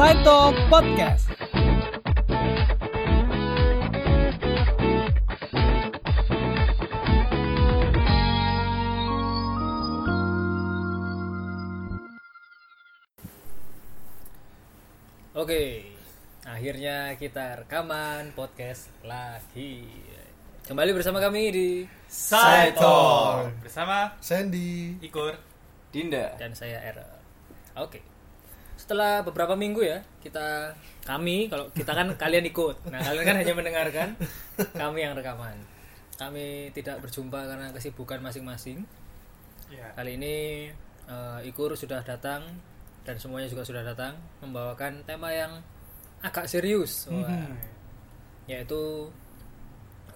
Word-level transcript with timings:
Saito 0.00 0.56
Podcast. 0.72 1.28
Oke, 15.36 15.92
akhirnya 16.48 17.12
kita 17.20 17.60
rekaman 17.60 18.32
podcast 18.32 18.88
lagi. 19.04 19.84
Kembali 20.64 20.96
bersama 20.96 21.20
kami 21.20 21.52
di 21.52 21.68
Saito 22.08 23.52
bersama 23.60 24.16
Sandy 24.24 24.96
Ikur 25.04 25.36
Dinda 25.92 26.40
dan 26.40 26.56
saya 26.56 26.80
Era. 26.88 27.20
Oke. 27.76 28.19
Setelah 28.80 29.20
beberapa 29.20 29.52
minggu 29.52 29.84
ya, 29.84 30.00
kita 30.24 30.72
kami 31.04 31.52
kalau 31.52 31.68
kita 31.76 31.92
kan 31.92 32.08
kalian 32.22 32.48
ikut. 32.48 32.88
Nah, 32.88 33.00
kalian 33.04 33.24
kan 33.28 33.36
hanya 33.36 33.52
mendengarkan, 33.52 34.08
kami 34.72 35.04
yang 35.04 35.12
rekaman. 35.12 35.56
Kami 36.16 36.72
tidak 36.72 37.04
berjumpa 37.04 37.44
karena 37.44 37.68
kesibukan 37.76 38.24
masing-masing. 38.24 38.88
ya 39.68 39.92
Kali 39.92 40.16
ini 40.16 40.68
eh, 41.08 41.48
Ikur 41.48 41.76
sudah 41.76 42.00
datang 42.00 42.44
dan 43.04 43.16
semuanya 43.20 43.48
juga 43.48 43.64
sudah 43.64 43.84
datang 43.84 44.16
membawakan 44.40 45.04
tema 45.04 45.32
yang 45.32 45.60
agak 46.20 46.48
serius, 46.48 47.08
Wah. 47.08 47.28
yaitu 48.44 49.08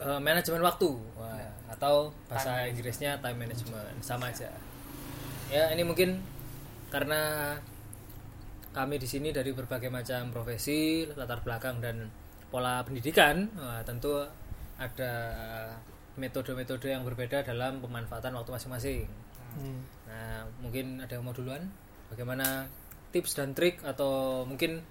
eh, 0.00 0.20
manajemen 0.20 0.64
waktu, 0.64 0.92
Wah, 1.16 1.40
atau 1.68 2.12
bahasa 2.28 2.68
Inggrisnya 2.68 3.20
time 3.20 3.44
management, 3.44 4.00
sama 4.04 4.28
aja. 4.28 4.48
Ya 5.48 5.68
ini 5.72 5.84
mungkin 5.84 6.20
karena 6.92 7.56
kami 8.74 8.98
di 8.98 9.06
sini 9.06 9.30
dari 9.30 9.50
berbagai 9.50 9.88
macam 9.88 10.28
profesi, 10.28 11.06
latar 11.08 11.40
belakang 11.40 11.78
dan 11.78 12.10
pola 12.50 12.82
pendidikan, 12.82 13.46
wah, 13.54 13.80
tentu 13.80 14.18
ada 14.76 15.12
metode-metode 16.14 16.86
yang 16.88 17.02
berbeda 17.02 17.42
dalam 17.42 17.78
pemanfaatan 17.78 18.34
waktu 18.34 18.50
masing-masing. 18.50 19.06
Nah, 20.04 20.42
mungkin 20.58 20.98
ada 20.98 21.14
yang 21.14 21.22
mau 21.22 21.30
duluan? 21.30 21.70
Bagaimana 22.10 22.66
tips 23.10 23.34
dan 23.34 23.54
trik 23.54 23.78
atau 23.82 24.42
mungkin 24.44 24.82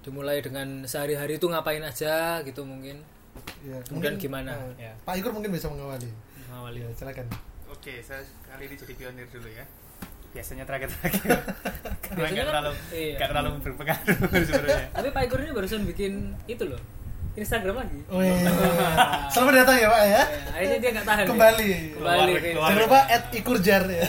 dimulai 0.00 0.40
dengan 0.40 0.84
sehari-hari 0.84 1.36
itu 1.36 1.44
ngapain 1.44 1.80
aja 1.80 2.40
gitu 2.40 2.64
mungkin? 2.64 3.00
ya, 3.60 3.76
Kemudian 3.84 4.16
mungkin, 4.16 4.20
gimana? 4.20 4.52
eh, 4.76 4.88
Ya. 4.88 4.92
Pak 5.00 5.16
Igur 5.16 5.32
mungkin 5.32 5.52
bisa 5.52 5.68
mengawali 5.68 6.08
Mengawali. 6.44 6.82
ya, 6.82 6.88
silakan 6.92 7.28
oke 7.70 7.94
saya 8.02 8.20
kali 8.42 8.66
ini 8.66 8.74
jadi 8.74 8.92
pionir 8.92 9.26
dulu 9.30 9.46
ya 9.46 9.62
biasanya 10.30 10.62
terakhir-terakhir 10.62 11.26
karena 12.04 12.16
Biasanya 12.16 12.30
nggak 12.32 12.44
kan- 12.44 12.50
terlalu 12.52 12.72
iya. 12.92 13.14
nggak 13.14 13.28
terlalu 13.28 13.48
berpengaruh 13.60 14.16
sebenarnya 14.46 14.82
Tapi 14.90 15.08
Pak 15.10 15.22
Igor 15.24 15.38
ini 15.40 15.50
barusan 15.52 15.82
bikin 15.84 16.12
itu 16.46 16.64
loh. 16.64 16.82
Instagram 17.30 17.78
lagi. 17.78 17.98
oh, 18.10 18.18
iya. 18.18 18.34
selamat 19.32 19.54
datang 19.56 19.76
ya 19.76 19.88
Pak 19.88 20.02
ya 20.02 20.10
Ya, 20.10 20.22
akhirnya 20.50 20.78
dia 20.78 20.90
nggak 20.92 21.06
tahan. 21.06 21.22
ya. 21.22 21.28
kembali 21.30 21.70
Kembali. 21.94 21.94
Keluar, 21.94 22.26
ke 22.28 22.48
keluar. 22.50 22.68
jangan 22.68 22.82
lupa 22.82 23.00
at 23.06 23.24
Ikurjar 23.30 23.82
ya. 23.86 24.02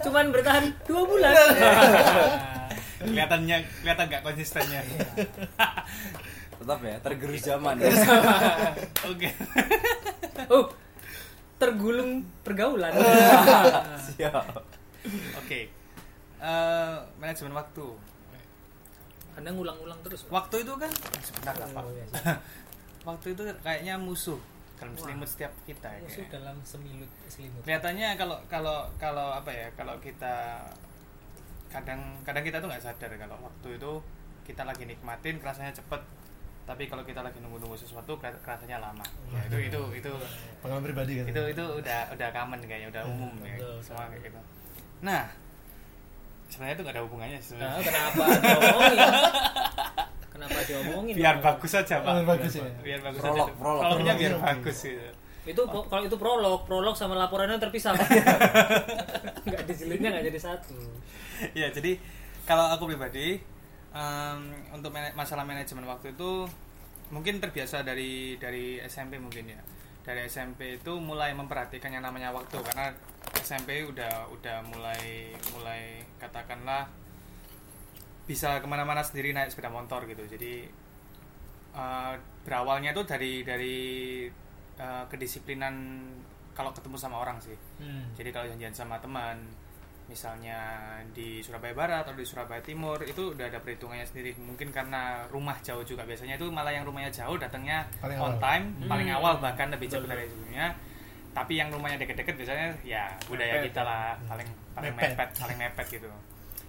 Cuman 0.00 0.24
bertahan 0.30 0.64
dua 0.84 1.02
bulan. 1.04 1.34
kelihatannya 3.00 3.56
kelihatan 3.80 4.04
nggak 4.08 4.22
konsistennya 4.22 4.80
tetap 6.52 6.80
ya 6.82 6.96
tergerus 7.00 7.40
zaman 7.40 7.76
ya. 7.76 7.88
oke 9.02 9.28
oh, 10.50 10.64
tergulung 11.60 12.24
pergaulan. 12.40 12.90
siap. 14.08 14.48
Oke. 15.36 15.68
Eh, 16.40 16.96
manajemen 17.20 17.52
waktu. 17.52 17.86
Anda 19.36 19.52
ngulang-ulang 19.52 20.00
terus. 20.00 20.24
Waktu 20.26 20.64
itu 20.64 20.72
kan 20.74 20.90
sebentar 21.20 21.54
lah 21.54 21.68
pak 21.70 21.82
Oh, 21.84 21.92
iya, 21.92 22.06
waktu 23.08 23.26
itu 23.36 23.42
kayaknya 23.60 23.94
musuh. 23.96 24.40
Dalam 24.80 24.96
selimut 24.96 25.28
setiap 25.28 25.52
kita 25.68 25.92
ya 25.92 26.00
Musuh 26.00 26.24
dalam 26.32 26.56
semilut 26.64 27.12
selimut. 27.28 27.60
kelihatannya 27.68 28.16
kalau 28.16 28.40
kalau 28.48 28.88
kalau 28.96 29.28
apa 29.28 29.52
ya 29.52 29.68
kalau 29.76 29.92
kita 30.00 30.56
kadang 31.68 32.00
kadang 32.24 32.40
kita 32.40 32.64
tuh 32.64 32.68
nggak 32.72 32.80
sadar 32.80 33.12
kalau 33.14 33.36
waktu 33.44 33.76
itu 33.76 33.92
kita 34.42 34.64
lagi 34.64 34.88
nikmatin 34.88 35.36
rasanya 35.38 35.76
cepet 35.76 36.00
tapi 36.62 36.86
kalau 36.86 37.02
kita 37.02 37.20
lagi 37.20 37.38
nunggu-nunggu 37.38 37.74
sesuatu 37.74 38.14
kelihat- 38.14 38.38
rasanya 38.40 38.78
lama 38.78 39.02
ya, 39.28 39.40
itu 39.44 39.56
itu 39.68 39.80
itu 39.96 40.10
pengalaman 40.60 40.84
pribadi 40.84 41.12
kan 41.16 41.24
itu 41.26 41.42
itu 41.50 41.64
udah 41.76 42.00
udah 42.10 42.28
common 42.30 42.60
kayaknya 42.60 42.88
udah 42.88 43.02
umum 43.04 43.32
ya 43.40 43.56
betul, 43.56 43.76
semua 43.80 44.06
kayak 44.06 44.22
gitu 44.24 44.40
nah 45.00 45.22
sebenarnya 46.46 46.74
itu 46.74 46.82
nggak 46.82 46.94
ada 46.94 47.02
hubungannya 47.02 47.36
Nah, 47.36 47.44
sebenarnya 47.44 47.82
kenapa 47.82 48.22
diomongin? 48.36 48.98
Kenapa 50.30 50.58
diomongin? 50.62 51.14
biar 51.14 51.36
Pak? 51.36 51.44
bagus 51.44 51.72
aja 51.74 51.96
pak 51.98 52.10
Oh, 52.12 52.24
bagus 52.24 52.52
ya. 52.54 52.64
biar 52.80 53.00
bagus 53.00 53.20
Prolog, 53.20 53.44
aja 53.44 53.52
prolog. 53.54 53.82
prolognya 53.82 54.14
biar 54.16 54.32
Prolog. 54.32 54.46
bagus 54.46 54.78
gitu 54.82 55.08
Itu 55.42 55.62
po- 55.64 55.86
kalau 55.86 56.02
itu 56.02 56.16
prolog, 56.16 56.58
prolog 56.64 56.94
sama 56.94 57.16
laporannya 57.16 57.56
terpisah. 57.56 57.96
Nggak 59.42 59.62
dijilidnya 59.64 60.08
nggak 60.10 60.24
jadi 60.26 60.40
satu. 60.40 60.76
ya 61.52 61.66
jadi 61.70 61.96
kalau 62.42 62.68
aku 62.68 62.84
pribadi 62.86 63.40
em, 63.90 64.40
untuk 64.70 64.90
mana- 64.90 65.12
masalah 65.12 65.42
manajemen 65.42 65.82
waktu 65.84 66.14
itu 66.14 66.46
mungkin 67.10 67.42
terbiasa 67.42 67.82
dari 67.82 68.36
dari 68.36 68.78
SMP 68.80 69.18
mungkin 69.18 69.50
ya. 69.50 69.60
Dari 70.00 70.24
SMP 70.24 70.78
itu 70.78 70.96
mulai 70.96 71.34
memperhatikan 71.34 71.90
yang 71.90 72.02
namanya 72.02 72.30
waktu 72.30 72.56
karena 72.62 72.94
SMP 73.36 73.84
udah 73.84 74.30
udah 74.30 74.62
mulai 74.64 75.34
mulai 75.52 76.00
katakanlah 76.16 76.88
bisa 78.24 78.62
ke 78.62 78.66
mana-mana 78.66 79.02
sendiri 79.02 79.34
naik 79.34 79.50
sepeda 79.50 79.68
motor 79.68 80.06
gitu. 80.06 80.22
Jadi 80.24 80.70
eh, 81.72 82.12
berawalnya 82.46 82.90
tuh 82.90 83.04
dari 83.04 83.42
dari 83.42 83.78
eh, 84.78 85.04
kedisiplinan 85.10 85.74
kalau 86.50 86.70
ketemu 86.70 86.96
sama 86.96 87.16
orang 87.18 87.38
sih. 87.40 87.56
Hmm. 87.80 88.12
jadi 88.12 88.30
kalau 88.30 88.44
janjian 88.46 88.74
sama 88.74 89.00
teman, 89.00 89.38
misalnya 90.10 90.58
di 91.08 91.38
Surabaya 91.38 91.70
Barat 91.72 91.98
atau 92.02 92.12
di 92.12 92.26
Surabaya 92.26 92.58
Timur 92.60 92.98
itu 93.00 93.30
udah 93.30 93.46
ada 93.46 93.56
perhitungannya 93.56 94.02
sendiri. 94.02 94.34
Mungkin 94.36 94.68
karena 94.68 95.22
rumah 95.26 95.54
jauh 95.60 95.80
juga 95.82 96.02
biasanya 96.02 96.34
itu 96.34 96.50
malah 96.50 96.70
yang 96.70 96.82
rumahnya 96.82 97.14
jauh 97.14 97.38
datangnya 97.38 97.86
Paling 97.96 98.18
on 98.18 98.34
awal. 98.34 98.42
time, 98.42 98.64
paling 98.84 99.06
Hmm. 99.06 99.16
awal 99.16 99.34
bahkan 99.38 99.70
lebih 99.70 99.86
cepat 99.86 100.10
dari 100.10 100.26
sebelumnya. 100.26 100.74
Tapi 101.30 101.52
yang 101.54 101.70
rumahnya 101.70 101.94
deket-deket 101.96 102.34
biasanya 102.34 102.74
ya 102.82 103.06
budaya 103.24 103.54
Mepet. 103.56 103.70
kita 103.70 103.80
lah 103.80 104.18
paling 104.26 104.48
paling 104.72 104.90
Mepet. 104.92 105.10
mepet, 105.14 105.30
paling 105.38 105.56
mepet 105.56 105.86
gitu. 105.88 106.10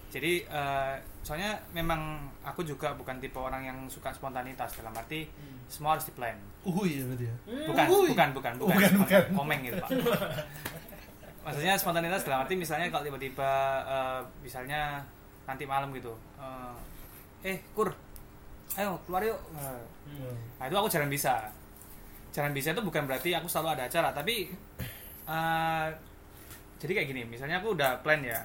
Jadi 0.08 0.32
eh, 0.44 0.94
soalnya 1.20 1.50
memang 1.72 2.00
aku 2.42 2.62
juga 2.62 2.92
bukan 2.92 3.16
tipe 3.16 3.34
orang 3.34 3.64
yang 3.64 3.78
suka 3.88 4.12
spontanitas 4.12 4.76
dalam 4.76 4.92
arti 4.92 5.26
semua 5.66 5.96
harus 5.96 6.04
di 6.04 6.12
plan. 6.12 6.36
uhui 6.62 6.94
ya 6.94 7.04
berarti 7.04 7.26
ya 7.26 7.36
Bukan, 7.66 7.84
Uhui. 7.88 8.08
bukan, 8.08 8.28
bukan, 8.30 8.52
bukan, 8.54 8.70
Bukan, 8.70 8.92
bukan. 9.02 9.22
Komeng 9.34 9.60
gitu, 9.64 9.76
Pak. 9.80 9.90
Maksudnya 11.42 11.74
spontanitas 11.74 12.22
dalam 12.22 12.46
arti 12.46 12.54
misalnya 12.54 12.86
kalau 12.88 13.02
tiba-tiba 13.02 13.50
eh, 13.82 14.20
misalnya 14.40 15.02
nanti 15.42 15.66
malam 15.66 15.90
gitu. 15.92 16.14
eh, 16.38 16.74
eh, 17.50 17.58
Kur. 17.74 17.90
Ayo 18.72 18.96
keluar 19.04 19.22
yuk. 19.22 19.38
Eh, 19.58 19.82
Nah, 20.58 20.64
itu 20.70 20.76
aku 20.76 20.88
jarang 20.88 21.10
bisa. 21.10 21.50
Jarang 22.30 22.54
bisa 22.54 22.70
itu 22.70 22.80
bukan 22.80 23.04
berarti 23.04 23.34
aku 23.34 23.50
selalu 23.50 23.74
ada 23.74 23.84
acara, 23.90 24.08
tapi 24.14 24.54
eh, 25.26 25.86
jadi 26.78 26.92
kayak 26.94 27.08
gini, 27.10 27.22
misalnya 27.26 27.58
aku 27.58 27.74
udah 27.74 27.98
plan 28.02 28.22
ya. 28.22 28.38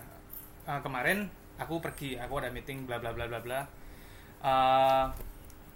eh, 0.65 0.79
kemarin 0.81 1.29
aku 1.57 1.79
pergi, 1.79 2.17
aku 2.17 2.33
ada 2.41 2.49
meeting 2.49 2.83
bla 2.83 2.97
bla 2.97 3.13
bla 3.13 3.25
bla 3.25 3.39
bla. 3.39 3.61
Eh, 4.41 5.05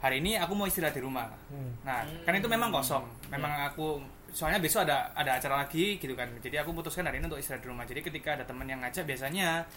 hari 0.02 0.18
ini 0.20 0.38
aku 0.38 0.58
mau 0.58 0.66
istirahat 0.66 0.98
di 0.98 1.03
rumah. 1.06 1.30
Hmm. 1.50 1.72
Nah, 1.86 2.02
kan 2.26 2.34
itu 2.34 2.50
memang 2.50 2.74
kosong. 2.74 3.06
Memang 3.30 3.70
aku 3.70 4.02
soalnya 4.31 4.59
besok 4.64 4.88
ada 4.88 5.12
ada 5.14 5.38
acara 5.38 5.68
lagi 5.68 6.00
gitu 6.00 6.16
kan. 6.16 6.28
Jadi 6.40 6.56
aku 6.59 6.72
putuskan 6.72 7.08
hari 7.08 7.19
ini 7.19 7.28
untuk 7.28 7.40
istirahat 7.40 7.64
di 7.64 7.69
rumah. 7.69 7.86
Jadi 7.88 8.00
ketika 8.02 8.40
ada 8.40 8.44
teman 8.47 8.68
yang 8.68 8.80
ngajak 8.84 9.03
biasanya 9.03 9.68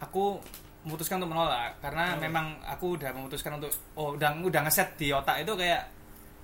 aku 0.00 0.40
memutuskan 0.84 1.16
untuk 1.20 1.32
menolak 1.32 1.80
karena 1.80 2.12
memang 2.20 2.60
aku 2.64 3.00
udah 3.00 3.10
memutuskan 3.16 3.56
untuk 3.56 3.72
oh 3.96 4.16
udah 4.16 4.36
udah 4.36 4.60
ngeset 4.68 5.00
di 5.00 5.08
otak 5.16 5.40
itu 5.40 5.52
kayak 5.56 5.88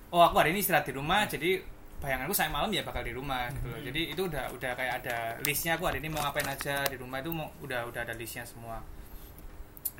oh 0.09 0.25
aku 0.25 0.41
hari 0.41 0.49
ini 0.49 0.65
istirahat 0.65 0.89
di 0.89 0.97
rumah 0.97 1.29
jadi 1.29 1.61
bayanganku 2.01 2.33
saya 2.33 2.49
malam 2.49 2.73
ya 2.73 2.81
bakal 2.81 3.05
di 3.05 3.13
rumah 3.13 3.45
gitu 3.53 3.67
loh. 3.69 3.79
Jadi 3.85 4.01
itu 4.09 4.21
udah 4.25 4.49
udah 4.49 4.71
kayak 4.73 4.93
ada 5.05 5.37
listnya 5.45 5.77
aku 5.77 5.85
hari 5.85 6.01
ini 6.01 6.09
mau 6.09 6.25
ngapain 6.25 6.49
aja 6.49 6.81
di 6.89 6.97
rumah 6.97 7.21
itu 7.21 7.29
mau 7.29 7.53
udah 7.61 7.85
udah 7.85 8.01
ada 8.01 8.13
listnya 8.17 8.41
semua. 8.41 8.81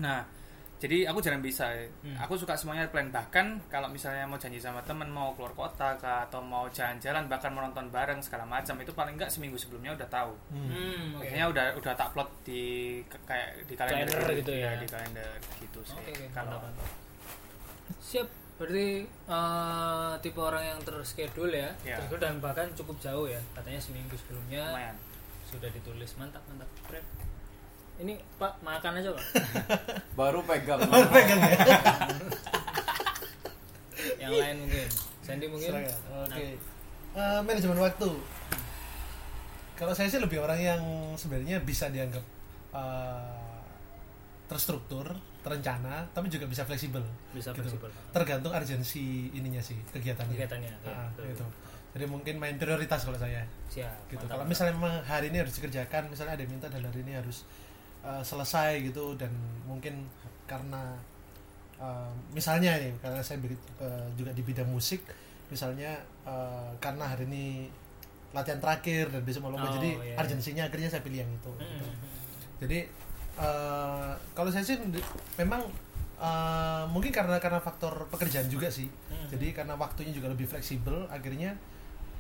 Nah, 0.01 0.25
jadi 0.81 1.05
aku 1.05 1.21
jarang 1.21 1.39
bisa. 1.39 1.69
Aku 2.19 2.33
suka 2.33 2.57
semuanya 2.57 2.89
plan 2.89 3.07
bahkan 3.07 3.61
kalau 3.69 3.85
misalnya 3.85 4.25
mau 4.25 4.35
janji 4.35 4.57
sama 4.57 4.81
temen 4.81 5.05
mau 5.07 5.29
keluar 5.37 5.53
kota 5.53 5.93
kah, 5.95 6.25
atau 6.25 6.41
mau 6.41 6.65
jalan-jalan 6.67 7.29
bahkan 7.29 7.53
mau 7.53 7.61
nonton 7.61 7.85
bareng 7.87 8.17
segala 8.17 8.43
macam 8.43 8.73
itu 8.81 8.89
paling 8.89 9.13
enggak 9.13 9.29
seminggu 9.29 9.55
sebelumnya 9.55 9.93
udah 9.93 10.09
tahu. 10.09 10.33
Hmm, 10.49 11.13
oke. 11.15 11.21
Biasanya 11.21 11.45
udah 11.47 11.65
udah 11.77 11.93
tak 11.93 12.09
plot 12.11 12.29
di 12.41 12.63
kayak 13.23 13.69
di 13.69 13.73
kalender, 13.77 14.09
Kalender 14.09 14.33
gitu 14.41 14.51
ya. 14.51 14.71
di 14.75 14.87
kalender 14.89 15.31
gitu 15.61 15.79
sih. 15.85 15.93
Oke, 15.95 16.11
oke, 16.11 16.25
Kalau. 16.33 16.57
Siap. 18.01 18.27
Berarti 18.57 18.89
eh, 19.09 20.11
tipe 20.21 20.37
orang 20.37 20.63
yang 20.65 20.79
terschedule 20.81 21.49
ya, 21.49 21.69
Ya. 21.81 21.97
terschedule 21.97 22.21
dan 22.21 22.37
bahkan 22.37 22.69
cukup 22.73 22.97
jauh 22.97 23.25
ya. 23.25 23.41
Katanya 23.53 23.77
seminggu 23.77 24.13
sebelumnya 24.17 24.69
lumayan. 24.69 24.97
sudah 25.45 25.69
ditulis. 25.69 26.09
Mantap, 26.17 26.41
mantap. 26.45 26.69
Keren. 26.85 27.05
Ini 28.01 28.13
Pak 28.35 28.53
makan 28.61 28.97
aja 28.97 29.09
Pak. 29.13 29.25
Baru 30.19 30.41
pegang. 30.41 30.81
pegang 31.15 31.39
ya 31.39 31.53
yang 34.17 34.33
lain 34.33 34.57
mungkin 34.59 34.87
Sandy 35.21 35.45
mungkin 35.45 35.71
ya? 35.77 35.95
oke 36.19 36.45
Eh, 37.11 37.39
manajemen 37.43 37.75
waktu 37.77 38.07
kalau 39.75 39.91
saya 39.91 40.07
sih 40.07 40.17
lebih 40.17 40.39
orang 40.39 40.57
yang 40.57 40.81
sebenarnya 41.13 41.59
bisa 41.59 41.91
dianggap 41.91 42.23
eh, 42.71 43.51
terstruktur 44.47 45.05
terencana 45.41 46.07
tapi 46.09 46.31
juga 46.31 46.47
bisa 46.47 46.63
fleksibel 46.63 47.03
Bisa 47.29 47.51
gitu. 47.51 47.67
fleksibel. 47.67 47.89
tergantung 48.09 48.49
urgensi 48.49 49.29
ininya 49.31 49.59
sih 49.59 49.75
kegiatannya 49.91 50.33
Kegiatannya, 50.33 50.71
ya, 50.81 50.97
betul. 51.11 51.25
gitu. 51.29 51.45
jadi 51.91 52.05
mungkin 52.07 52.35
main 52.37 52.55
prioritas 52.55 53.03
kalau 53.03 53.17
saya 53.17 53.43
siap 53.67 53.91
gitu 54.07 54.23
mantap. 54.23 54.33
kalau 54.33 54.45
misalnya 54.47 54.73
memang 54.73 54.95
hari 55.03 55.29
ini 55.29 55.43
harus 55.43 55.53
dikerjakan 55.53 56.07
misalnya 56.07 56.39
ada 56.39 56.41
yang 56.41 56.51
minta 56.51 56.67
dan 56.71 56.81
hari 56.81 57.03
ini 57.03 57.13
harus 57.13 57.43
uh, 58.03 58.23
selesai 58.23 58.81
gitu 58.83 59.13
dan 59.15 59.31
mungkin 59.65 60.05
karena 60.45 60.95
uh, 61.79 62.11
misalnya 62.31 62.75
nih 62.77 62.91
karena 62.99 63.21
saya 63.21 63.39
beri- 63.39 63.69
uh, 63.79 64.07
juga 64.13 64.31
di 64.31 64.43
bidang 64.43 64.67
musik 64.67 65.01
misalnya 65.47 65.95
uh, 66.23 66.71
karena 66.79 67.11
hari 67.11 67.27
ini 67.27 67.45
latihan 68.31 68.63
terakhir 68.63 69.11
dan 69.11 69.21
besok 69.27 69.43
mau 69.43 69.51
lomba 69.51 69.67
Oh, 69.67 69.75
jadi 69.75 69.91
iya. 69.99 70.15
urgensinya 70.15 70.63
akhirnya 70.71 70.87
saya 70.87 71.03
pilih 71.03 71.19
yang 71.19 71.31
itu 71.31 71.51
gitu. 71.59 71.85
Jadi 72.63 72.79
uh, 73.35 74.15
kalau 74.31 74.47
saya 74.47 74.63
sih 74.63 74.79
memang 75.35 75.67
uh, 76.15 76.87
mungkin 76.87 77.11
karena 77.11 77.41
karena 77.43 77.59
faktor 77.59 78.07
pekerjaan 78.07 78.47
juga 78.47 78.71
sih 78.71 78.87
jadi 79.27 79.51
karena 79.51 79.75
waktunya 79.75 80.15
juga 80.15 80.31
lebih 80.31 80.47
fleksibel 80.47 81.07
akhirnya 81.11 81.57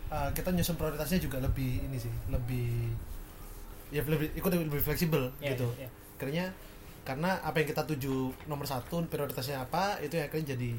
uh, 0.09 0.27
kita 0.35 0.51
nyusun 0.51 0.75
prioritasnya 0.75 1.19
juga 1.21 1.39
lebih 1.39 1.85
ini 1.85 1.95
sih 1.95 2.11
lebih 2.27 2.91
ya 3.91 4.01
lebih 4.01 4.31
ikut 4.33 4.49
lebih 4.49 4.81
fleksibel 4.81 5.27
Ya, 5.37 5.51
gitu. 5.53 5.67
ya, 5.75 5.85
ya. 5.85 5.89
akhirnya 6.17 6.45
karena 7.01 7.37
apa 7.41 7.59
yang 7.59 7.69
kita 7.73 7.83
tuju 7.83 8.29
nomor 8.45 8.63
satu 8.63 9.03
prioritasnya 9.05 9.61
apa 9.61 9.99
itu 9.99 10.15
yang 10.15 10.25
akhirnya 10.31 10.53
jadi 10.55 10.71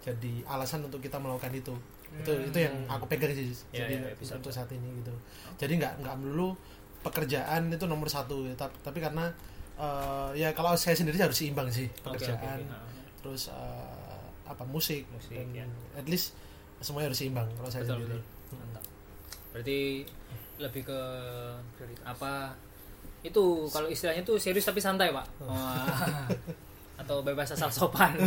jadi 0.00 0.32
alasan 0.48 0.86
untuk 0.88 1.04
kita 1.04 1.20
melakukan 1.20 1.52
itu. 1.52 1.74
Itu 2.10 2.32
itu 2.32 2.58
yang 2.58 2.74
aku 2.88 3.04
pegang 3.06 3.30
sih 3.30 3.52
Ya, 3.70 3.84
jadi 3.84 3.94
ya, 4.00 4.16
ya, 4.16 4.34
untuk 4.34 4.48
saat 4.50 4.70
ini 4.72 4.88
gitu. 4.98 5.12
Jadi 5.60 5.76
nggak 5.76 6.00
nggak 6.00 6.16
melulu 6.20 6.56
pekerjaan 7.00 7.72
itu 7.72 7.84
nomor 7.88 8.08
satu 8.08 8.44
ya, 8.44 8.52
tapi, 8.56 8.76
tapi 8.84 8.98
karena 9.00 9.28
eh, 9.76 10.30
ya 10.36 10.48
kalau 10.52 10.76
saya 10.76 10.92
sendiri 10.96 11.16
harus 11.16 11.36
seimbang 11.36 11.68
sih 11.72 11.88
pekerjaan 12.04 12.60
oke. 12.60 12.72
Ah, 12.76 12.84
terus 13.24 13.48
eh, 13.48 14.20
apa 14.44 14.64
musik, 14.68 15.06
Musik, 15.14 15.36
dan 15.36 15.48
ya. 15.54 15.64
at 15.96 16.04
least 16.08 16.34
semuanya 16.80 17.08
harus 17.12 17.20
seimbang 17.24 17.48
kalau 17.56 17.70
saya 17.72 17.84
betul 17.84 17.96
sendiri. 18.04 18.20
betul. 18.20 18.56
Mantap. 18.58 18.84
Berarti 19.52 19.80
lebih 20.60 20.86
ke 20.86 21.00
apa 22.04 22.52
itu 23.20 23.68
kalau 23.68 23.88
istilahnya 23.88 24.24
tuh 24.24 24.40
serius 24.40 24.64
tapi 24.64 24.80
santai 24.80 25.12
pak. 25.12 25.26
Wah. 25.44 26.28
atau 27.00 27.24
bebas 27.24 27.52
asal 27.52 27.72
sopan. 27.72 28.12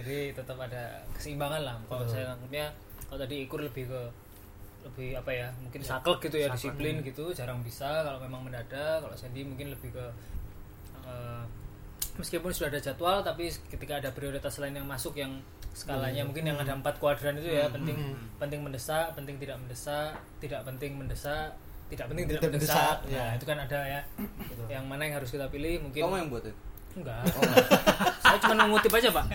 Nah, 0.00 0.06
jadi 0.06 0.32
tetap 0.32 0.56
ada 0.56 1.04
keseimbangan 1.12 1.60
lah. 1.60 1.76
Kalau 1.84 2.08
saya 2.08 2.32
anggapnya 2.32 2.72
kalau 3.04 3.20
tadi 3.20 3.44
ikur 3.44 3.60
lebih 3.60 3.84
ke 3.84 4.02
lebih 4.80 5.12
apa 5.12 5.28
ya 5.28 5.46
mungkin 5.60 5.84
saklek 5.84 6.24
gitu 6.24 6.40
ya 6.40 6.48
saklek. 6.48 6.56
disiplin 6.56 6.94
gitu 7.04 7.24
jarang 7.36 7.60
bisa 7.60 8.00
kalau 8.00 8.16
memang 8.16 8.48
mendadak. 8.48 9.04
Kalau 9.04 9.12
Sandy 9.12 9.44
mungkin 9.44 9.76
lebih 9.76 9.92
ke 9.92 10.06
eh, 11.04 11.44
meskipun 12.16 12.48
sudah 12.48 12.72
ada 12.72 12.80
jadwal 12.80 13.20
tapi 13.20 13.52
ketika 13.68 14.00
ada 14.00 14.08
prioritas 14.08 14.56
lain 14.56 14.80
yang 14.80 14.88
masuk 14.88 15.20
yang 15.20 15.36
skalanya. 15.72 16.22
Mungkin 16.24 16.44
yang 16.44 16.58
ada 16.58 16.72
empat 16.72 16.98
kuadran 16.98 17.36
itu 17.36 17.50
ya 17.50 17.66
penting 17.68 17.96
penting 18.36 18.60
mendesak 18.60 19.14
penting 19.14 19.36
tidak 19.38 19.56
mendesak 19.58 20.12
tidak 20.42 20.60
penting 20.66 20.96
mendesak 20.98 21.50
tidak 21.90 22.06
penting 22.06 22.24
tidak, 22.30 22.38
Tidak 22.38 22.52
mendesak. 22.54 22.76
mendesak, 22.78 22.96
nah 23.10 23.26
ya. 23.26 23.36
itu 23.36 23.44
kan 23.50 23.58
ada 23.58 23.80
ya. 23.82 24.00
Yang 24.70 24.84
mana 24.86 25.02
yang 25.02 25.14
harus 25.18 25.30
kita 25.34 25.46
pilih 25.50 25.82
mungkin 25.82 26.00
Kamu 26.06 26.16
yang 26.22 26.28
buat 26.30 26.44
itu? 26.46 26.54
enggak. 26.90 27.22
Saya 28.22 28.36
cuma 28.42 28.54
mengutip 28.66 28.90
aja 28.90 29.08
pak. 29.10 29.26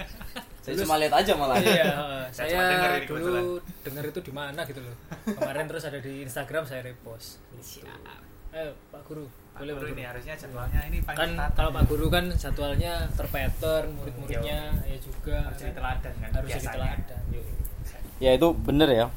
Saya 0.59 0.75
cuma 0.83 0.95
lihat 0.99 1.13
aja 1.15 1.31
malah. 1.35 1.55
iya 1.59 1.87
Saya 2.31 2.51
saya, 2.51 2.67
denger 2.67 2.91
dulu 3.11 3.59
dengar 3.83 4.03
itu 4.07 4.19
di 4.19 4.31
mana 4.31 4.59
gitu 4.63 4.79
loh. 4.83 4.95
Kemarin 5.23 5.67
terus 5.67 5.83
ada 5.83 5.99
di 5.99 6.23
Instagram 6.23 6.63
saya 6.67 6.83
repost. 6.83 7.39
Eh 8.51 8.71
Pak 8.91 9.03
Guru 9.07 9.27
boleh 9.55 9.71
Guru 9.73 9.87
ini 9.89 10.03
harusnya 10.03 10.35
jadwalnya 10.35 10.81
ini 10.85 10.97
kan 10.99 11.07
paling 11.09 11.31
tertata. 11.33 11.55
kalau 11.55 11.71
Pak 11.71 11.83
Guru 11.85 12.07
kan 12.07 12.25
jadwalnya 12.29 12.93
terpattern 13.11 13.87
murid-muridnya 13.93 14.59
ya 14.83 14.97
juga 14.99 15.35
harus 15.41 15.57
jadi 15.57 15.73
teladan 15.73 16.13
kan 16.13 16.29
harus 16.29 16.45
jadi 16.45 16.59
biasanya. 16.59 16.75
teladan 16.75 17.21
yuk. 17.31 17.45
Ya 18.17 18.31
itu 18.31 18.47
bener 18.53 18.89
ya. 18.89 19.07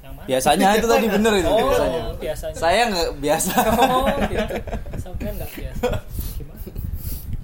yang 0.00 0.12
mana 0.12 0.26
Biasanya 0.26 0.68
itu 0.72 0.86
tadi 0.86 1.06
bener 1.08 1.32
itu 1.36 1.48
oh 1.48 1.58
biasanya. 1.64 2.00
biasanya 2.16 2.54
Saya 2.56 2.82
nggak 2.88 3.08
biasa. 3.16 3.52
oh 3.84 4.06
gitu 4.24 4.54
sampai 4.96 5.26
nggak 5.32 5.50
biasa 5.52 5.86
gimana 6.34 6.60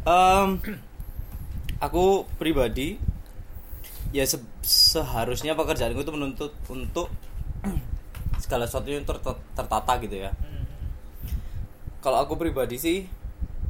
Em, 0.05 0.49
aku 1.79 2.05
pribadi 2.35 2.99
ya 4.11 4.23
se- 4.23 4.43
seharusnya 4.61 5.55
pekerjaanku 5.55 5.97
itu 5.99 6.11
menuntut 6.11 6.53
untuk 6.67 7.09
segala 8.39 8.65
sesuatunya 8.65 9.01
ter- 9.01 9.19
ter- 9.19 9.43
tertata 9.55 9.93
gitu 9.99 10.17
ya. 10.21 10.31
Hmm. 10.35 10.64
Kalau 12.05 12.21
aku 12.21 12.37
pribadi 12.37 12.77
sih 12.77 12.99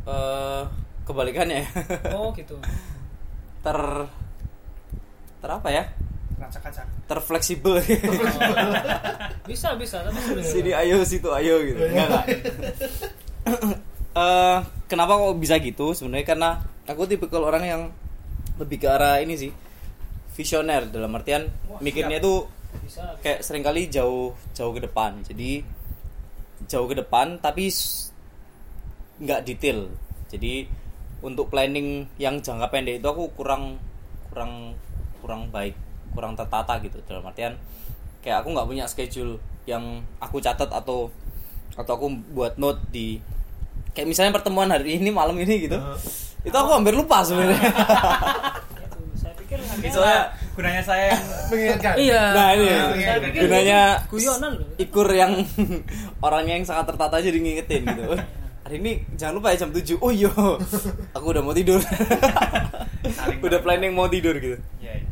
eh 0.04 0.62
kebalikannya. 1.04 1.62
oh 2.10 2.34
gitu 2.38 2.58
ter 3.62 3.78
ter 5.38 5.48
apa 5.48 5.68
ya? 5.70 5.84
Racak-racak. 6.34 6.86
Terfleksibel. 7.06 7.78
bisa 9.48 9.76
bisa 9.76 10.02
tapi 10.02 10.18
sebenarnya- 10.18 10.50
Sini 10.50 10.70
ayo 10.74 10.98
situ 11.06 11.28
ayo 11.30 11.62
gitu. 11.62 11.78
Enggak 11.80 12.06
enggak. 12.10 12.26
Eh, 14.14 14.58
kenapa 14.86 15.18
kok 15.18 15.34
bisa 15.36 15.58
gitu? 15.58 15.90
Sebenarnya 15.90 16.22
karena 16.24 16.50
aku 16.86 17.02
tipe 17.04 17.26
kalau 17.26 17.50
orang 17.50 17.64
yang 17.66 17.82
lebih 18.54 18.78
ke 18.78 18.86
arah 18.86 19.18
ini 19.18 19.34
sih 19.34 19.50
visioner 20.30 20.86
dalam 20.86 21.10
artian 21.10 21.50
Wah, 21.66 21.82
mikirnya 21.82 22.22
tuh 22.22 22.46
bisa 22.78 23.02
kayak 23.18 23.42
sering 23.42 23.66
kali 23.66 23.90
jauh 23.90 24.30
jauh 24.54 24.70
ke 24.70 24.86
depan. 24.86 25.18
Jadi 25.26 25.66
jauh 26.64 26.86
ke 26.86 26.94
depan 26.94 27.42
tapi 27.42 27.66
nggak 29.20 29.44
detail. 29.46 29.90
Jadi 30.30 30.66
untuk 31.24 31.48
planning 31.48 32.04
yang 32.20 32.40
jangka 32.42 32.68
pendek 32.68 33.00
itu 33.00 33.06
aku 33.08 33.30
kurang 33.34 33.78
kurang 34.30 34.74
kurang 35.22 35.48
baik, 35.48 35.76
kurang 36.12 36.34
tertata 36.34 36.78
gitu 36.82 37.00
dalam 37.06 37.24
artian 37.24 37.56
kayak 38.24 38.40
aku 38.40 38.56
nggak 38.56 38.68
punya 38.68 38.84
schedule 38.88 39.36
yang 39.68 40.00
aku 40.16 40.40
catat 40.40 40.68
atau 40.72 41.12
atau 41.76 41.92
aku 41.96 42.06
buat 42.32 42.56
note 42.56 42.80
di 42.88 43.20
kayak 43.92 44.08
misalnya 44.08 44.32
pertemuan 44.32 44.72
hari 44.72 44.96
ini 44.96 45.12
malam 45.12 45.36
ini 45.38 45.68
gitu. 45.68 45.78
Itu 46.44 46.56
aku 46.56 46.70
hampir 46.76 46.92
lupa 46.92 47.24
sebenarnya. 47.24 47.60
Itu, 48.84 49.00
saya 49.16 49.32
pikir 49.38 49.58
Soalnya 49.90 50.20
gunanya 50.54 50.82
saya 50.82 51.04
yang 51.14 51.22
mengingatkan 51.50 51.94
iya 51.98 52.22
Nah, 52.34 52.48
ini 52.54 52.66
pikir 53.30 53.40
gunanya 53.46 53.80
guyonan 54.10 54.54
ikur 54.78 55.08
yang 55.10 55.32
orangnya 56.26 56.54
yang 56.58 56.66
sangat 56.66 56.94
tertata 56.94 57.22
jadi 57.22 57.38
ngingetin 57.38 57.82
gitu. 57.86 58.14
"Eh, 58.64 58.72
Hari 58.72 58.76
ini 58.80 58.92
jangan 59.20 59.36
lupa 59.36 59.52
ya 59.52 59.60
jam 59.60 59.70
7. 59.76 60.00
Oh 60.00 60.08
iya. 60.08 60.32
Aku 61.16 61.26
udah 61.36 61.44
mau 61.44 61.52
tidur. 61.52 61.80
Udah 63.44 63.60
planning 63.60 63.92
mau 63.92 64.08
tidur 64.08 64.32
gitu. 64.40 64.56
ya 64.80 64.96
ya. 64.96 65.04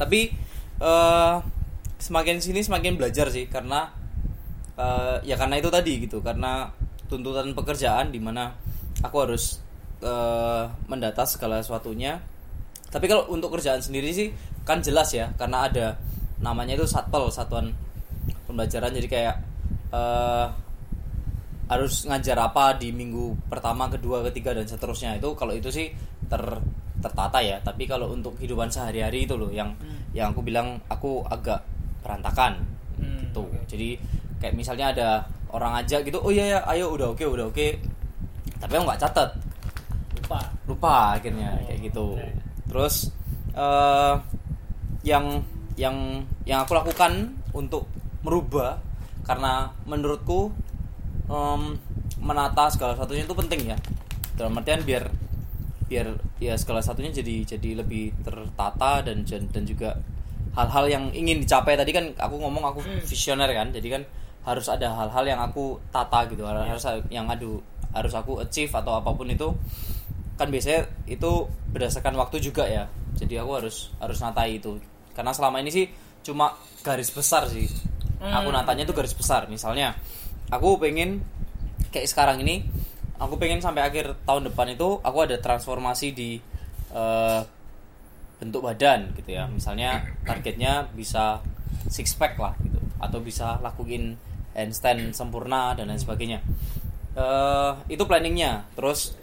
Tapi 0.00 0.32
eh 0.80 1.34
semakin 2.00 2.40
sini 2.40 2.64
semakin 2.64 2.96
belajar 2.96 3.28
sih 3.28 3.44
karena 3.52 3.92
eh, 4.80 5.16
ya 5.28 5.36
karena 5.36 5.60
itu 5.60 5.68
tadi 5.68 6.00
gitu. 6.08 6.24
Karena 6.24 6.72
tuntutan 7.12 7.52
pekerjaan 7.52 8.08
di 8.08 8.16
mana 8.16 8.56
aku 9.04 9.16
harus 9.28 9.60
eh, 10.00 10.64
mendata 10.88 11.28
segala 11.28 11.60
sesuatunya. 11.60 12.16
Tapi 12.88 13.06
kalau 13.06 13.28
untuk 13.28 13.52
kerjaan 13.54 13.84
sendiri 13.84 14.08
sih 14.10 14.32
kan 14.64 14.80
jelas 14.80 15.12
ya 15.12 15.30
karena 15.36 15.68
ada 15.68 15.86
namanya 16.40 16.80
itu 16.80 16.88
satpel 16.88 17.28
satuan 17.28 17.76
pembelajaran 18.48 18.90
jadi 18.96 19.08
kayak 19.08 19.36
eh 19.92 20.46
harus 21.70 22.02
ngajar 22.04 22.34
apa 22.36 22.74
di 22.74 22.90
minggu 22.90 23.46
pertama, 23.46 23.86
kedua, 23.86 24.26
ketiga 24.26 24.50
dan 24.58 24.66
seterusnya 24.66 25.14
itu 25.16 25.30
kalau 25.38 25.54
itu 25.54 25.70
sih 25.70 25.86
ter 26.26 26.42
tertata 26.98 27.38
ya. 27.38 27.62
Tapi 27.62 27.86
kalau 27.86 28.10
untuk 28.10 28.34
kehidupan 28.36 28.66
sehari-hari 28.68 29.24
itu 29.24 29.38
loh 29.38 29.48
yang 29.54 29.70
yang 30.10 30.34
aku 30.34 30.42
bilang 30.42 30.82
aku 30.90 31.22
agak 31.30 31.62
berantakan 32.02 32.58
Hmm, 33.00 33.32
oke. 33.32 33.64
Jadi 33.64 33.96
kayak 34.36 34.52
misalnya 34.52 34.92
ada 34.92 35.08
orang 35.56 35.80
aja 35.80 36.04
gitu, 36.04 36.20
oh 36.20 36.28
iya 36.28 36.58
ya, 36.58 36.60
ayo 36.68 36.92
udah 36.92 37.16
oke, 37.16 37.24
udah 37.24 37.48
oke. 37.48 37.66
Tapi 38.60 38.72
aku 38.76 38.84
nggak 38.84 39.00
catat, 39.00 39.30
lupa 40.20 40.38
lupa 40.68 41.16
akhirnya 41.16 41.56
Oh, 41.56 41.64
kayak 41.64 41.80
gitu. 41.80 42.06
oke. 42.20 42.28
Terus 42.68 42.94
eh 43.56 44.14
yang 45.00 45.40
yang 45.80 45.96
yang 46.44 46.60
aku 46.68 46.76
lakukan 46.76 47.32
untuk 47.56 47.88
merubah 48.20 48.76
karena 49.24 49.72
menurutku 49.88 50.52
em, 51.30 51.62
menata 52.18 52.66
segala 52.68 52.98
satunya 52.98 53.24
itu 53.24 53.34
penting 53.38 53.70
ya. 53.70 53.76
Dalam 54.34 54.58
artian 54.58 54.82
biar 54.82 55.08
biar 55.90 56.06
ya 56.38 56.54
segala 56.54 56.78
satunya 56.78 57.10
jadi 57.10 57.42
jadi 57.42 57.82
lebih 57.82 58.14
tertata 58.22 59.02
dan 59.02 59.26
dan, 59.26 59.62
juga 59.66 59.98
hal-hal 60.54 60.84
yang 60.90 61.04
ingin 61.14 61.42
dicapai. 61.42 61.78
Tadi 61.78 61.90
kan 61.94 62.04
aku 62.18 62.36
ngomong 62.42 62.64
aku 62.66 62.80
visioner 63.06 63.50
kan 63.54 63.70
jadi 63.70 63.98
kan 63.98 64.02
harus 64.40 64.66
ada 64.72 64.90
hal-hal 64.90 65.24
yang 65.26 65.40
aku 65.40 65.78
tata 65.94 66.26
gitu. 66.28 66.42
Harus 66.46 66.84
yang 67.08 67.30
adu 67.30 67.62
harus 67.90 68.14
aku 68.14 68.38
achieve 68.42 68.70
atau 68.70 68.98
apa 68.98 69.10
pun 69.14 69.30
itu. 69.30 69.54
Kan 70.34 70.48
biasanya 70.48 70.88
itu 71.06 71.46
berdasarkan 71.70 72.16
waktu 72.18 72.42
juga 72.42 72.66
ya. 72.66 72.88
Jadi 73.18 73.36
aku 73.38 73.60
harus 73.60 73.92
harus 74.00 74.18
natai 74.22 74.58
itu. 74.62 74.80
Karena 75.12 75.34
selama 75.34 75.60
ini 75.60 75.70
sih 75.70 75.86
cuma 76.24 76.54
garis 76.86 77.10
besar 77.12 77.50
sih. 77.50 77.66
Aku 78.20 78.52
natanya 78.52 78.84
itu 78.84 78.92
garis 78.92 79.12
besar. 79.16 79.48
Misalnya 79.48 79.96
aku 80.50 80.82
pengen 80.82 81.22
kayak 81.94 82.10
sekarang 82.10 82.42
ini 82.42 82.66
aku 83.16 83.38
pengen 83.38 83.62
sampai 83.62 83.86
akhir 83.86 84.18
tahun 84.26 84.50
depan 84.50 84.74
itu 84.74 84.98
aku 85.00 85.18
ada 85.24 85.38
transformasi 85.38 86.12
di 86.12 86.42
eh, 86.92 87.40
bentuk 88.42 88.66
badan 88.66 89.14
gitu 89.14 89.30
ya. 89.36 89.46
Misalnya 89.46 90.04
targetnya 90.26 90.90
bisa 90.92 91.40
six 91.88 92.12
pack 92.18 92.36
lah 92.36 92.52
gitu 92.60 92.80
atau 93.00 93.18
bisa 93.22 93.56
lakuin 93.62 94.18
handstand 94.52 95.14
sempurna 95.14 95.72
dan 95.78 95.88
lain 95.88 96.00
sebagainya. 96.00 96.42
Eh 97.14 97.72
itu 97.92 98.02
planningnya. 98.04 98.66
Terus 98.74 99.14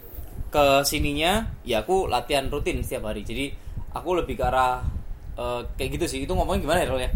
ke 0.48 0.80
sininya 0.88 1.44
ya 1.68 1.84
aku 1.84 2.08
latihan 2.08 2.48
rutin 2.48 2.80
setiap 2.80 3.12
hari. 3.12 3.26
Jadi 3.26 3.52
aku 3.92 4.16
lebih 4.16 4.38
ke 4.38 4.44
arah 4.46 4.80
eh, 5.36 5.60
kayak 5.76 6.00
gitu 6.00 6.06
sih. 6.08 6.18
Itu 6.24 6.32
ngomongnya 6.38 6.62
gimana 6.64 6.78
ya 6.80 6.88
Rol, 6.88 7.02
ya 7.04 7.12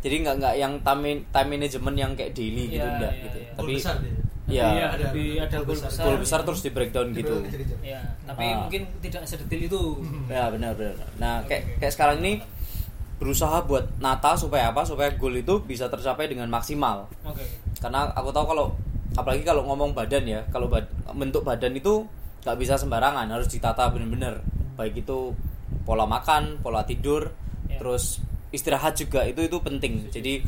jadi 0.00 0.14
nggak 0.18 0.34
nggak 0.36 0.54
yang 0.56 0.72
time 0.80 1.02
time 1.26 1.48
management 1.50 1.96
yang 1.96 2.12
kayak 2.14 2.32
daily 2.32 2.64
gitu 2.68 2.80
Iya, 2.80 2.90
enggak 2.90 3.12
iya, 3.12 3.22
gitu 3.22 3.36
iya. 3.36 3.50
Goal 3.50 3.58
tapi 3.60 3.72
besar 3.74 3.96
ya 4.00 4.12
Iya, 4.50 4.66
ada 4.88 5.04
lebih 5.06 5.28
ada 5.38 5.56
goal 5.56 5.62
goal 5.62 5.78
besar. 5.78 6.02
goal 6.02 6.18
besar 6.18 6.40
terus 6.42 6.60
di 6.60 6.70
breakdown 6.70 7.08
gitu 7.12 7.34
Dibagi 7.36 7.46
kecil-kecil. 7.46 7.78
Ya, 7.84 8.00
tapi 8.24 8.44
Ah. 8.44 8.56
mungkin 8.60 8.82
tidak 8.98 9.22
sedetil 9.24 9.60
itu. 9.62 9.80
Ya 10.26 10.44
benar 10.48 10.72
benar. 10.74 10.96
Nah 11.16 11.34
kayak 11.44 11.78
kayak 11.78 11.92
sekarang 11.92 12.16
ini 12.18 12.32
berusaha 13.16 13.62
buat 13.62 13.86
nata 13.98 14.34
supaya 14.34 14.68
apa? 14.68 14.82
Supaya 14.82 15.12
goal 15.12 15.36
itu 15.36 15.60
bisa 15.60 15.86
tercapai 15.86 16.26
dengan 16.26 16.48
maksimal. 16.48 17.06
Oke. 17.22 17.44
Karena 17.78 18.08
aku 18.10 18.28
tahu 18.30 18.46
kalau 18.48 18.66
apalagi 19.12 19.44
kalau 19.44 19.62
ngomong 19.64 19.92
badan 19.92 20.24
ya, 20.24 20.40
kalau 20.48 20.66
bad- 20.66 20.88
bentuk 21.12 21.42
badan 21.42 21.70
itu 21.72 22.02
nggak 22.40 22.56
bisa 22.56 22.74
sembarangan, 22.74 23.28
harus 23.28 23.46
ditata 23.46 23.86
benar-benar. 23.86 24.40
Baik 24.74 24.98
itu 24.98 25.36
pola 25.82 26.02
makan, 26.04 26.58
pola 26.58 26.80
tidur, 26.82 27.28
Ya. 27.66 27.76
terus 27.76 28.18
istirahat 28.50 28.94
juga 28.94 29.22
itu 29.22 29.40
itu 29.40 29.56
penting. 29.58 30.06
Jadi 30.08 30.42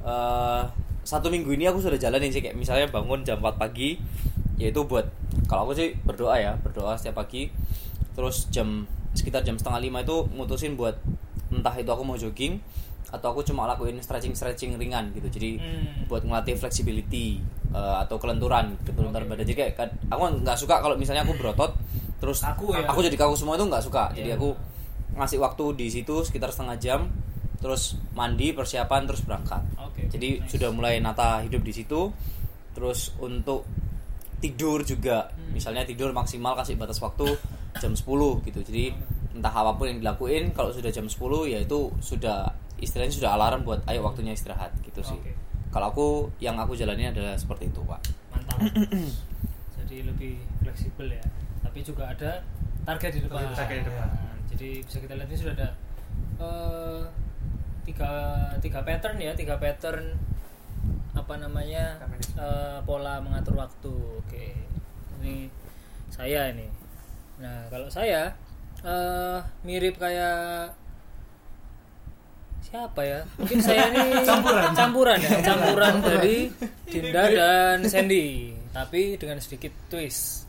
eh, 0.00 0.62
satu 1.02 1.28
minggu 1.28 1.50
ini 1.50 1.66
aku 1.66 1.78
sudah 1.78 1.96
jalanin 1.96 2.28
sih 2.28 2.40
kayak 2.40 2.54
misalnya 2.54 2.88
bangun 2.88 3.20
jam 3.22 3.36
4 3.36 3.54
pagi 3.54 4.00
yaitu 4.56 4.80
buat 4.82 5.04
kalau 5.44 5.66
aku 5.66 5.72
sih 5.74 5.92
berdoa 5.98 6.34
ya 6.34 6.54
berdoa 6.56 6.94
setiap 6.94 7.18
pagi 7.18 7.50
terus 8.12 8.46
jam 8.48 8.86
sekitar 9.12 9.42
jam 9.42 9.54
setengah 9.54 9.80
lima 9.80 9.98
itu 10.00 10.24
mutusin 10.30 10.74
buat 10.74 10.94
entah 11.50 11.74
itu 11.74 11.86
aku 11.86 12.02
mau 12.02 12.14
jogging 12.14 12.56
atau 13.10 13.30
aku 13.30 13.42
cuma 13.42 13.62
lakuin 13.64 13.98
stretching 13.98 14.32
stretching 14.32 14.74
ringan 14.74 15.10
gitu 15.12 15.28
jadi 15.28 15.50
Hmm. 15.54 16.06
buat 16.06 16.22
ngelatih 16.22 16.56
flexibility 16.56 17.42
eh, 17.68 17.96
atau 18.00 18.16
kelenturan 18.16 18.72
kelenturan 18.84 19.26
badan 19.26 19.44
jadi 19.44 19.54
kayak 19.56 19.72
kad- 19.76 19.96
aku 20.08 20.22
nggak 20.40 20.56
suka 20.56 20.78
kalau 20.78 20.94
misalnya 20.94 21.22
aku 21.22 21.34
berotot 21.34 21.74
terus 22.16 22.40
Kaku 22.40 22.72
ya? 22.72 22.86
aku 22.86 23.02
jadi 23.02 23.14
kaku 23.14 23.34
semua 23.34 23.54
itu 23.54 23.66
nggak 23.66 23.82
suka 23.82 24.08
jadi 24.12 24.32
Iya. 24.32 24.36
aku 24.36 24.54
ngasih 25.14 25.38
waktu 25.38 25.64
di 25.76 25.86
situ 25.88 26.14
sekitar 26.22 26.48
setengah 26.48 26.74
jam 26.76 27.00
terus 27.64 27.96
mandi 28.12 28.52
persiapan 28.52 29.08
terus 29.08 29.24
berangkat 29.24 29.64
Oke. 29.80 30.04
jadi 30.12 30.44
Nice. 30.44 30.52
sudah 30.52 30.68
mulai 30.68 31.00
nata 31.00 31.40
hidup 31.40 31.64
di 31.64 31.72
situ 31.72 32.12
terus 32.76 33.16
untuk 33.16 33.64
tidur 34.38 34.84
juga 34.84 35.32
Hmm. 35.32 35.56
misalnya 35.56 35.88
tidur 35.88 36.12
maksimal 36.12 36.52
kasih 36.54 36.76
batas 36.76 37.00
waktu 37.00 37.24
jam 37.80 37.96
10 37.96 38.04
gitu 38.44 38.60
jadi 38.60 38.92
entah 39.32 39.50
apa 39.50 39.72
pun 39.74 39.88
yang 39.88 39.98
dilakuin 39.98 40.52
kalau 40.52 40.68
sudah 40.70 40.92
jam 40.92 41.08
10 41.08 41.16
ya 41.48 41.58
itu 41.58 41.88
sudah 41.98 42.52
istilahnya 42.76 43.16
sudah 43.16 43.32
alarm 43.32 43.64
buat 43.64 43.80
ayo 43.88 44.04
waktunya 44.04 44.36
istirahat 44.36 44.68
gitu 44.84 45.00
sih 45.00 45.16
Oke. 45.16 45.32
kalau 45.72 45.88
aku 45.88 46.06
yang 46.38 46.60
aku 46.60 46.76
jalani 46.76 47.08
adalah 47.08 47.32
seperti 47.34 47.72
itu 47.72 47.80
pak 47.82 48.00
Mantap. 48.28 48.58
Jadi 49.78 49.96
lebih 50.02 50.34
fleksibel 50.58 51.06
ya. 51.06 51.22
Tapi 51.62 51.78
juga 51.80 52.08
ada 52.08 52.42
target 52.82 53.14
di 53.14 53.20
depan. 53.22 53.46
Target 53.52 53.78
di 53.78 53.86
depan. 53.86 54.08
Nah, 54.10 54.34
jadi 54.46 54.68
bisa 54.80 54.98
kita 54.98 55.12
lihat 55.14 55.28
ini 55.28 55.38
sudah 55.38 55.54
ada 55.54 55.68
eh, 56.40 57.02
tiga 57.84 58.12
tiga 58.64 58.80
pattern 58.82 59.16
ya, 59.20 59.32
tiga 59.36 59.60
pattern 59.60 60.16
apa 61.14 61.34
namanya 61.38 62.00
eh, 62.36 62.78
pola 62.82 63.20
mengatur 63.22 63.54
waktu. 63.60 63.94
Oke, 64.24 64.56
ini 65.22 65.48
saya 66.10 66.50
ini. 66.50 66.66
Nah 67.40 67.68
kalau 67.70 67.88
saya 67.88 68.34
eh, 68.82 69.38
mirip 69.62 69.96
kayak 69.96 70.74
siapa 72.64 73.00
ya? 73.06 73.20
Mungkin 73.38 73.60
saya 73.62 73.92
ini 73.92 74.18
Campuran. 74.28 74.72
campuran 74.74 75.18
ya, 75.22 75.38
campuran 75.44 75.94
dari 76.02 76.50
Dinda 76.90 77.22
dan 77.30 77.78
Sandy, 77.86 78.50
tapi 78.74 79.14
dengan 79.20 79.38
sedikit 79.38 79.70
twist. 79.92 80.48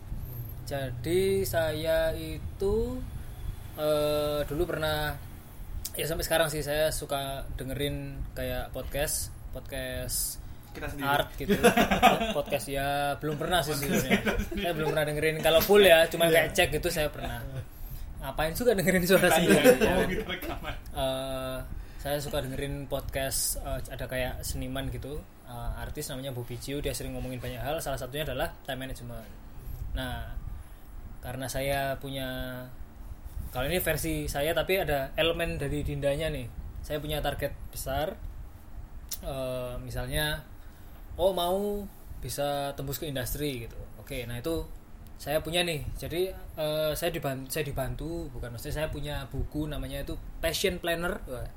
Jadi 0.65 1.45
saya 1.45 2.09
itu 2.17 2.97
eh, 3.77 4.39
dulu 4.49 4.63
pernah 4.65 5.13
ya 5.95 6.05
sampai 6.05 6.25
sekarang 6.27 6.47
sih 6.51 6.59
saya 6.59 6.91
suka 6.91 7.43
dengerin 7.55 8.19
kayak 8.35 8.71
podcast 8.71 9.31
podcast 9.51 10.37
Kita 10.75 10.91
sendiri. 10.91 11.07
art 11.07 11.29
gitu. 11.39 11.55
Podcast 12.37 12.67
ya 12.67 13.15
belum 13.23 13.39
pernah 13.39 13.63
sih 13.63 13.71
sebenarnya. 13.79 14.19
saya 14.59 14.73
belum 14.75 14.91
pernah 14.91 15.05
dengerin. 15.07 15.35
Kalau 15.39 15.63
full 15.63 15.79
ya 15.79 16.03
cuma 16.11 16.27
kayak 16.27 16.51
cek 16.51 16.75
gitu 16.75 16.91
saya 16.91 17.07
pernah. 17.07 17.39
Ngapain 18.19 18.51
juga 18.51 18.75
dengerin 18.75 19.07
suara 19.07 19.31
sendiri 19.31 19.55
rekaman. 20.35 20.75
Eh, 20.91 21.57
saya 21.95 22.19
suka 22.19 22.43
dengerin 22.43 22.91
podcast 22.91 23.55
eh, 23.63 23.79
ada 23.87 24.03
kayak 24.03 24.43
seniman 24.43 24.91
gitu. 24.91 25.15
Eh, 25.47 25.71
artis 25.79 26.11
namanya 26.11 26.35
Bobby 26.35 26.59
Jiu 26.59 26.83
dia 26.83 26.91
sering 26.91 27.15
ngomongin 27.15 27.39
banyak 27.39 27.63
hal. 27.63 27.79
Salah 27.79 27.95
satunya 27.95 28.27
adalah 28.27 28.51
time 28.67 28.83
management. 28.83 29.31
Nah 29.95 30.27
karena 31.23 31.47
saya 31.47 31.95
punya 31.95 32.27
kalau 33.55 33.71
ini 33.71 33.79
versi 33.79 34.27
saya 34.27 34.51
tapi 34.51 34.83
ada 34.83 35.15
elemen 35.15 35.55
dari 35.55 35.79
dindanya 35.87 36.27
nih. 36.27 36.43
Saya 36.83 36.99
punya 36.99 37.23
target 37.23 37.55
besar 37.71 38.13
Eh, 39.23 39.75
misalnya 39.81 40.43
oh 41.15 41.31
mau 41.31 41.87
bisa 42.19 42.73
tembus 42.75 42.99
ke 42.99 43.07
industri 43.07 43.65
gitu. 43.65 43.77
Oke 44.01 44.27
nah 44.27 44.37
itu 44.37 44.65
saya 45.15 45.39
punya 45.39 45.63
nih. 45.63 45.81
Jadi 45.95 46.29
eh, 46.33 46.91
saya 46.93 47.09
dibantu 47.09 47.47
saya 47.49 47.63
dibantu 47.63 48.27
bukan 48.35 48.53
maksudnya 48.53 48.75
saya 48.83 48.87
punya 48.91 49.25
buku 49.31 49.65
namanya 49.71 50.03
itu 50.03 50.19
passion 50.43 50.77
planner. 50.77 51.23
Wah, 51.25 51.47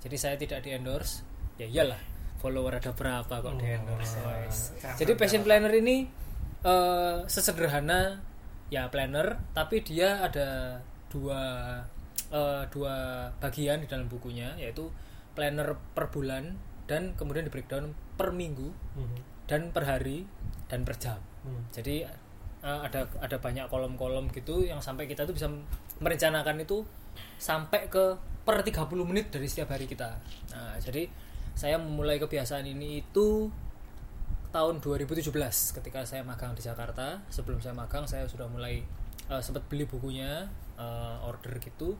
jadi 0.00 0.16
saya 0.16 0.34
tidak 0.38 0.62
di 0.62 0.72
endorse 0.72 1.26
ya 1.58 1.66
iyalah 1.66 1.98
follower 2.38 2.78
ada 2.78 2.94
berapa 2.94 3.34
kok 3.42 3.58
di 3.58 3.66
endorse 3.66 4.14
guys. 4.22 4.70
jadi 4.94 5.18
passion 5.18 5.42
planner 5.42 5.74
ini 5.74 6.06
eh, 6.62 7.16
sesederhana 7.26 8.22
ya 8.70 8.86
planner 8.94 9.42
tapi 9.58 9.82
dia 9.82 10.22
ada 10.22 10.78
dua 11.08 11.40
eh, 12.28 12.64
dua 12.68 12.94
bagian 13.40 13.80
di 13.80 13.88
dalam 13.88 14.04
bukunya 14.06 14.52
yaitu 14.60 14.92
planner 15.32 15.76
per 15.96 16.12
bulan 16.12 16.58
dan 16.84 17.16
kemudian 17.16 17.44
di 17.46 17.52
breakdown 17.52 17.92
per 18.16 18.32
minggu 18.32 18.68
Mhm. 18.96 19.18
dan 19.48 19.72
per 19.72 19.84
hari 19.88 20.28
dan 20.68 20.84
per 20.84 21.00
jam. 21.00 21.16
Hmm. 21.44 21.64
Jadi 21.72 22.04
eh, 22.04 22.80
ada 22.84 23.06
ada 23.22 23.36
banyak 23.38 23.70
kolom-kolom 23.70 24.28
gitu 24.34 24.66
yang 24.66 24.82
sampai 24.82 25.06
kita 25.06 25.24
tuh 25.24 25.32
bisa 25.32 25.48
merencanakan 26.02 26.58
itu 26.60 26.82
sampai 27.38 27.86
ke 27.88 28.18
per 28.44 28.60
30 28.60 29.04
menit 29.06 29.30
dari 29.30 29.46
setiap 29.46 29.72
hari 29.72 29.86
kita. 29.86 30.18
Nah, 30.52 30.74
jadi 30.80 31.06
saya 31.54 31.76
memulai 31.76 32.16
kebiasaan 32.18 32.64
ini 32.64 33.02
itu 33.04 33.50
tahun 34.48 34.80
2017 34.80 35.76
ketika 35.76 36.00
saya 36.02 36.24
magang 36.24 36.56
di 36.56 36.62
Jakarta. 36.64 37.20
Sebelum 37.28 37.60
saya 37.60 37.76
magang 37.76 38.08
saya 38.08 38.24
sudah 38.26 38.48
mulai 38.48 38.80
eh, 39.28 39.40
sempat 39.44 39.62
beli 39.68 39.84
bukunya 39.84 40.48
eh, 40.78 41.16
order 41.26 41.58
gitu. 41.58 41.98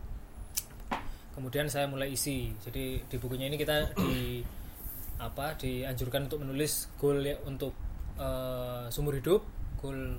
Kemudian 1.34 1.66
saya 1.70 1.86
mulai 1.86 2.14
isi. 2.14 2.50
Jadi 2.62 3.02
di 3.06 3.16
bukunya 3.18 3.46
ini 3.50 3.58
kita 3.58 3.94
di 3.94 4.42
apa 5.18 5.58
dianjurkan 5.58 6.30
untuk 6.30 6.46
menulis 6.46 6.94
goal 6.96 7.18
ya 7.22 7.34
untuk 7.42 7.74
eh, 8.18 8.86
sumur 8.88 9.18
hidup, 9.18 9.42
goal 9.82 10.18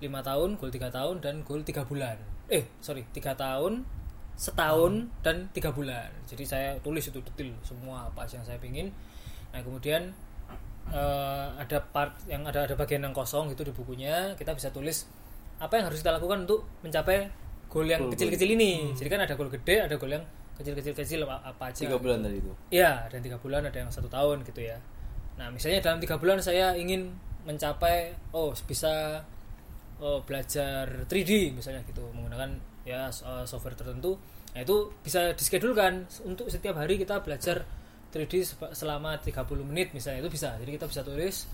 lima 0.00 0.20
tahun, 0.24 0.56
goal 0.56 0.72
tiga 0.72 0.88
tahun 0.88 1.20
dan 1.20 1.42
goal 1.42 1.60
tiga 1.66 1.84
bulan. 1.84 2.16
Eh 2.50 2.66
sorry 2.82 3.06
tiga 3.14 3.34
tahun, 3.34 3.84
setahun 4.38 5.10
dan 5.20 5.50
tiga 5.52 5.70
bulan. 5.74 6.08
Jadi 6.24 6.44
saya 6.46 6.68
tulis 6.80 7.04
itu 7.04 7.20
detail 7.20 7.52
semua 7.66 8.08
apa 8.08 8.24
yang 8.30 8.42
saya 8.46 8.56
pingin. 8.56 8.90
Nah 9.50 9.60
kemudian 9.60 10.10
eh, 10.90 11.46
ada 11.58 11.78
part 11.90 12.14
yang 12.26 12.42
ada 12.46 12.66
ada 12.66 12.74
bagian 12.74 13.04
yang 13.06 13.14
kosong 13.14 13.50
gitu 13.54 13.62
di 13.66 13.74
bukunya 13.74 14.34
kita 14.34 14.54
bisa 14.54 14.74
tulis 14.74 15.06
apa 15.60 15.76
yang 15.76 15.92
harus 15.92 16.00
kita 16.00 16.16
lakukan 16.16 16.48
untuk 16.48 16.64
mencapai 16.80 17.28
goal 17.70 17.86
yang 17.86 18.10
kecil-kecil 18.10 18.50
ini. 18.58 18.90
Jadi 18.98 19.08
kan 19.08 19.22
ada 19.22 19.38
goal 19.38 19.48
gede, 19.48 19.86
ada 19.86 19.94
goal 19.94 20.12
yang 20.18 20.24
kecil-kecil 20.58 20.92
kecil 20.92 21.20
apa, 21.24 21.72
aja. 21.72 21.86
tiga 21.86 21.96
bulan 21.96 22.20
tadi 22.20 22.36
itu 22.36 22.52
Iya, 22.68 23.08
dan 23.08 23.20
tiga 23.24 23.40
bulan 23.40 23.64
ada 23.64 23.78
yang 23.80 23.88
satu 23.88 24.10
tahun 24.10 24.44
gitu 24.44 24.60
ya. 24.60 24.76
Nah, 25.40 25.48
misalnya 25.48 25.80
dalam 25.80 26.02
tiga 26.02 26.20
bulan 26.20 26.42
saya 26.44 26.76
ingin 26.76 27.08
mencapai, 27.48 28.12
oh 28.36 28.52
bisa 28.68 29.24
oh, 30.02 30.20
belajar 30.26 31.08
3D 31.08 31.56
misalnya 31.56 31.80
gitu 31.88 32.04
menggunakan 32.12 32.60
ya 32.84 33.08
eh, 33.08 33.44
software 33.48 33.78
tertentu. 33.78 34.20
Nah, 34.52 34.60
itu 34.60 34.90
bisa 35.00 35.32
dischedulekan 35.32 36.04
untuk 36.26 36.50
setiap 36.50 36.76
hari 36.76 36.98
kita 37.00 37.22
belajar 37.24 37.64
3D 38.10 38.42
seba- 38.42 38.74
selama 38.74 39.16
30 39.22 39.46
menit 39.64 39.94
misalnya 39.96 40.26
itu 40.26 40.30
bisa. 40.34 40.58
Jadi 40.60 40.70
kita 40.76 40.84
bisa 40.90 41.00
tulis 41.06 41.48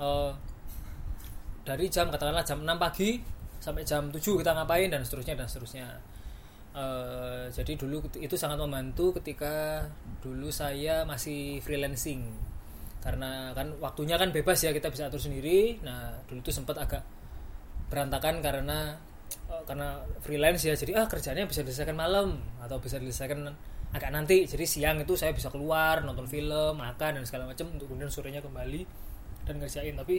eh, 0.00 0.32
dari 1.62 1.86
jam 1.86 2.08
katakanlah 2.10 2.42
jam 2.42 2.64
6 2.64 2.66
pagi 2.80 3.10
sampai 3.60 3.84
jam 3.84 4.08
7 4.08 4.16
kita 4.18 4.56
ngapain 4.56 4.88
dan 4.88 5.04
seterusnya 5.04 5.36
dan 5.36 5.46
seterusnya. 5.46 5.86
Eh, 6.70 7.50
jadi 7.50 7.74
dulu 7.74 8.06
itu 8.22 8.36
sangat 8.38 8.62
membantu 8.62 9.10
ketika 9.20 9.84
dulu 10.24 10.48
saya 10.48 11.04
masih 11.04 11.60
freelancing. 11.60 12.24
Karena 13.04 13.50
kan 13.56 13.74
waktunya 13.80 14.14
kan 14.20 14.32
bebas 14.32 14.64
ya 14.64 14.72
kita 14.72 14.88
bisa 14.88 15.12
atur 15.12 15.20
sendiri. 15.20 15.82
Nah 15.84 16.14
dulu 16.24 16.40
itu 16.40 16.52
sempat 16.54 16.80
agak 16.80 17.02
berantakan 17.92 18.40
karena 18.40 18.96
eh, 19.50 19.62
karena 19.68 20.00
freelance 20.24 20.64
ya. 20.64 20.74
Jadi 20.78 20.96
ah 20.96 21.04
kerjanya 21.10 21.44
bisa 21.44 21.60
diselesaikan 21.60 21.96
malam 21.98 22.40
atau 22.62 22.80
bisa 22.80 22.96
diselesaikan 22.96 23.50
agak 23.90 24.10
nanti. 24.14 24.46
Jadi 24.46 24.64
siang 24.64 25.02
itu 25.02 25.18
saya 25.18 25.34
bisa 25.34 25.50
keluar 25.50 26.06
nonton 26.06 26.30
film 26.30 26.78
makan 26.78 27.18
dan 27.18 27.24
segala 27.26 27.50
macam 27.50 27.66
untuk 27.74 27.90
kemudian 27.90 28.08
sorenya 28.14 28.40
kembali 28.40 28.86
dan 29.42 29.58
ngerjain. 29.58 29.98
Tapi 29.98 30.16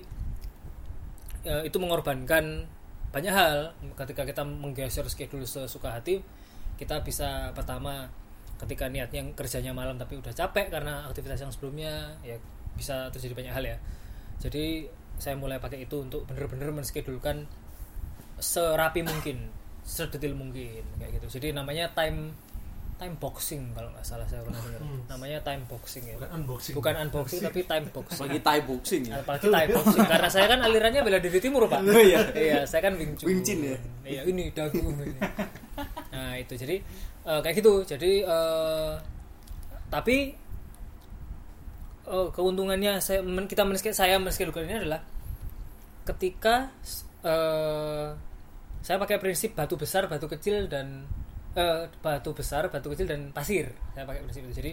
ya, 1.47 1.63
itu 1.63 1.77
mengorbankan 1.79 2.67
banyak 3.11 3.33
hal 3.33 3.75
ketika 3.99 4.23
kita 4.23 4.43
menggeser 4.47 5.03
schedule 5.11 5.43
sesuka 5.43 5.91
hati 5.91 6.23
kita 6.79 7.03
bisa 7.03 7.51
pertama 7.51 8.07
ketika 8.61 8.87
niatnya 8.87 9.25
kerjanya 9.33 9.73
malam 9.73 9.97
tapi 9.97 10.17
udah 10.21 10.33
capek 10.33 10.69
karena 10.69 11.05
aktivitas 11.09 11.41
yang 11.41 11.51
sebelumnya 11.53 12.13
ya 12.21 12.37
bisa 12.77 13.09
terjadi 13.09 13.33
banyak 13.33 13.53
hal 13.53 13.65
ya. 13.65 13.77
Jadi 14.41 14.85
saya 15.21 15.37
mulai 15.37 15.61
pakai 15.61 15.85
itu 15.85 16.01
untuk 16.01 16.25
bener-bener 16.25 16.73
menschedulkan 16.73 17.45
serapi 18.41 19.05
mungkin 19.05 19.53
sedetil 19.85 20.33
mungkin 20.37 20.81
kayak 20.97 21.21
gitu. 21.21 21.41
Jadi 21.41 21.57
namanya 21.57 21.89
time 21.93 22.33
time 23.01 23.17
boxing 23.17 23.73
kalau 23.73 23.89
nggak 23.97 24.05
salah 24.05 24.29
saya 24.29 24.45
pernah 24.45 24.61
dengar. 24.61 24.81
Namanya 25.09 25.41
time 25.41 25.65
boxing 25.65 26.03
ya. 26.05 26.15
Bukan 26.21 26.29
unboxing. 26.37 26.73
Bukan 26.77 26.93
unboxing 27.01 27.39
tapi 27.41 27.59
time 27.65 27.85
boxing. 27.89 28.21
Bagi 28.21 28.39
Thai 28.45 28.59
boxing 28.61 29.01
ya. 29.09 29.13
apalagi 29.25 29.45
Thai 29.49 29.65
boxing 29.73 30.05
karena 30.05 30.29
saya 30.29 30.45
kan 30.45 30.59
alirannya 30.61 31.01
bela 31.01 31.17
diri 31.17 31.39
timur 31.41 31.65
pak. 31.65 31.81
Oh, 31.81 31.97
iya. 31.97 32.21
iya 32.37 32.61
saya 32.69 32.85
kan 32.85 32.93
Wing 33.01 33.17
Chun. 33.17 33.25
Wing 33.25 33.41
Chun 33.41 33.59
ya? 33.65 33.77
iya 34.05 34.21
ini 34.29 34.53
dagu 34.53 34.77
ini. 34.77 35.17
nah 36.13 36.37
itu. 36.37 36.53
Jadi 36.53 36.77
eh, 37.25 37.39
kayak 37.41 37.55
gitu. 37.57 37.73
Jadi 37.89 38.21
eh, 38.21 38.93
tapi 39.89 40.17
eh, 42.05 42.27
keuntungannya 42.37 43.01
saya 43.01 43.25
men- 43.25 43.49
kita 43.49 43.65
men 43.65 43.81
saya 43.81 44.21
men 44.21 44.29
ini 44.29 44.77
adalah 44.77 45.01
ketika 46.05 46.69
eh, 47.25 48.13
saya 48.85 48.97
pakai 49.01 49.17
prinsip 49.17 49.57
batu 49.57 49.73
besar 49.73 50.05
batu 50.05 50.29
kecil 50.29 50.69
dan 50.69 51.09
eh, 51.55 51.87
batu 52.01 52.31
besar 52.31 52.67
batu 52.71 52.91
kecil 52.91 53.07
dan 53.09 53.31
pasir. 53.35 53.71
Saya 53.95 54.03
pakai 54.07 54.21
prinsip 54.23 54.43
itu. 54.47 54.53
Jadi 54.55 54.71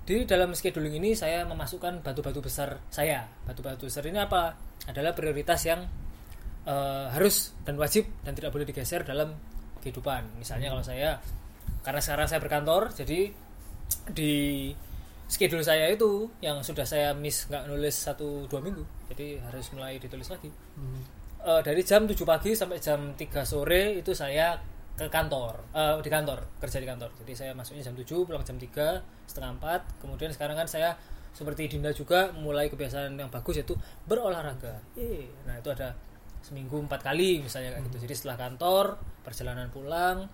di 0.00 0.14
dalam 0.26 0.50
scheduling 0.56 0.98
ini 0.98 1.14
saya 1.14 1.46
memasukkan 1.46 2.02
batu-batu 2.02 2.42
besar 2.42 2.80
saya. 2.90 3.26
Batu-batu 3.46 3.86
besar 3.86 4.02
ini 4.08 4.18
apa? 4.18 4.56
Adalah 4.90 5.14
prioritas 5.14 5.62
yang 5.66 5.86
eh, 6.66 7.06
harus 7.14 7.54
dan 7.62 7.78
wajib 7.78 8.08
dan 8.26 8.34
tidak 8.34 8.50
boleh 8.50 8.66
digeser 8.66 9.06
dalam 9.06 9.34
kehidupan. 9.80 10.40
Misalnya 10.40 10.74
kalau 10.74 10.84
saya 10.84 11.16
karena 11.80 12.00
sekarang 12.02 12.26
saya 12.28 12.40
berkantor 12.44 12.92
jadi 12.92 13.32
di 14.12 14.34
schedule 15.30 15.64
saya 15.64 15.88
itu 15.88 16.28
yang 16.44 16.60
sudah 16.60 16.84
saya 16.84 17.14
miss 17.16 17.46
nggak 17.48 17.70
nulis 17.70 17.94
satu 17.94 18.44
dua 18.50 18.60
minggu 18.60 18.82
jadi 19.08 19.40
harus 19.46 19.70
mulai 19.72 19.96
ditulis 19.96 20.28
lagi. 20.28 20.50
Eh, 21.40 21.60
dari 21.64 21.80
jam 21.80 22.04
7 22.04 22.20
pagi 22.28 22.52
sampai 22.52 22.76
jam 22.84 23.16
3 23.16 23.48
sore 23.48 23.96
itu 23.96 24.12
saya 24.12 24.60
ke 24.98 25.06
kantor 25.08 25.60
eh, 25.72 25.96
di 26.02 26.10
kantor 26.10 26.38
kerja 26.60 26.78
di 26.78 26.88
kantor. 26.88 27.10
Jadi 27.24 27.32
saya 27.32 27.52
masuknya 27.56 27.82
jam 27.86 27.94
7 27.96 28.26
pulang 28.26 28.44
jam 28.44 28.56
3 28.56 29.28
setengah 29.28 29.50
4 29.58 30.02
kemudian 30.02 30.30
sekarang 30.34 30.56
kan 30.58 30.68
saya 30.68 30.96
seperti 31.30 31.70
Dinda 31.70 31.94
juga 31.94 32.34
mulai 32.34 32.66
kebiasaan 32.66 33.14
yang 33.14 33.30
bagus 33.30 33.62
yaitu 33.62 33.78
berolahraga. 34.04 34.82
Yeay. 34.98 35.30
nah 35.46 35.54
itu 35.56 35.70
ada 35.70 35.94
seminggu 36.40 36.80
empat 36.80 37.04
kali 37.04 37.44
misalnya 37.44 37.76
kayak 37.76 37.86
gitu. 37.92 37.98
Jadi 38.08 38.14
setelah 38.16 38.36
kantor 38.40 38.98
perjalanan 39.22 39.68
pulang 39.70 40.26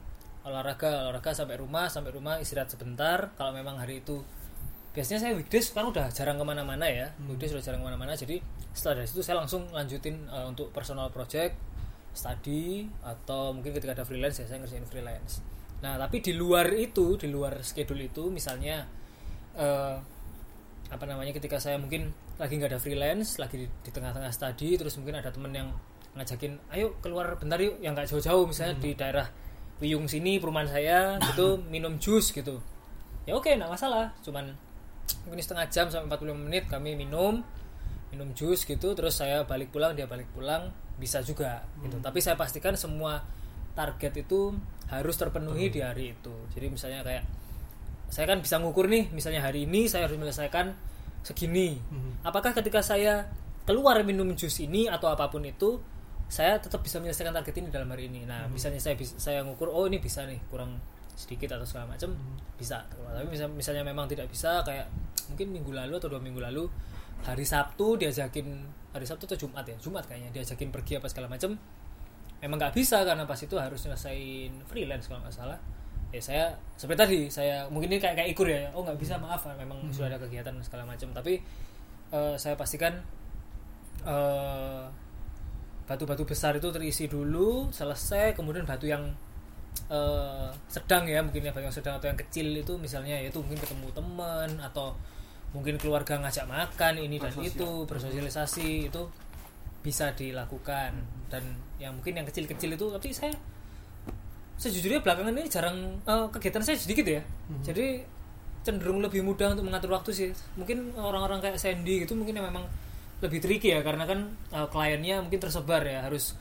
olahraga 0.47 1.11
olahraga 1.11 1.35
sampai 1.35 1.59
rumah 1.59 1.91
sampai 1.91 2.11
rumah 2.15 2.41
istirahat 2.41 2.73
sebentar. 2.73 3.35
Kalau 3.35 3.53
memang 3.53 3.77
hari 3.77 4.01
itu 4.01 4.23
biasanya 4.97 5.21
saya 5.21 5.33
weekdays 5.37 5.69
kan 5.77 5.85
udah 5.85 6.09
jarang 6.09 6.41
ke 6.41 6.45
mana-mana 6.47 6.87
ya. 6.89 7.13
Weekdays 7.29 7.53
udah 7.53 7.65
jarang 7.65 7.85
ke 7.85 7.87
mana-mana. 7.93 8.17
Jadi 8.17 8.41
setelah 8.73 9.03
dari 9.03 9.09
situ 9.11 9.21
saya 9.21 9.43
langsung 9.43 9.69
lanjutin 9.75 10.25
uh, 10.33 10.49
untuk 10.49 10.73
personal 10.73 11.13
project 11.13 11.59
study 12.17 12.89
atau 13.05 13.53
mungkin 13.53 13.77
ketika 13.77 13.93
ada 13.93 14.05
freelance 14.09 14.41
ya 14.41 14.49
saya 14.49 14.65
ngerjain 14.65 14.89
freelance. 14.89 15.45
Nah 15.85 16.01
tapi 16.01 16.25
di 16.25 16.33
luar 16.33 16.73
itu 16.73 17.21
di 17.21 17.29
luar 17.29 17.61
schedule 17.61 18.09
itu 18.09 18.33
misalnya 18.33 18.89
uh, 19.61 19.97
apa 20.87 21.05
namanya 21.05 21.37
ketika 21.37 21.61
saya 21.61 21.77
mungkin 21.77 22.15
lagi 22.41 22.57
nggak 22.57 22.73
ada 22.73 22.81
freelance 22.81 23.37
lagi 23.43 23.67
di, 23.67 23.91
tengah-tengah 23.91 24.31
study 24.31 24.79
terus 24.79 24.97
mungkin 24.97 25.19
ada 25.19 25.29
temen 25.29 25.53
yang 25.53 25.69
ngajakin 26.17 26.57
ayo 26.73 26.97
keluar 27.05 27.37
bentar 27.37 27.61
yuk 27.61 27.77
yang 27.85 27.93
nggak 27.93 28.09
jauh-jauh 28.09 28.49
misalnya 28.49 28.81
di 28.81 28.97
daerah 28.97 29.29
Wiyung 29.77 30.09
sini 30.09 30.41
perumahan 30.41 30.73
saya 30.73 31.21
gitu 31.21 31.61
minum 31.75 32.01
jus 32.01 32.33
gitu. 32.33 32.65
Ya 33.29 33.37
oke 33.37 33.53
nggak 33.53 33.69
masalah. 33.69 34.17
Cuman 34.25 34.57
mungkin 35.29 35.43
setengah 35.45 35.69
jam 35.69 35.87
sampai 35.93 36.17
45 36.17 36.47
menit 36.49 36.65
kami 36.65 36.97
minum 36.97 37.45
minum 38.09 38.33
jus 38.33 38.65
gitu. 38.65 38.97
Terus 38.97 39.21
saya 39.21 39.45
balik 39.45 39.69
pulang 39.69 39.93
dia 39.93 40.09
balik 40.09 40.33
pulang 40.33 40.73
bisa 40.97 41.21
juga 41.21 41.65
gitu. 41.85 41.97
Tapi 42.01 42.19
saya 42.25 42.35
pastikan 42.35 42.73
semua 42.75 43.21
target 43.77 44.25
itu 44.25 44.57
harus 44.89 45.15
terpenuhi 45.15 45.69
di 45.69 45.85
hari 45.85 46.17
itu. 46.17 46.33
Jadi 46.57 46.67
misalnya 46.73 47.05
kayak 47.05 47.25
saya 48.07 48.25
kan 48.31 48.39
bisa 48.39 48.57
ngukur 48.63 48.87
nih 48.87 49.11
misalnya 49.11 49.43
hari 49.43 49.67
ini 49.67 49.91
saya 49.91 50.07
harus 50.09 50.17
menyelesaikan 50.17 50.73
segini. 51.27 51.77
Apakah 52.23 52.55
ketika 52.55 52.81
saya 52.81 53.29
keluar 53.67 53.99
minum 54.07 54.31
jus 54.39 54.63
ini 54.63 54.87
atau 54.87 55.11
apa 55.11 55.27
pun 55.27 55.43
itu 55.43 55.83
saya 56.27 56.59
tetap 56.59 56.83
bisa 56.83 56.99
menyelesaikan 57.03 57.35
target 57.35 57.55
ini 57.61 57.69
dalam 57.69 57.91
hari 57.91 58.09
ini? 58.09 58.25
Nah 58.25 58.47
misalnya 58.49 58.79
saya 58.81 58.95
bisa 58.97 59.19
saya 59.19 59.43
ngukur 59.43 59.69
oh 59.69 59.85
ini 59.91 59.99
bisa 59.99 60.23
nih 60.25 60.39
kurang 60.49 60.79
sedikit 61.17 61.57
atau 61.59 61.67
segala 61.67 61.93
macam 61.99 62.15
bisa. 62.57 62.87
Tapi 62.89 63.27
misal- 63.29 63.53
misalnya 63.53 63.83
memang 63.85 64.07
tidak 64.09 64.31
bisa 64.31 64.63
kayak 64.63 64.87
mungkin 65.29 65.51
minggu 65.51 65.73
lalu 65.75 65.99
atau 65.99 66.09
dua 66.09 66.23
minggu 66.23 66.39
lalu 66.39 66.71
hari 67.25 67.45
Sabtu 67.47 67.97
diajakin 67.97 68.47
hari 68.93 69.07
Sabtu 69.09 69.25
atau 69.31 69.49
Jumat 69.49 69.65
ya? 69.65 69.77
Jumat 69.81 70.05
kayaknya 70.05 70.33
diajakin 70.33 70.69
pergi 70.69 71.01
apa 71.01 71.09
segala 71.09 71.33
macam 71.33 71.57
memang 72.37 72.57
nggak 72.61 72.75
bisa 72.77 73.01
karena 73.03 73.25
pas 73.25 73.41
itu 73.41 73.57
harus 73.57 73.81
nyelesain 73.89 74.53
freelance 74.69 75.09
kalau 75.09 75.25
nggak 75.25 75.37
salah. 75.37 75.59
Ya 76.15 76.23
saya 76.23 76.45
seperti 76.79 76.99
tadi 76.99 77.21
saya 77.33 77.67
mungkin 77.73 77.93
ini 77.93 77.99
kayak 77.99 78.17
kayak 78.21 78.29
ikur 78.37 78.49
ya. 78.49 78.69
Oh 78.77 78.85
nggak 78.85 79.01
bisa 79.01 79.17
maaf 79.17 79.45
memang 79.49 79.89
sudah 79.91 80.13
ada 80.13 80.19
kegiatan 80.21 80.55
segala 80.61 80.85
macam 80.85 81.11
tapi 81.17 81.41
eh, 82.13 82.35
saya 82.37 82.55
pastikan 82.55 83.01
eh, 84.05 84.85
batu-batu 85.87 86.27
besar 86.27 86.59
itu 86.59 86.69
terisi 86.75 87.07
dulu 87.07 87.71
selesai 87.71 88.35
kemudian 88.35 88.67
batu 88.67 88.91
yang 88.91 89.07
eh, 89.91 90.51
sedang 90.67 91.07
ya 91.07 91.23
mungkin 91.23 91.47
ya 91.47 91.51
batu 91.55 91.67
yang 91.67 91.75
sedang 91.75 91.99
atau 91.99 92.11
yang 92.11 92.19
kecil 92.19 92.47
itu 92.55 92.75
misalnya 92.79 93.19
yaitu 93.19 93.39
mungkin 93.43 93.59
ketemu 93.63 93.89
teman 93.95 94.51
atau 94.63 94.95
mungkin 95.57 95.81
keluarga 95.81 96.21
ngajak 96.21 96.45
makan 96.45 97.01
ini 97.01 97.17
dan 97.17 97.33
itu 97.41 97.89
bersosialisasi 97.89 98.93
itu 98.93 99.03
bisa 99.81 100.13
dilakukan. 100.13 100.93
Dan 101.33 101.43
yang 101.81 101.97
mungkin 101.97 102.21
yang 102.21 102.27
kecil-kecil 102.29 102.77
itu 102.77 102.87
tapi 102.93 103.09
saya 103.17 103.33
sejujurnya 104.57 105.01
belakangan 105.05 105.33
ini 105.33 105.49
jarang 105.49 105.77
eh, 106.05 106.27
kegiatan 106.29 106.63
saya 106.65 106.77
sedikit 106.77 107.07
ya. 107.09 107.23
Jadi 107.65 108.05
cenderung 108.67 108.99
lebih 108.99 109.23
mudah 109.23 109.55
untuk 109.55 109.65
mengatur 109.69 109.95
waktu 109.95 110.11
sih. 110.13 110.29
Mungkin 110.59 110.99
orang-orang 110.99 111.39
kayak 111.39 111.57
Sandy 111.61 112.03
gitu 112.03 112.19
mungkin 112.19 112.37
yang 112.37 112.51
memang 112.51 112.67
lebih 113.25 113.41
tricky 113.41 113.73
ya 113.73 113.81
karena 113.81 114.05
kan 114.05 114.35
eh, 114.53 114.67
kliennya 114.69 115.23
mungkin 115.23 115.41
tersebar 115.41 115.87
ya. 115.87 116.05
Harus 116.05 116.35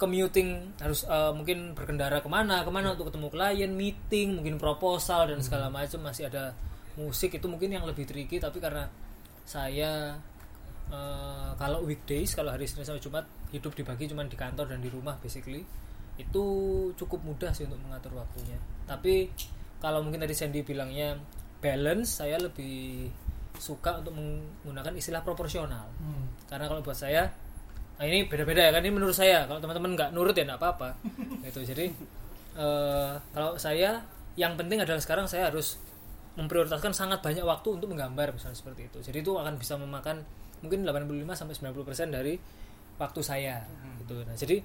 commuting 0.00 0.76
harus 0.80 1.04
eh, 1.04 1.32
mungkin 1.36 1.76
berkendara 1.76 2.24
ke 2.24 2.28
mana 2.32 2.64
ke 2.64 2.70
mana 2.72 2.96
untuk 2.96 3.12
ketemu 3.12 3.28
klien 3.28 3.72
meeting 3.72 4.40
mungkin 4.40 4.56
proposal 4.56 5.28
dan 5.28 5.44
segala 5.44 5.68
macam. 5.68 6.00
Masih 6.00 6.32
ada 6.32 6.56
musik 6.96 7.36
itu 7.36 7.46
mungkin 7.46 7.72
yang 7.72 7.84
lebih 7.84 8.08
tricky 8.08 8.40
tapi 8.40 8.60
karena 8.60 8.88
saya 9.46 10.16
eh, 10.90 11.50
kalau 11.60 11.84
weekdays 11.84 12.32
kalau 12.32 12.50
hari 12.50 12.64
Senin 12.66 12.88
sampai 12.88 13.04
Jumat 13.04 13.24
hidup 13.54 13.72
dibagi 13.76 14.10
cuma 14.10 14.26
di 14.26 14.34
kantor 14.34 14.74
dan 14.74 14.80
di 14.82 14.90
rumah 14.90 15.14
basically 15.20 15.62
itu 16.16 16.44
cukup 16.96 17.20
mudah 17.22 17.52
sih 17.52 17.68
untuk 17.68 17.80
mengatur 17.84 18.16
waktunya. 18.16 18.56
Tapi 18.88 19.28
kalau 19.78 20.00
mungkin 20.00 20.24
tadi 20.24 20.32
Sandy 20.32 20.64
bilangnya 20.64 21.20
balance 21.60 22.24
saya 22.24 22.40
lebih 22.40 23.08
suka 23.56 24.00
untuk 24.00 24.16
menggunakan 24.16 24.92
istilah 24.96 25.20
proporsional. 25.20 25.88
Karena 26.48 26.66
kalau 26.68 26.80
buat 26.80 26.96
saya 26.96 27.28
nah 27.96 28.04
ini 28.04 28.28
beda-beda 28.28 28.60
ya 28.60 28.72
kan 28.76 28.84
ini 28.84 28.92
menurut 28.92 29.16
saya. 29.16 29.44
Kalau 29.44 29.60
teman-teman 29.60 29.96
nggak 29.96 30.10
nurut 30.12 30.32
ya 30.36 30.44
nggak 30.48 30.60
apa-apa. 30.60 30.96
Gitu 31.44 31.60
jadi 31.64 31.86
eh, 32.56 33.12
kalau 33.36 33.60
saya 33.60 34.00
yang 34.36 34.56
penting 34.56 34.80
adalah 34.80 35.00
sekarang 35.00 35.28
saya 35.28 35.48
harus 35.52 35.80
memprioritaskan 36.36 36.92
sangat 36.92 37.24
banyak 37.24 37.42
waktu 37.42 37.68
untuk 37.80 37.88
menggambar 37.90 38.36
misalnya 38.36 38.56
seperti 38.56 38.92
itu. 38.92 38.98
Jadi 39.00 39.18
itu 39.24 39.32
akan 39.36 39.56
bisa 39.56 39.80
memakan 39.80 40.20
mungkin 40.60 40.84
85 40.84 41.32
sampai 41.36 41.54
90% 41.56 42.16
dari 42.16 42.34
waktu 42.96 43.20
saya 43.20 43.64
gitu. 44.00 44.20
Nah 44.24 44.36
jadi 44.36 44.60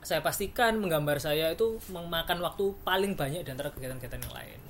saya 0.00 0.22
pastikan 0.22 0.78
menggambar 0.78 1.18
saya 1.18 1.50
itu 1.50 1.82
memakan 1.90 2.38
waktu 2.40 2.64
paling 2.86 3.18
banyak 3.18 3.42
di 3.42 3.50
antara 3.50 3.68
kegiatan-kegiatan 3.74 4.20
yang 4.22 4.34
lain. 4.34 4.60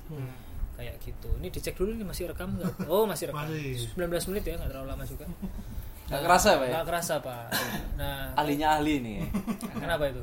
Kayak 0.77 0.95
gitu. 1.01 1.29
Ini 1.41 1.47
dicek 1.49 1.75
dulu 1.77 1.93
nih 1.93 2.05
masih 2.05 2.29
rekam 2.29 2.53
nggak? 2.57 2.85
Oh 2.91 3.07
masih 3.07 3.31
rekam. 3.31 3.45
Masih. 3.45 3.87
19 3.95 4.29
menit 4.33 4.43
ya 4.45 4.53
nggak 4.57 4.69
terlalu 4.73 4.87
lama 4.91 5.03
juga. 5.05 5.25
Nggak 6.07 6.21
kerasa 6.23 6.49
Pak 6.55 6.67
ya? 6.71 6.81
kerasa 6.87 7.13
pak. 7.19 7.45
Nah 7.99 8.31
Ahlinya 8.39 8.67
ahli 8.79 8.93
nih. 9.03 9.19
kenapa 9.75 10.03
itu? 10.07 10.21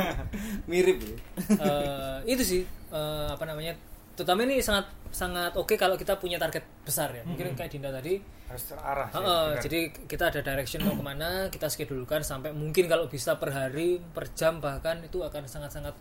Mirip 0.70 0.98
ya. 1.04 1.16
Eh, 1.60 2.16
itu 2.32 2.42
sih 2.42 2.62
eh, 2.90 3.28
apa 3.28 3.44
namanya 3.44 3.76
terutama 4.20 4.44
ini 4.44 4.60
sangat 4.60 4.84
sangat 5.08 5.56
oke 5.56 5.72
kalau 5.74 5.96
kita 5.96 6.14
punya 6.14 6.36
target 6.36 6.60
besar 6.84 7.08
ya. 7.10 7.24
Mungkin 7.24 7.56
kayak 7.56 7.72
Dinda 7.72 7.88
tadi. 7.88 8.20
Harus 8.46 8.64
terarah 8.68 9.08
sih, 9.08 9.16
Heeh, 9.16 9.44
benar. 9.48 9.62
jadi 9.62 9.78
kita 10.04 10.24
ada 10.28 10.40
direction 10.42 10.82
mau 10.82 10.92
ke 10.92 11.04
mana 11.06 11.28
kita 11.48 11.66
schedulekan 11.66 12.20
sampai 12.20 12.50
mungkin 12.50 12.84
kalau 12.84 13.06
bisa 13.06 13.38
per 13.38 13.48
hari 13.48 14.02
per 14.10 14.28
jam 14.34 14.58
bahkan 14.58 14.98
itu 15.00 15.18
akan 15.18 15.46
sangat-sangat 15.46 15.94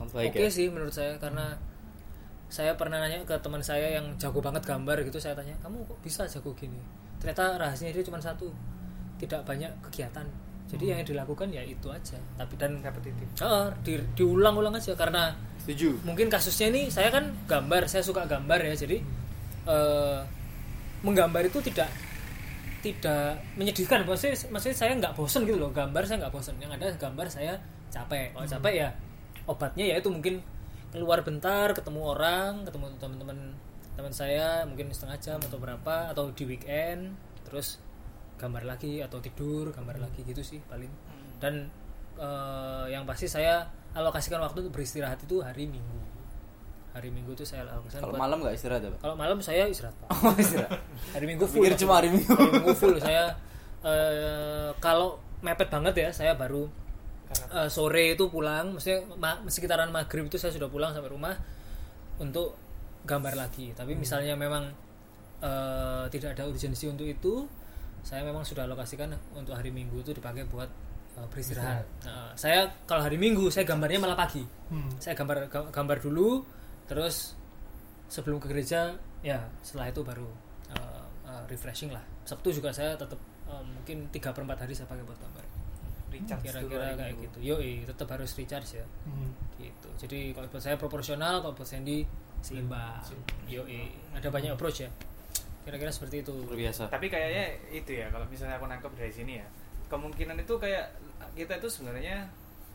oke 0.00 0.18
ya. 0.32 0.48
sih 0.48 0.66
menurut 0.66 0.90
saya. 0.90 1.14
Karena 1.16 1.54
saya 2.50 2.74
pernah 2.74 2.98
nanya 2.98 3.22
ke 3.22 3.36
teman 3.38 3.62
saya 3.62 3.94
yang 3.94 4.10
jago 4.18 4.42
banget 4.42 4.66
gambar 4.66 5.06
gitu 5.06 5.22
saya 5.22 5.38
tanya 5.38 5.54
kamu 5.62 5.86
kok 5.86 5.98
bisa 6.02 6.26
jago 6.26 6.50
gini? 6.52 6.80
Ternyata 7.22 7.54
rahasianya 7.56 7.94
dia 7.94 8.04
cuma 8.04 8.18
satu 8.18 8.50
tidak 9.16 9.46
banyak 9.46 9.70
kegiatan. 9.86 10.26
Jadi 10.66 10.84
yang 10.86 11.02
dilakukan 11.02 11.50
ya 11.50 11.60
itu 11.60 11.90
aja. 11.90 12.14
Tapi 12.34 12.54
dan 12.56 12.78
repetitif. 12.80 13.26
Heeh, 13.38 13.66
di- 13.82 14.06
diulang-ulang 14.16 14.72
aja 14.72 14.94
karena 14.94 15.34
Setuju. 15.70 16.02
mungkin 16.02 16.26
kasusnya 16.26 16.74
ini 16.74 16.90
saya 16.90 17.14
kan 17.14 17.30
gambar 17.46 17.86
saya 17.86 18.02
suka 18.02 18.26
gambar 18.26 18.58
ya 18.58 18.74
jadi 18.74 18.98
eh, 19.70 20.20
menggambar 21.06 21.46
itu 21.46 21.62
tidak 21.64 21.88
tidak 22.80 23.40
menyedihkan. 23.60 24.04
Maksudnya 24.08 24.36
maksudnya 24.48 24.76
saya 24.76 24.92
nggak 24.96 25.12
bosen 25.16 25.44
gitu 25.44 25.60
loh 25.60 25.72
gambar 25.72 26.02
saya 26.04 26.24
nggak 26.24 26.32
bosen. 26.32 26.56
Yang 26.60 26.80
ada 26.80 26.86
gambar 26.96 27.26
saya 27.28 27.52
capek. 27.92 28.32
Kalau 28.32 28.48
capek 28.48 28.74
ya 28.74 28.88
obatnya 29.44 29.84
ya 29.84 29.96
itu 30.00 30.08
mungkin 30.08 30.40
keluar 30.90 31.22
bentar 31.22 31.70
ketemu 31.70 32.00
orang 32.02 32.66
ketemu 32.66 32.86
teman-teman 32.98 33.38
teman 33.94 34.12
saya 34.14 34.64
mungkin 34.66 34.90
setengah 34.90 35.18
jam 35.22 35.38
atau 35.38 35.58
berapa 35.60 36.10
atau 36.10 36.34
di 36.34 36.44
weekend 36.48 37.14
terus 37.46 37.78
gambar 38.40 38.66
lagi 38.66 39.04
atau 39.04 39.20
tidur 39.20 39.70
gambar 39.70 40.00
lagi 40.00 40.24
gitu 40.24 40.40
sih 40.40 40.60
paling. 40.64 40.90
Dan 41.36 41.68
eh, 42.16 42.84
yang 42.88 43.04
pasti 43.04 43.28
saya 43.28 43.68
alokasikan 43.92 44.38
waktu 44.38 44.58
untuk 44.62 44.74
beristirahat 44.74 45.18
itu 45.20 45.40
hari 45.40 45.66
minggu. 45.66 45.98
Hari 46.90 47.06
minggu 47.08 47.34
itu 47.34 47.46
saya 47.46 47.62
alokasikan 47.66 48.02
Kalau 48.02 48.18
malam 48.18 48.42
nggak 48.42 48.54
istirahat 48.54 48.82
ya, 48.82 48.90
Pak? 48.90 49.00
kalau 49.00 49.14
malam 49.14 49.38
saya 49.38 49.62
istirahat 49.66 49.94
pak. 50.02 50.08
Oh, 50.10 50.34
istirahat. 50.34 50.80
hari 51.14 51.26
minggu 51.26 51.44
full 51.46 51.62
Pikir 51.62 51.74
cuma 51.78 52.02
hari 52.02 52.08
Minggu. 52.10 52.34
hari 52.34 52.50
minggu 52.50 52.74
full. 52.74 52.96
Saya 52.98 53.24
eh, 53.80 54.70
kalau 54.82 55.18
mepet 55.40 55.70
banget 55.70 55.94
ya 55.96 56.08
saya 56.10 56.34
baru 56.34 56.66
eh, 57.54 57.68
sore 57.70 58.14
itu 58.14 58.26
pulang. 58.26 58.74
Maksudnya 58.74 59.06
ma- 59.16 59.38
sekitaran 59.46 59.90
maghrib 59.90 60.26
itu 60.26 60.34
saya 60.34 60.50
sudah 60.50 60.66
pulang 60.66 60.90
sampai 60.90 61.10
rumah 61.10 61.34
untuk 62.18 62.58
gambar 63.06 63.38
lagi. 63.38 63.70
Tapi 63.72 63.94
misalnya 63.94 64.34
memang 64.34 64.66
eh, 65.40 66.04
tidak 66.10 66.34
ada 66.34 66.50
urgensi 66.50 66.90
untuk 66.90 67.06
itu 67.06 67.46
saya 68.00 68.24
memang 68.24 68.42
sudah 68.42 68.64
alokasikan 68.64 69.12
untuk 69.36 69.52
hari 69.52 69.68
minggu 69.70 70.00
itu 70.00 70.10
dipakai 70.10 70.48
buat 70.48 70.66
eh, 71.14 71.26
beristirahat 71.28 71.84
Nah, 72.02 72.30
saya 72.34 72.64
kalau 72.84 73.00
hari 73.00 73.16
minggu 73.16 73.48
saya 73.48 73.64
gambarnya 73.64 73.98
malah 73.98 74.16
pagi. 74.16 74.42
Hmm. 74.70 74.86
saya 74.96 75.14
gambar 75.14 75.50
ga- 75.50 75.70
gambar 75.70 75.98
dulu 75.98 76.46
terus 76.86 77.34
sebelum 78.06 78.38
ke 78.38 78.46
gereja 78.46 78.94
ya 79.20 79.38
setelah 79.60 79.86
itu 79.88 80.00
baru 80.00 80.26
uh, 80.74 81.04
uh, 81.24 81.42
refreshing 81.46 81.90
lah. 81.90 82.02
Sabtu 82.22 82.50
juga 82.50 82.70
saya 82.70 82.94
tetap 82.94 83.18
uh, 83.46 83.62
mungkin 83.62 84.06
tiga 84.08 84.30
per 84.30 84.42
empat 84.42 84.64
hari 84.64 84.74
saya 84.74 84.86
pakai 84.86 85.02
buat 85.02 85.18
gambar. 85.18 85.44
Recharge 86.10 86.42
kira-kira 86.42 86.98
kayak 86.98 87.14
minggu. 87.14 87.22
gitu. 87.30 87.38
Yo 87.38 87.54
tetap 87.84 88.10
harus 88.10 88.34
recharge 88.34 88.82
ya. 88.82 88.86
Hmm. 89.06 89.30
gitu. 89.56 89.88
Jadi 89.96 90.34
kalau 90.34 90.46
buat 90.46 90.58
saya 90.60 90.74
proporsional 90.74 91.38
kalau 91.38 91.54
buat 91.54 91.66
Sandy 91.66 92.02
seimbang. 92.40 92.98
Yo 93.46 93.62
ada 94.10 94.26
banyak 94.26 94.50
approach 94.50 94.82
ya. 94.82 94.90
Kira-kira 95.62 95.92
seperti 95.92 96.24
itu. 96.24 96.34
Luar 96.34 96.56
biasa. 96.56 96.88
tapi 96.88 97.06
kayaknya 97.06 97.44
itu 97.70 97.92
ya 97.94 98.10
kalau 98.10 98.26
misalnya 98.26 98.58
aku 98.58 98.66
nangkep 98.66 98.90
dari 98.96 99.12
sini 99.12 99.38
ya 99.38 99.46
kemungkinan 99.90 100.38
itu 100.38 100.54
kayak 100.54 100.86
kita 101.32 101.58
itu 101.58 101.68
sebenarnya 101.68 102.24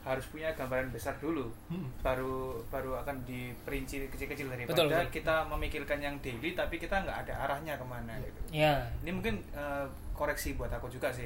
harus 0.02 0.22
punya 0.28 0.54
gambaran 0.54 0.92
besar 0.92 1.18
dulu 1.18 1.50
Hmm. 1.66 1.90
baru 2.00 2.62
baru 2.68 3.02
akan 3.02 3.26
diperinci 3.26 4.06
kecil-kecil 4.08 4.46
daripada 4.48 4.78
Betul, 4.78 4.88
betul. 4.88 5.10
kita 5.12 5.36
memikirkan 5.48 5.98
yang 5.98 6.16
daily 6.20 6.54
tapi 6.54 6.78
kita 6.78 7.02
nggak 7.02 7.26
ada 7.26 7.34
arahnya 7.42 7.74
ke 7.74 7.84
mana 7.84 8.14
gitu 8.20 8.42
ya 8.54 8.86
ini 9.02 9.12
mungkin 9.12 9.42
eh, 9.50 9.86
koreksi 10.12 10.54
buat 10.54 10.70
aku 10.70 10.88
juga 10.88 11.10
sih 11.10 11.26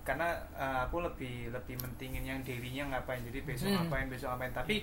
karena 0.00 0.30
eh, 0.52 0.78
aku 0.84 1.02
lebih 1.02 1.50
lebih 1.50 1.74
mentingin 1.78 2.22
yang 2.22 2.38
dailynya 2.40 2.86
ngapain 2.88 3.18
jadi 3.24 3.42
besok 3.42 3.66
Hmm. 3.66 3.76
ngapain 3.82 4.06
besok 4.06 4.30
ngapain 4.30 4.54
tapi 4.54 4.76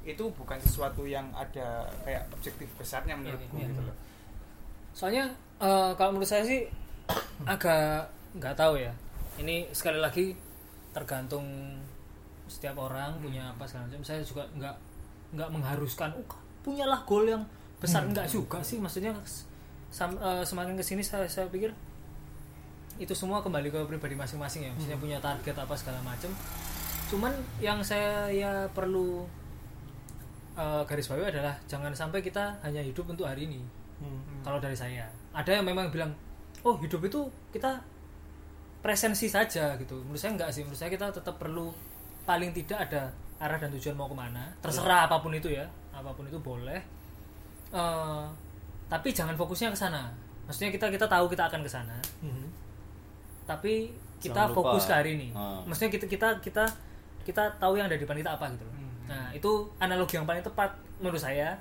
itu 0.00 0.24
bukan 0.30 0.56
sesuatu 0.58 1.04
yang 1.04 1.28
ada 1.32 1.84
kayak 2.02 2.28
objektif 2.30 2.68
besarnya 2.74 3.12
menurutku 3.14 3.52
Iya, 3.54 3.60
iya. 3.60 3.68
gitu 3.70 3.80
loh 3.80 3.96
soalnya 4.92 5.24
eh, 5.56 5.90
kalau 5.96 6.12
menurut 6.12 6.28
saya 6.28 6.44
sih 6.44 6.68
agak 7.44 8.06
nggak 8.32 8.54
tahu 8.54 8.76
ya 8.76 8.92
ini 9.40 9.64
sekali 9.72 9.98
lagi 9.98 10.36
tergantung 10.92 11.46
setiap 12.50 12.76
orang 12.76 13.16
punya 13.18 13.48
apa 13.50 13.64
segala 13.64 13.88
macam. 13.88 14.02
Saya 14.04 14.20
juga 14.20 14.44
nggak 14.54 14.74
nggak 15.34 15.48
mengharuskan 15.48 16.12
oh 16.14 16.26
punyalah 16.60 17.00
goal 17.08 17.24
yang 17.24 17.42
besar. 17.80 18.04
Nggak 18.04 18.28
juga 18.28 18.60
sih. 18.60 18.76
Maksudnya 18.76 19.16
sam- 19.88 20.20
eh, 20.20 20.44
semakin 20.44 20.76
ke 20.76 20.84
sini 20.84 21.00
saya 21.00 21.24
saya 21.24 21.48
pikir 21.48 21.72
itu 23.00 23.16
semua 23.16 23.40
kembali 23.40 23.72
ke 23.72 23.80
pribadi 23.88 24.12
masing-masing 24.12 24.68
ya. 24.68 24.70
Maksudnya 24.76 24.98
punya 25.00 25.18
target 25.18 25.56
apa 25.56 25.72
segala 25.72 26.04
macam. 26.04 26.28
Cuman 27.08 27.32
yang 27.58 27.80
saya 27.80 28.28
ya 28.28 28.68
perlu 28.70 29.24
eh, 30.60 30.82
garis 30.84 31.08
bawahi 31.08 31.32
adalah 31.32 31.56
jangan 31.64 31.96
sampai 31.96 32.20
kita 32.20 32.60
hanya 32.60 32.84
hidup 32.84 33.08
untuk 33.08 33.24
hari 33.24 33.48
ini. 33.48 33.62
Hmm. 34.00 34.40
kalau 34.40 34.56
dari 34.56 34.72
saya. 34.72 35.04
Ada 35.36 35.60
yang 35.60 35.68
memang 35.68 35.92
bilang 35.92 36.08
oh 36.64 36.76
hidup 36.80 37.04
itu 37.04 37.20
kita 37.52 37.76
presensi 38.80 39.28
saja 39.28 39.76
gitu. 39.76 40.00
Menurut 40.04 40.20
saya 40.20 40.32
enggak 40.36 40.50
sih. 40.52 40.64
Menurut 40.64 40.80
saya 40.80 40.90
kita 40.92 41.12
tetap 41.12 41.36
perlu 41.36 41.68
paling 42.24 42.50
tidak 42.56 42.88
ada 42.88 43.12
arah 43.40 43.56
dan 43.56 43.72
tujuan 43.76 43.96
mau 43.96 44.08
ke 44.08 44.16
mana. 44.16 44.48
Terserah 44.60 45.08
apa 45.08 45.20
pun 45.20 45.32
itu 45.32 45.48
ya. 45.52 45.64
Apa 45.92 46.12
pun 46.12 46.28
itu 46.28 46.40
boleh. 46.40 46.80
Eh, 47.70 48.24
tapi 48.90 49.08
jangan 49.14 49.36
fokusnya 49.36 49.70
ke 49.72 49.78
sana. 49.78 50.08
Maksudnya 50.48 50.74
kita 50.74 50.90
kita 50.90 51.06
tahu 51.06 51.30
kita 51.30 51.46
akan 51.46 51.60
ke 51.62 51.70
sana. 51.70 51.96
Hmm. 52.24 52.48
tapi 53.50 53.90
kita 54.22 54.46
Jangan 54.46 54.54
lupa. 54.54 54.58
fokus 54.62 54.86
ke 54.86 54.94
hari 54.94 55.10
ini. 55.18 55.28
Ah. 55.34 55.58
maksudnya 55.66 55.90
kita 55.90 56.06
kita 56.06 56.28
kita 56.38 56.62
kita 57.26 57.50
tahu 57.58 57.74
yang 57.74 57.90
ada 57.90 57.98
di 57.98 58.06
depan 58.06 58.14
kita 58.14 58.38
apa 58.38 58.46
gitu 58.54 58.62
loh. 58.62 58.74
Nah 59.10 59.26
itu 59.34 59.50
analogi 59.82 60.14
yang 60.14 60.22
paling 60.22 60.38
tepat 60.38 60.70
menurut 61.02 61.18
saya. 61.18 61.58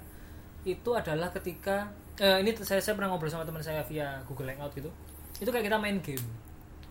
Itu 0.62 0.94
adalah 0.94 1.34
ketika 1.34 1.90
eh, 2.22 2.46
ini 2.46 2.54
saya 2.62 2.78
saya 2.78 2.94
pernah 2.94 3.10
ngobrol 3.10 3.34
sama 3.34 3.42
teman 3.42 3.66
saya 3.66 3.82
via 3.90 4.22
Google 4.30 4.54
Hangout 4.54 4.70
gitu. 4.78 4.94
Itu 5.42 5.50
kayak 5.50 5.66
kita 5.66 5.82
main 5.82 5.98
game 5.98 6.22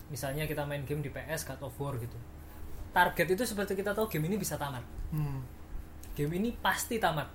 misalnya 0.09 0.45
kita 0.49 0.65
main 0.65 0.83
game 0.83 1.01
di 1.05 1.09
PS 1.13 1.45
God 1.45 1.61
of 1.69 1.77
War 1.77 1.95
gitu. 2.01 2.17
Target 2.89 3.27
itu 3.37 3.43
seperti 3.45 3.77
kita 3.77 3.93
tahu 3.93 4.09
game 4.09 4.25
ini 4.29 4.35
bisa 4.37 4.57
tamat. 4.57 4.83
Hmm. 5.13 5.41
game 6.13 6.35
ini 6.35 6.51
pasti 6.51 6.99
tamat. 6.99 7.31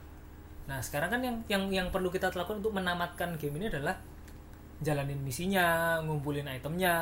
Nah 0.68 0.78
sekarang 0.84 1.08
kan 1.08 1.20
yang 1.24 1.36
yang 1.48 1.62
yang 1.72 1.86
perlu 1.88 2.12
kita 2.12 2.28
lakukan 2.36 2.60
untuk 2.60 2.76
menamatkan 2.76 3.40
game 3.40 3.56
ini 3.56 3.72
adalah 3.72 3.96
jalanin 4.84 5.16
misinya 5.24 5.96
ngumpulin 6.04 6.44
itemnya 6.52 6.94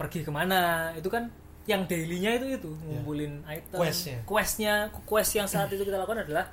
pergi 0.00 0.24
ke 0.24 0.32
mana. 0.32 0.94
Itu 0.96 1.12
kan 1.12 1.28
yang 1.64 1.84
dailynya 1.84 2.40
itu 2.40 2.46
itu. 2.60 2.70
Ngumpulin 2.84 3.44
item 3.44 3.76
Questnya. 3.76 4.18
questnya. 4.24 4.74
Quest 5.04 5.32
yang 5.36 5.48
saat 5.48 5.68
itu 5.72 5.84
kita 5.84 6.00
lakukan 6.00 6.24
adalah 6.24 6.48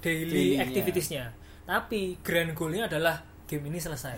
daily 0.00 0.60
activitiesnya. 0.60 1.32
Tapi 1.66 2.20
grand 2.22 2.52
goalnya 2.54 2.86
adalah 2.88 3.20
game 3.44 3.68
ini 3.68 3.78
selesai. 3.80 4.16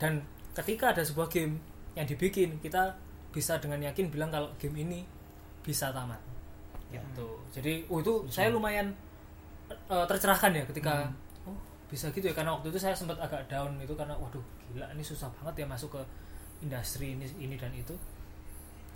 Dan 0.00 0.20
ketika 0.52 0.92
ada 0.92 1.02
sebuah 1.06 1.30
game 1.30 1.69
yang 1.94 2.06
dibikin. 2.06 2.58
Kita 2.62 2.94
bisa 3.30 3.58
dengan 3.62 3.78
yakin 3.82 4.10
bilang 4.10 4.30
kalau 4.30 4.50
game 4.58 4.82
ini 4.82 5.00
bisa 5.62 5.94
tamat. 5.94 6.18
Gitu. 6.90 7.28
Jadi 7.54 7.86
oh 7.86 8.02
itu 8.02 8.26
saya 8.26 8.50
lumayan 8.50 8.90
eh, 9.70 10.04
tercerahkan 10.06 10.50
ya 10.50 10.64
ketika 10.66 11.06
oh 11.46 11.56
bisa 11.86 12.10
gitu 12.10 12.30
ya. 12.30 12.34
Karena 12.34 12.58
waktu 12.58 12.74
itu 12.74 12.78
saya 12.78 12.94
sempat 12.94 13.18
agak 13.22 13.46
down 13.46 13.78
itu 13.78 13.94
karena 13.94 14.14
waduh 14.18 14.42
gila 14.70 14.86
ini 14.94 15.02
susah 15.02 15.30
banget 15.40 15.62
ya 15.62 15.66
masuk 15.66 15.98
ke 15.98 16.02
industri 16.66 17.14
ini 17.14 17.26
ini 17.38 17.54
dan 17.54 17.70
itu. 17.74 17.94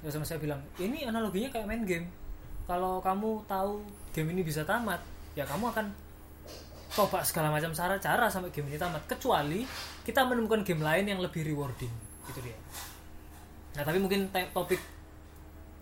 Terus 0.03 0.21
sama 0.21 0.27
saya 0.27 0.43
bilang 0.43 0.61
ini 0.83 1.07
analoginya 1.07 1.49
kayak 1.49 1.67
main 1.71 1.87
game. 1.87 2.07
Kalau 2.65 2.99
kamu 2.99 3.45
tahu 3.47 3.85
game 4.11 4.35
ini 4.35 4.43
bisa 4.43 4.67
tamat 4.67 4.99
ya 5.39 5.47
kamu 5.47 5.71
akan 5.71 5.87
coba 6.95 7.27
segala 7.27 7.51
macam 7.51 7.75
cara-cara 7.75 8.27
sampai 8.27 8.51
game 8.51 8.67
ini 8.75 8.79
tamat. 8.79 9.07
Kecuali 9.07 9.63
kita 10.03 10.27
menemukan 10.27 10.67
game 10.67 10.83
lain 10.83 11.07
yang 11.07 11.21
lebih 11.23 11.47
rewarding 11.47 12.04
gitu 12.27 12.41
dia 12.41 12.57
nah 13.75 13.83
tapi 13.83 13.99
mungkin 13.99 14.27
topik 14.31 14.81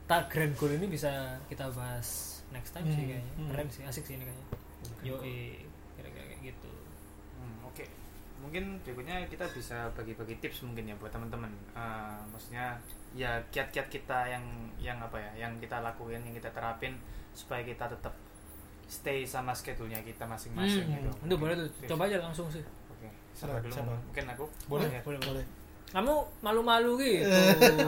tak 0.05 0.29
grand 0.29 0.55
goal 0.55 0.73
ini 0.73 0.87
bisa 0.87 1.09
kita 1.47 1.69
bahas 1.71 2.41
next 2.51 2.73
time 2.73 2.85
sih 2.87 2.99
Hmm, 2.99 3.09
kayaknya 3.09 3.33
hmm. 3.37 3.49
keren 3.49 3.69
sih 3.69 3.83
asik 3.83 4.05
sih 4.05 4.15
ini 4.17 4.25
kayaknya 4.25 4.47
yo 5.01 5.15
kira-kira 5.95 6.25
kayak 6.29 6.41
gitu 6.45 6.71
Hmm, 7.33 7.59
Oke, 7.67 7.83
mungkin 8.39 8.79
berikutnya 8.81 9.27
kita 9.27 9.43
bisa 9.51 9.91
bagi-bagi 9.93 10.39
tips 10.39 10.63
mungkin 10.63 10.87
ya 10.87 10.95
buat 10.95 11.11
teman-teman. 11.11 11.51
Eh, 11.75 12.19
maksudnya 12.31 12.79
ya 13.13 13.35
kiat-kiat 13.51 13.91
kita 13.91 14.31
yang 14.31 14.45
yang 14.79 14.95
apa 14.97 15.19
ya, 15.19 15.43
yang 15.43 15.59
kita 15.59 15.83
lakuin, 15.83 16.23
yang 16.23 16.31
kita 16.31 16.47
terapin 16.49 16.95
supaya 17.35 17.67
kita 17.67 17.91
tetap 17.91 18.15
stay 18.87 19.27
sama 19.27 19.51
schedule-nya 19.51 19.99
kita 20.03 20.23
masing-masing 20.23 20.87
Hmm, 20.87 21.03
gitu. 21.03 21.11
itu 21.27 21.35
boleh 21.35 21.55
tuh 21.57 21.67
coba 21.91 22.07
aja 22.07 22.21
langsung 22.21 22.47
sih 22.47 22.63
Oke, 22.89 23.11
siapa 23.33 23.59
Siapa? 23.59 23.59
dulu? 23.61 23.75
Siapa? 23.75 23.95
Mungkin 24.07 24.25
aku. 24.31 24.45
boleh 24.69 24.89
ya? 24.89 25.01
boleh, 25.03 25.19
boleh 25.19 25.45
kamu 25.91 26.15
malu-malu 26.39 26.95
gitu 26.97 27.27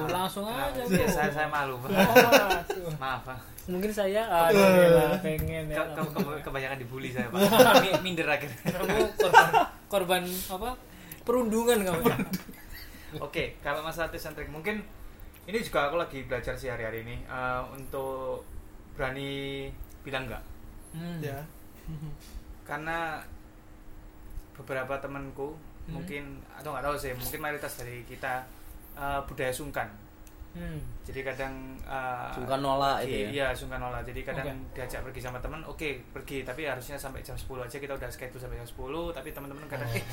langsung 0.06 0.44
aja 0.44 0.82
Iya, 0.82 1.06
saya 1.06 1.30
saya 1.30 1.46
malu. 1.46 1.78
Pak. 1.78 1.88
Waduh. 1.88 2.92
Maaf, 2.96 3.22
Pak. 3.22 3.38
mungkin 3.64 3.88
saya 3.88 4.20
aduh 4.20 4.60
gila, 4.60 5.16
pengen 5.18 5.64
ya 5.66 5.80
Ke- 5.88 6.04
ke- 6.04 6.20
ke- 6.20 6.42
kebanyakan 6.42 6.76
dibully 6.76 7.08
saya, 7.08 7.28
Pak. 7.28 7.40
Mi- 7.82 8.02
Minder 8.02 8.28
akhirnya. 8.28 8.60
kamu 8.60 9.08
korban 9.16 9.48
korban 9.88 10.22
apa 10.50 10.70
perundungan 11.22 11.80
kamu 11.80 12.02
ya? 12.04 12.16
Oke, 13.24 13.56
kalau 13.58 13.80
masalah 13.80 14.10
tips 14.10 14.26
and 14.26 14.34
trick 14.34 14.48
mungkin 14.48 14.84
ini 15.44 15.58
juga 15.58 15.86
aku 15.86 15.96
lagi 15.96 16.24
belajar 16.24 16.52
sih 16.54 16.68
hari-hari 16.68 17.00
ini 17.02 17.16
eh, 17.22 17.62
untuk 17.70 18.44
berani 18.92 19.72
bilang 20.02 20.28
enggak. 20.28 20.44
Hmm. 20.92 21.18
ya 21.18 21.40
Karena 22.68 23.16
beberapa 24.52 24.94
temanku 24.98 25.56
Hmm. 25.84 25.94
mungkin 25.94 26.24
atau 26.50 26.72
nggak 26.72 26.84
tahu 26.84 26.96
sih, 26.96 27.12
mungkin 27.12 27.38
mayoritas 27.40 27.72
dari 27.76 28.00
kita 28.04 28.40
eh, 28.94 29.20
budaya 29.24 29.52
sungkan. 29.52 29.88
Hmm. 30.54 30.78
Jadi 31.02 31.20
kadang 31.20 31.50
eh, 31.82 32.30
Sungkan 32.30 32.62
nolak 32.62 33.02
itu 33.02 33.26
ya? 33.26 33.28
Iya, 33.28 33.46
sungkan 33.50 33.82
nolak. 33.82 34.06
Jadi 34.06 34.22
kadang 34.22 34.46
Oke. 34.46 34.78
diajak 34.78 35.02
pergi 35.02 35.20
sama 35.20 35.42
teman, 35.42 35.58
oke 35.66 35.82
pergi, 36.14 36.46
tapi 36.46 36.62
harusnya 36.62 36.94
sampai 36.94 37.20
jam 37.20 37.34
10 37.34 37.58
aja 37.60 37.76
kita 37.76 37.90
udah 37.90 38.06
schedule 38.06 38.38
sampai 38.38 38.56
jam 38.56 38.68
10, 38.68 39.10
tapi 39.10 39.34
teman-teman 39.34 39.66
kadang 39.66 39.90
eh 39.90 40.04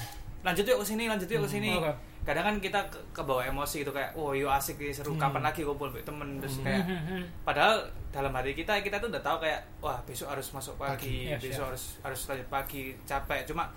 lanjut 0.42 0.66
yuk 0.66 0.82
ke 0.82 0.86
sini, 0.88 1.06
lanjut 1.06 1.30
yuk 1.30 1.46
ke 1.46 1.50
sini. 1.52 1.78
Oke. 1.78 1.94
Kadang 2.26 2.44
kan 2.44 2.56
kita 2.58 2.82
ke, 2.90 2.98
kebawa 3.14 3.46
emosi 3.46 3.86
gitu 3.86 3.94
kayak, 3.94 4.18
"Oh, 4.18 4.34
yuk 4.34 4.50
asik 4.50 4.76
nih, 4.76 4.90
seru. 4.90 5.14
Kapan 5.14 5.46
lagi 5.46 5.62
kumpul 5.62 5.94
sama 5.94 6.02
temen?" 6.02 6.42
Terus 6.42 6.58
kayak 6.60 6.90
Hmm. 6.90 7.22
padahal 7.46 7.78
dalam 8.10 8.34
hati 8.34 8.52
kita 8.52 8.82
kita 8.82 8.98
tuh 8.98 9.14
udah 9.14 9.22
tahu 9.22 9.46
kayak, 9.46 9.62
"Wah, 9.78 10.02
besok 10.02 10.34
harus 10.34 10.50
masuk 10.50 10.74
Pagi. 10.76 10.90
pagi, 10.90 11.18
Yes, 11.30 11.40
besok 11.40 11.54
yes. 11.54 11.70
harus 11.70 11.84
harus 12.02 12.20
lanjut 12.26 12.48
pagi, 12.50 12.84
capek." 13.06 13.46
Cuma 13.46 13.70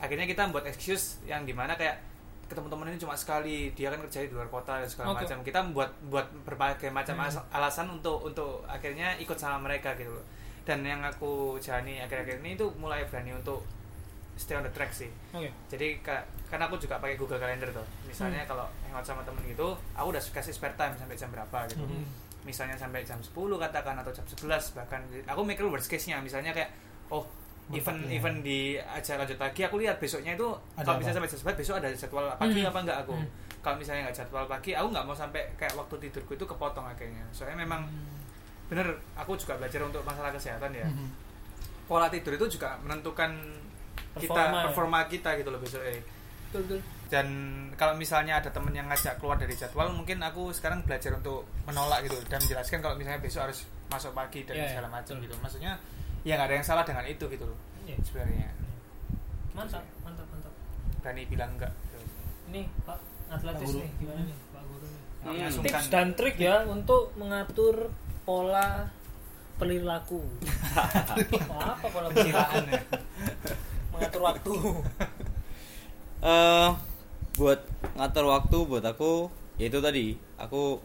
akhirnya 0.00 0.24
kita 0.24 0.48
buat 0.48 0.64
excuse 0.64 1.20
yang 1.24 1.44
di 1.44 1.52
mana 1.52 1.74
kayak 1.74 2.00
ketemu 2.46 2.66
temen 2.66 2.86
ini 2.88 2.98
cuma 2.98 3.14
sekali 3.14 3.70
dia 3.70 3.88
kan 3.88 4.00
kerja 4.00 4.26
di 4.26 4.32
luar 4.32 4.48
kota 4.48 4.80
dan 4.80 4.88
segala 4.88 5.14
Oke. 5.14 5.22
macam. 5.22 5.38
Kita 5.40 5.58
membuat 5.62 5.90
buat 6.02 6.26
berbagai 6.42 6.90
macam 6.90 7.14
Hmm. 7.14 7.28
as- 7.28 7.46
alasan 7.50 7.86
untuk 7.92 8.18
untuk 8.20 8.66
akhirnya 8.66 9.14
ikut 9.16 9.36
sama 9.36 9.62
mereka 9.62 9.94
gitu 9.94 10.10
loh. 10.10 10.26
Dan 10.60 10.82
yang 10.82 10.98
aku 11.00 11.56
jalani 11.58 12.00
akhir-akhir 12.00 12.40
ini 12.40 12.54
itu 12.54 12.66
mulai 12.74 13.06
berani 13.06 13.32
untuk 13.32 13.62
stay 14.34 14.56
on 14.56 14.62
the 14.62 14.72
track 14.72 14.90
sih. 14.90 15.06
Oke. 15.30 15.46
Jadi 15.68 16.00
ka- 16.00 16.24
karena 16.48 16.66
aku 16.66 16.74
juga 16.76 16.96
pakai 16.96 17.14
Google 17.14 17.38
Calendar 17.38 17.70
tuh. 17.70 17.86
Misalnya 18.04 18.42
kalau 18.44 18.66
hangout 18.82 19.04
sama 19.04 19.22
temen 19.22 19.44
gitu 19.44 19.70
aku 19.92 20.06
udah 20.08 20.22
kasih 20.24 20.50
spare 20.50 20.74
time 20.74 20.96
sampai 20.96 21.14
jam 21.14 21.28
berapa 21.28 21.68
gitu. 21.68 21.82
Hmm. 21.82 22.02
misalnya 22.40 22.72
sampai 22.72 23.04
jam 23.04 23.20
10 23.20 23.36
katakan 23.60 23.92
atau 23.94 24.08
jam 24.10 24.24
11 24.24 24.72
bahkan 24.72 24.96
aku 25.28 25.44
mikir 25.44 25.60
worst 25.62 25.86
case 25.86 26.08
nya 26.08 26.16
misalnya 26.18 26.50
kayak 26.50 26.72
oh 27.10 27.28
event 27.72 28.00
ya. 28.00 28.08
event 28.12 28.38
di 28.40 28.58
acara 28.76 29.18
lanjut 29.20 29.38
lagi 29.38 29.60
aku 29.62 29.76
lihat 29.76 29.96
besoknya 29.96 30.32
itu 30.32 30.48
Ada 30.74 30.82
kalau 30.82 30.96
misalnya 30.98 31.16
sampai 31.20 31.30
11 31.54 31.60
besok 31.60 31.74
ada 31.76 31.88
jadwal 31.88 32.24
pagi 32.34 32.58
Hmm. 32.58 32.68
apa 32.68 32.78
enggak 32.80 32.98
aku 33.00 33.14
Hmm. 33.14 33.28
kalau 33.60 33.76
misalnya 33.76 34.00
nggak 34.04 34.16
jadwal 34.16 34.44
pagi 34.44 34.70
aku 34.72 34.86
nggak 34.88 35.04
mau 35.04 35.14
sampai 35.14 35.42
kayak 35.54 35.74
waktu 35.74 35.94
tidurku 36.00 36.32
itu 36.32 36.44
kepotong 36.44 36.82
akhirnya 36.84 37.22
soalnya 37.30 37.58
memang 37.58 37.86
bener 38.66 38.86
aku 39.14 39.34
juga 39.34 39.54
belajar 39.56 39.80
untuk 39.82 40.02
masalah 40.02 40.30
kesehatan 40.30 40.70
ya 40.72 40.84
Mhm. 40.84 41.06
pola 41.84 42.06
tidur 42.06 42.32
itu 42.32 42.46
juga 42.52 42.78
menentukan 42.78 43.30
kita 44.12 44.26
Performa 44.26 44.56
ya. 44.56 44.64
performa 44.64 44.98
kita 45.06 45.30
gitu 45.36 45.48
loh 45.48 45.58
besok 45.58 45.82
betul 45.82 46.62
betul 46.64 46.80
dan 47.06 47.26
kalau 47.74 47.94
misalnya 47.94 48.38
ada 48.38 48.48
temen 48.48 48.70
yang 48.70 48.86
ngajak 48.86 49.18
keluar 49.18 49.34
dari 49.34 49.50
jadwal 49.52 49.90
mungkin 49.90 50.18
aku 50.20 50.50
sekarang 50.50 50.82
belajar 50.82 51.10
untuk 51.12 51.42
menolak 51.64 52.02
gitu 52.04 52.14
dan 52.24 52.38
menjelaskan 52.38 52.78
kalau 52.78 52.94
misalnya 52.94 53.18
besok 53.18 53.42
harus 53.44 53.62
masuk 53.86 54.10
pagi 54.12 54.42
dan 54.42 54.54
Iya, 54.54 54.62
iya, 54.62 54.70
segala 54.72 54.88
macam 54.88 55.14
gitu 55.18 55.34
maksudnya 55.36 55.74
ya 56.20 56.36
nggak 56.36 56.48
ada 56.52 56.56
yang 56.60 56.66
salah 56.66 56.84
dengan 56.84 57.04
itu 57.08 57.24
gitu 57.28 57.44
loh 57.48 57.58
Iya. 57.90 57.96
sebenarnya. 58.06 58.48
Mantap 59.56 59.82
mantap 60.06 60.26
mantap. 60.30 60.52
Berani 61.02 61.22
bilang 61.26 61.50
enggak 61.58 61.72
gitu. 61.74 61.98
ini 62.50 62.62
pak 62.86 62.98
atletis 63.30 63.70
nih 63.78 63.90
gimana 63.98 64.20
nih? 64.26 64.36
Pak 64.54 64.62
guru 64.68 64.86
nih. 64.86 65.02
Hmm. 65.20 65.62
tips 65.64 65.86
dan 65.92 66.08
trik 66.14 66.36
ya 66.38 66.62
untuk 66.70 67.12
mengatur 67.18 67.90
pola 68.22 68.88
perilaku. 69.58 70.22
Apa 71.74 71.86
pola 71.88 72.08
perilaku? 72.14 72.56
Ya. 72.68 72.80
mengatur 73.90 74.22
waktu. 74.22 74.52
Eh 76.20 76.70
buat 77.40 77.60
ngatur 77.96 78.24
waktu 78.28 78.58
buat 78.68 78.84
aku 78.84 79.32
ya 79.56 79.66
itu 79.66 79.78
tadi. 79.80 80.14
Aku 80.38 80.78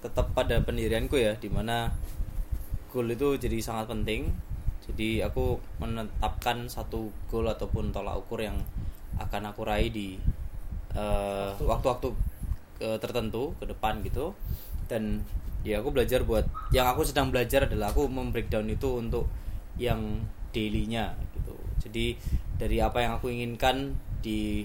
tetap 0.00 0.32
pada 0.36 0.60
pendirianku 0.64 1.16
ya 1.16 1.36
di 1.36 1.48
mana 1.48 1.92
goal 2.92 3.08
itu 3.12 3.36
jadi 3.36 3.58
sangat 3.60 3.92
penting 3.92 4.32
jadi 4.86 5.26
aku 5.26 5.58
menetapkan 5.82 6.70
satu 6.70 7.10
goal 7.26 7.50
ataupun 7.50 7.90
tolak 7.90 8.22
ukur 8.22 8.38
yang 8.38 8.54
akan 9.18 9.50
aku 9.50 9.66
raih 9.66 9.90
di 9.90 10.14
eh, 10.94 11.50
waktu-waktu 11.58 12.08
eh, 12.80 12.98
tertentu 13.02 13.52
ke 13.58 13.66
depan 13.66 13.98
gitu. 14.06 14.30
Dan 14.86 15.26
ya 15.66 15.82
aku 15.82 15.90
belajar 15.90 16.22
buat 16.22 16.46
yang 16.70 16.86
aku 16.86 17.02
sedang 17.02 17.34
belajar 17.34 17.66
adalah 17.66 17.90
aku 17.90 18.06
membreakdown 18.06 18.70
itu 18.70 19.02
untuk 19.02 19.26
yang 19.74 20.22
dailynya 20.54 21.18
gitu. 21.34 21.58
Jadi 21.82 22.14
dari 22.56 22.78
apa 22.78 23.02
yang 23.02 23.18
aku 23.18 23.26
inginkan 23.28 23.90
di 24.22 24.62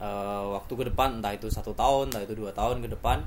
eh, 0.00 0.44
waktu 0.48 0.72
ke 0.72 0.84
depan 0.88 1.20
entah 1.20 1.36
itu 1.36 1.52
satu 1.52 1.76
tahun 1.76 2.08
entah 2.08 2.24
itu 2.24 2.34
dua 2.34 2.56
tahun 2.56 2.80
ke 2.80 2.88
depan 2.96 3.20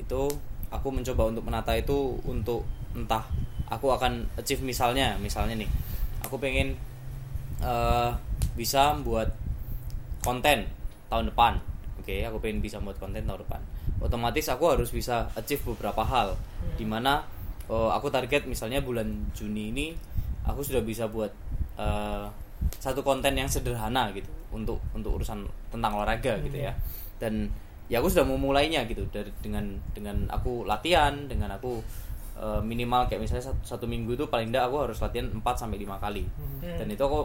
itu 0.00 0.32
aku 0.68 0.88
mencoba 0.92 1.32
untuk 1.32 1.44
menata 1.44 1.72
itu 1.76 2.16
untuk 2.28 2.64
entah 2.96 3.24
aku 3.68 3.92
akan 3.92 4.24
achieve 4.40 4.64
misalnya 4.64 5.16
misalnya 5.20 5.60
nih 5.60 5.70
aku 6.24 6.40
pengen 6.40 6.76
eh, 7.60 8.10
bisa 8.56 8.96
membuat 8.96 9.32
konten 10.24 10.66
tahun 11.08 11.30
depan 11.30 11.60
oke 12.08 12.14
aku 12.24 12.36
pengen 12.40 12.64
bisa 12.64 12.80
buat 12.80 12.96
konten 12.96 13.20
tahun 13.28 13.44
depan. 13.44 13.60
Otomatis 14.00 14.48
aku 14.48 14.72
harus 14.72 14.88
bisa 14.88 15.28
achieve 15.36 15.60
beberapa 15.74 16.00
hal 16.00 16.40
di 16.80 16.88
mana 16.88 17.20
eh, 17.68 17.90
aku 17.92 18.08
target 18.08 18.48
misalnya 18.48 18.80
bulan 18.80 19.28
Juni 19.36 19.68
ini 19.68 19.86
aku 20.48 20.64
sudah 20.64 20.80
bisa 20.80 21.04
buat 21.04 21.28
eh, 21.76 22.26
satu 22.80 23.04
konten 23.04 23.36
yang 23.36 23.44
sederhana 23.44 24.08
gitu 24.16 24.32
untuk 24.48 24.80
untuk 24.96 25.20
urusan 25.20 25.44
tentang 25.68 26.00
olahraga 26.00 26.40
gitu 26.40 26.64
ya. 26.64 26.72
Dan 27.20 27.52
ya 27.88 28.04
aku 28.04 28.08
sudah 28.12 28.24
memulainya 28.28 28.84
gitu. 28.84 29.08
Dari 29.08 29.32
dengan 29.40 29.64
dengan 29.96 30.28
aku 30.28 30.68
latihan 30.68 31.24
dengan 31.24 31.56
aku 31.56 31.80
eh, 32.36 32.60
minimal 32.60 33.08
kayak 33.08 33.24
misalnya 33.24 33.50
satu, 33.50 33.60
satu 33.64 33.84
minggu 33.88 34.14
itu 34.14 34.28
paling 34.28 34.52
tidak 34.52 34.68
aku 34.68 34.76
harus 34.88 34.98
latihan 35.00 35.26
4 35.32 35.42
sampai 35.42 35.80
lima 35.80 35.96
kali. 35.98 36.24
Dan 36.60 36.86
itu 36.92 37.02
aku 37.02 37.20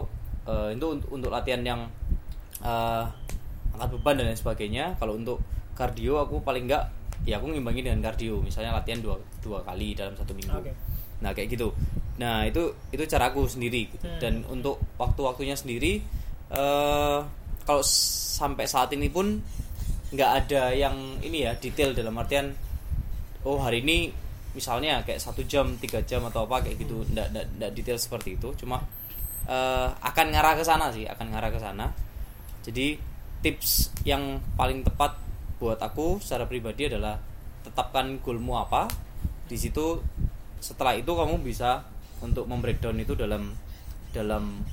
eh, 0.48 0.74
itu 0.74 0.86
untuk, 0.98 1.08
untuk 1.12 1.30
latihan 1.30 1.60
yang 1.60 1.80
eh, 2.64 3.04
angkat 3.76 3.88
beban 4.00 4.14
dan 4.18 4.24
lain 4.32 4.40
sebagainya. 4.40 4.84
Kalau 4.96 5.14
untuk 5.20 5.38
kardio 5.76 6.24
aku 6.24 6.40
paling 6.40 6.64
enggak 6.66 6.88
ya 7.28 7.36
aku 7.36 7.52
ngimbangi 7.52 7.84
dengan 7.84 8.00
kardio. 8.00 8.40
Misalnya 8.40 8.72
latihan 8.72 9.04
dua 9.04 9.20
dua 9.44 9.60
kali 9.62 9.92
dalam 9.92 10.16
satu 10.16 10.32
minggu. 10.32 10.58
Oke. 10.58 10.72
nah 11.22 11.30
kayak 11.32 11.56
gitu. 11.56 11.72
Nah 12.20 12.44
itu 12.44 12.74
itu 12.92 13.04
caraku 13.08 13.48
sendiri 13.48 13.88
gitu. 13.88 14.04
Hmm. 14.04 14.20
dan 14.20 14.34
untuk 14.50 14.76
waktu-waktunya 15.00 15.56
sendiri 15.56 16.00
eh 16.52 17.20
kalau 17.64 17.82
sampai 17.82 18.68
saat 18.68 18.92
ini 18.92 19.08
pun 19.08 19.40
nggak 20.14 20.30
ada 20.46 20.70
yang 20.70 20.94
ini 21.20 21.42
ya 21.42 21.52
detail 21.58 21.90
dalam 21.90 22.14
artian 22.14 22.54
oh 23.42 23.58
hari 23.58 23.82
ini 23.82 24.14
misalnya 24.54 25.02
kayak 25.02 25.18
satu 25.18 25.42
jam 25.44 25.74
tiga 25.82 26.00
jam 26.06 26.22
atau 26.30 26.46
apa 26.46 26.62
kayak 26.64 26.78
gitu. 26.80 27.02
Nggak 27.10 27.26
nggak 27.34 27.46
nggak 27.58 27.70
detail 27.74 27.98
seperti 27.98 28.38
itu. 28.38 28.54
Cuma 28.54 28.80
eh, 29.50 29.88
akan 29.90 30.26
ngarah 30.30 30.54
ke 30.56 30.64
sana 30.64 30.88
sih 30.94 31.04
akan 31.04 31.26
ngarah 31.34 31.50
ke 31.50 31.60
sana. 31.60 31.86
Jadi 32.64 32.96
tips 33.44 33.92
yang 34.08 34.40
paling 34.56 34.86
tepat 34.86 35.20
buat 35.60 35.76
aku 35.76 36.22
secara 36.22 36.48
pribadi 36.48 36.88
adalah 36.88 37.18
tetapkan 37.66 38.22
goalmu 38.22 38.56
apa. 38.56 38.88
Di 39.44 39.58
situ 39.60 40.00
setelah 40.62 40.96
itu 40.96 41.12
kamu 41.12 41.44
bisa 41.44 41.84
untuk 42.24 42.48
membreakdown 42.48 42.96
itu 42.96 43.12
dalam 43.12 43.52
dalam 44.14 44.64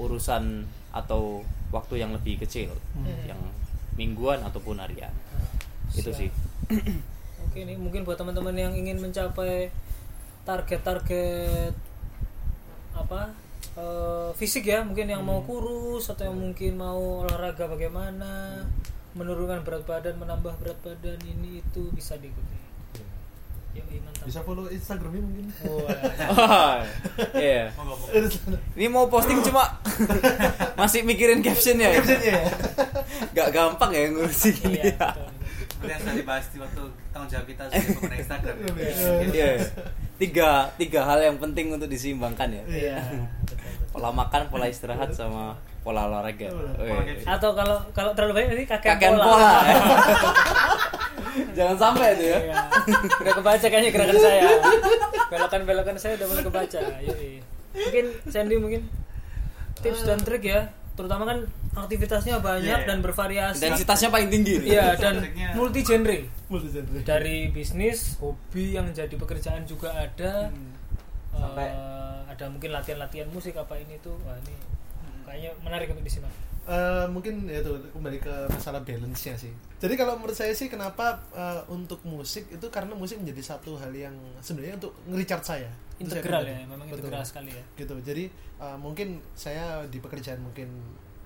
urusan 0.00 0.66
atau 0.90 1.44
waktu 1.70 2.00
yang 2.00 2.10
lebih 2.16 2.42
kecil. 2.42 2.72
Yang 3.28 3.40
mingguan 3.96 4.44
ataupun 4.44 4.78
harian 4.78 5.12
itu 5.96 6.12
Siap. 6.12 6.20
sih 6.20 6.30
Oke 7.46 7.64
nih 7.64 7.78
mungkin 7.80 8.04
buat 8.04 8.20
teman-teman 8.20 8.52
yang 8.52 8.72
ingin 8.76 9.00
mencapai 9.00 9.72
target-target 10.44 11.72
apa 12.96 13.32
eh, 13.76 14.30
fisik 14.36 14.68
ya 14.68 14.84
mungkin 14.84 15.08
yang 15.08 15.24
mau 15.24 15.40
kurus 15.44 16.08
atau 16.12 16.28
yang 16.28 16.36
mungkin 16.36 16.76
mau 16.76 17.24
olahraga 17.24 17.64
bagaimana 17.68 18.60
menurunkan 19.16 19.64
berat 19.64 19.84
badan 19.88 20.20
menambah 20.20 20.54
berat 20.60 20.76
badan 20.84 21.16
ini 21.24 21.64
itu 21.64 21.88
bisa 21.96 22.20
diikuti. 22.20 22.65
Bisa 24.22 24.42
follow 24.42 24.66
instagramnya 24.66 25.22
mungkin 25.22 25.46
Wah, 25.62 26.82
Iya. 27.32 27.70
Ini 28.76 28.86
mau 28.86 29.06
posting 29.06 29.38
cuma 29.40 29.78
masih 30.80 31.00
mikirin 31.00 31.38
caption 31.40 31.76
ya. 31.76 31.94
captionnya 31.94 32.34
ya 32.36 32.50
Gak 33.32 33.48
gampang 33.50 33.90
ya 33.90 34.10
ngurusin 34.10 34.56
iya, 34.66 34.82
ya. 34.90 35.08
betul. 35.08 35.28
Seperti 35.68 35.88
yang 35.88 36.00
sudah 36.00 36.16
dibahas 36.16 36.44
di 36.46 36.58
waktu 36.58 36.82
tanggung 37.08 37.28
jawab 37.28 37.46
kita 37.46 37.62
sebagai 37.64 37.86
pengguna 37.94 38.16
Instagram. 38.16 38.54
Iya. 39.28 39.50
tiga 40.16 40.48
tiga 40.74 41.00
hal 41.04 41.20
yang 41.22 41.36
penting 41.36 41.70
untuk 41.70 41.86
diseimbangkan 41.86 42.48
ya 42.50 42.62
Iya. 42.66 42.96
pola 43.90 44.08
makan 44.10 44.48
pola 44.48 44.66
istirahat 44.66 45.12
sama 45.12 45.54
pola 45.86 46.10
olahraga. 46.10 46.50
Atau 47.22 47.54
kalau 47.54 47.78
kalau 47.94 48.10
terlalu 48.10 48.32
banyak 48.34 48.48
nanti 48.50 48.66
kakek 48.66 48.98
kakek 48.98 49.14
pola. 49.14 49.54
jangan 51.56 51.76
sampai 51.78 52.16
itu 52.16 52.24
ya. 52.26 52.38
Iya. 52.42 52.56
udah 53.22 53.34
kebaca 53.34 53.66
kayaknya 53.66 53.90
gerakan 53.92 54.16
saya. 54.18 54.42
Belokan 55.26 55.60
belokan 55.62 55.96
saya 55.96 56.12
udah 56.18 56.26
mulai 56.26 56.42
kebaca. 56.42 56.80
Yoi. 57.00 57.32
mungkin 57.76 58.06
Sandy 58.26 58.56
mungkin 58.56 58.82
tips 59.78 60.02
dan 60.02 60.18
trik 60.18 60.42
ya. 60.42 60.72
Terutama 60.96 61.28
kan 61.28 61.38
aktivitasnya 61.76 62.40
banyak 62.40 62.64
Iya, 62.64 62.78
iya. 62.80 62.88
dan 62.88 62.98
bervariasi. 62.98 63.60
Intensitasnya 63.60 64.08
paling 64.08 64.32
tinggi. 64.32 64.54
Iya 64.64 64.96
dan 64.96 65.20
multi 65.52 65.84
genre 65.84 66.24
Multi 66.48 66.68
genre. 66.72 66.98
dari 67.04 67.52
bisnis 67.52 68.16
hobi 68.16 68.74
yang 68.74 68.88
jadi 68.90 69.12
pekerjaan 69.12 69.62
juga 69.62 69.92
ada. 69.92 70.48
Eh, 70.48 71.36
Sampai- 71.36 71.76
ada 72.26 72.44
mungkin 72.48 72.72
latihan-latihan 72.72 73.28
musik 73.28 73.54
apa 73.54 73.76
ini 73.76 74.00
tuh. 74.00 74.16
Wah 74.24 74.40
ini 74.40 74.56
kayaknya 75.26 75.50
menarik 75.60 75.90
untuk 75.90 76.06
disimak 76.06 76.30
Eh, 76.66 77.06
mungkin 77.14 77.46
ya 77.46 77.62
itu 77.62 77.78
kembali 77.94 78.18
ke 78.18 78.50
masalah 78.50 78.82
balance-nya 78.82 79.38
sih. 79.38 79.54
Jadi 79.78 79.94
kalau 79.94 80.18
menurut 80.18 80.34
saya 80.34 80.50
sih 80.50 80.66
kenapa 80.66 81.22
eh, 81.30 81.62
untuk 81.70 82.02
musik 82.02 82.50
itu 82.50 82.66
karena 82.74 82.90
musik 82.98 83.22
menjadi 83.22 83.54
satu 83.54 83.78
hal 83.78 83.94
yang 83.94 84.10
sebenarnya 84.42 84.74
untuk 84.74 84.90
nge-recharge 85.06 85.46
saya. 85.46 85.70
Saya 85.70 86.02
integral 86.02 86.42
pribadi. 86.42 86.50
ya 86.50 86.66
memang 86.66 86.86
Betul. 86.90 86.98
integral 87.06 87.22
sekali 87.22 87.50
ya 87.54 87.62
Gitu. 87.78 87.94
Jadi 88.02 88.24
eh, 88.34 88.78
mungkin 88.82 89.22
saya 89.38 89.86
di 89.86 90.02
pekerjaan 90.02 90.42
mungkin 90.42 90.66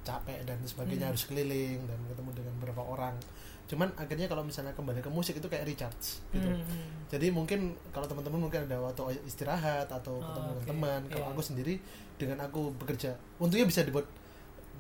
capek 0.05 0.45
dan 0.45 0.61
sebagainya 0.61 1.09
Hmm. 1.09 1.13
harus 1.17 1.25
keliling 1.25 1.89
dan 1.89 1.99
ketemu 2.13 2.31
dengan 2.37 2.53
beberapa 2.61 2.83
orang. 2.85 3.17
Cuman 3.71 3.87
akhirnya 3.95 4.27
kalau 4.27 4.43
misalnya 4.43 4.75
kembali 4.75 4.99
ke 4.99 5.07
musik 5.09 5.39
itu 5.39 5.47
kayak 5.47 5.63
recharge 5.65 6.19
gitu. 6.29 6.43
Hmm. 6.43 7.07
Jadi 7.07 7.31
mungkin 7.31 7.61
kalau 7.89 8.05
teman-teman 8.05 8.43
mungkin 8.43 8.67
ada 8.67 8.83
waktu 8.83 9.23
istirahat 9.23 9.87
atau 9.87 10.19
Oh, 10.19 10.27
ketemu 10.27 10.51
dengan 10.51 10.59
oke. 10.59 10.67
teman. 10.67 11.01
Kalau 11.07 11.25
Iya. 11.25 11.33
aku 11.33 11.43
sendiri 11.45 11.75
dengan 12.17 12.39
aku 12.41 12.75
bekerja, 12.77 13.11
untungnya 13.39 13.65
bisa 13.65 13.81
dibuat 13.81 14.11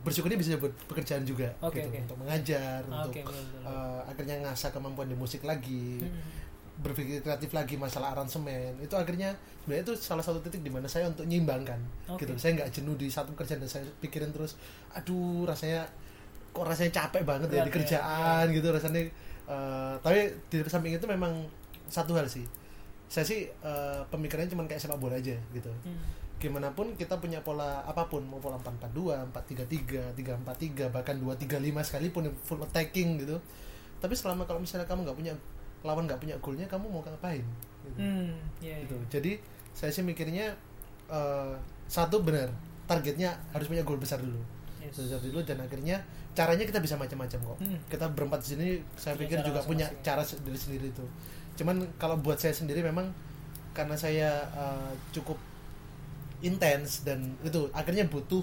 bersyukurnya 0.00 0.34
bisa 0.34 0.56
buat 0.56 0.72
pekerjaan 0.86 1.22
juga 1.22 1.52
Oke, 1.60 1.78
gitu 1.78 1.88
oke. 1.88 1.98
untuk 2.02 2.18
mengajar, 2.18 2.80
Ah, 2.82 3.04
untuk 3.04 3.12
oke, 3.12 3.20
betul, 3.22 3.42
betul. 3.44 3.62
eh, 3.62 4.00
akhirnya 4.06 4.36
ngasah 4.42 4.70
kemampuan 4.70 5.06
di 5.06 5.14
musik 5.14 5.44
lagi, 5.44 6.00
Hmm. 6.00 6.20
berpikir 6.80 7.20
kreatif 7.20 7.52
lagi 7.52 7.76
masalah 7.76 8.16
aransemen. 8.16 8.80
Itu 8.80 8.96
akhirnya 8.96 9.36
sebenarnya 9.60 9.84
itu 9.84 9.94
salah 9.94 10.24
satu 10.24 10.40
titik 10.40 10.64
di 10.64 10.72
mana 10.72 10.88
saya 10.88 11.04
untuk 11.04 11.28
nyimbangkan 11.28 11.76
Oke. 12.08 12.24
gitu. 12.24 12.32
Saya 12.34 12.56
nggak 12.56 12.72
jenuh 12.72 12.96
di 12.96 13.06
satu 13.06 13.36
kerjaan 13.36 13.60
dan 13.60 13.68
saya 13.68 13.84
pikirin 14.00 14.32
terus, 14.32 14.56
aduh 14.90 15.44
rasanya 15.44 15.84
kok 16.50 16.62
rasanya 16.62 16.92
capek 16.92 17.22
banget 17.22 17.48
ya 17.48 17.52
Berat 17.52 17.64
di 17.64 17.70
ya, 17.70 17.76
kerjaan 17.76 18.44
gitu 18.50 18.68
rasanya. 18.68 19.00
eh, 19.46 19.94
tapi 19.98 20.18
di 20.46 20.62
samping 20.64 20.92
itu 20.92 21.06
memang 21.06 21.32
satu 21.86 22.12
hal 22.12 22.24
sih. 22.24 22.46
Saya 23.06 23.22
sih 23.22 23.40
eh, 23.46 24.00
pemikirannya 24.06 24.46
cuma 24.48 24.62
kayak 24.64 24.78
sepak 24.78 24.96
bola 24.96 25.14
aja 25.14 25.34
gitu 25.50 25.70
Hmm. 25.82 25.98
gimana 26.38 26.70
pun 26.70 26.88
kita 26.94 27.12
punya 27.16 27.36
pola 27.38 27.82
apa 27.82 28.06
pun 28.06 28.24
mau 28.24 28.38
pola 28.38 28.56
442, 28.56 29.28
433, 29.28 30.16
343 30.16 30.88
bahkan 30.88 31.12
235 31.14 31.44
sekalipun 31.84 32.22
yang 32.24 32.36
full 32.38 32.56
attacking 32.58 33.18
gitu 33.18 33.36
tapi 33.98 34.16
selama 34.16 34.42
kalau 34.42 34.56
misalnya 34.56 34.88
kamu 34.88 35.04
nggak 35.04 35.18
punya 35.18 35.34
lawan 35.82 36.08
nggak 36.08 36.16
punya 36.16 36.32
golnya 36.38 36.64
kamu 36.64 36.88
mau 36.88 37.02
ngapain 37.02 37.44
gitu. 37.84 37.98
Hmm, 37.98 38.32
iya, 38.58 38.80
Gitu. 38.80 38.94
iya. 38.94 39.04
jadi 39.10 39.32
saya 39.70 39.92
sih 39.92 40.00
mikirnya 40.00 40.48
eh, 41.06 41.54
satu 41.84 42.22
benar 42.22 42.48
targetnya 42.86 43.34
harus 43.50 43.66
punya 43.66 43.82
gol 43.82 43.98
besar 43.98 44.16
dulu 44.18 44.40
Yes. 44.80 44.96
besar 44.96 45.20
dulu 45.20 45.44
dan 45.44 45.60
akhirnya 45.60 46.00
caranya 46.40 46.64
kita 46.64 46.80
bisa 46.80 46.96
macam-macam 46.96 47.40
kok 47.44 47.58
Hmm. 47.60 47.76
kita 47.86 48.08
berempat 48.08 48.40
di 48.40 48.48
sini 48.48 48.66
saya 48.96 49.12
Punya 49.12 49.20
pikir 49.28 49.38
juga 49.44 49.60
punya 49.62 49.86
cara 50.00 50.24
sendiri 50.24 50.56
sendiri 50.56 50.86
itu 50.88 51.04
cuman 51.54 51.76
kalau 52.00 52.16
buat 52.16 52.40
saya 52.40 52.56
sendiri 52.56 52.80
memang 52.80 53.12
karena 53.70 53.92
saya 53.94 54.30
eh, 54.50 54.92
cukup 55.12 55.36
intens 56.40 57.04
dan 57.04 57.20
itu 57.44 57.68
akhirnya 57.70 58.08
butuh 58.08 58.40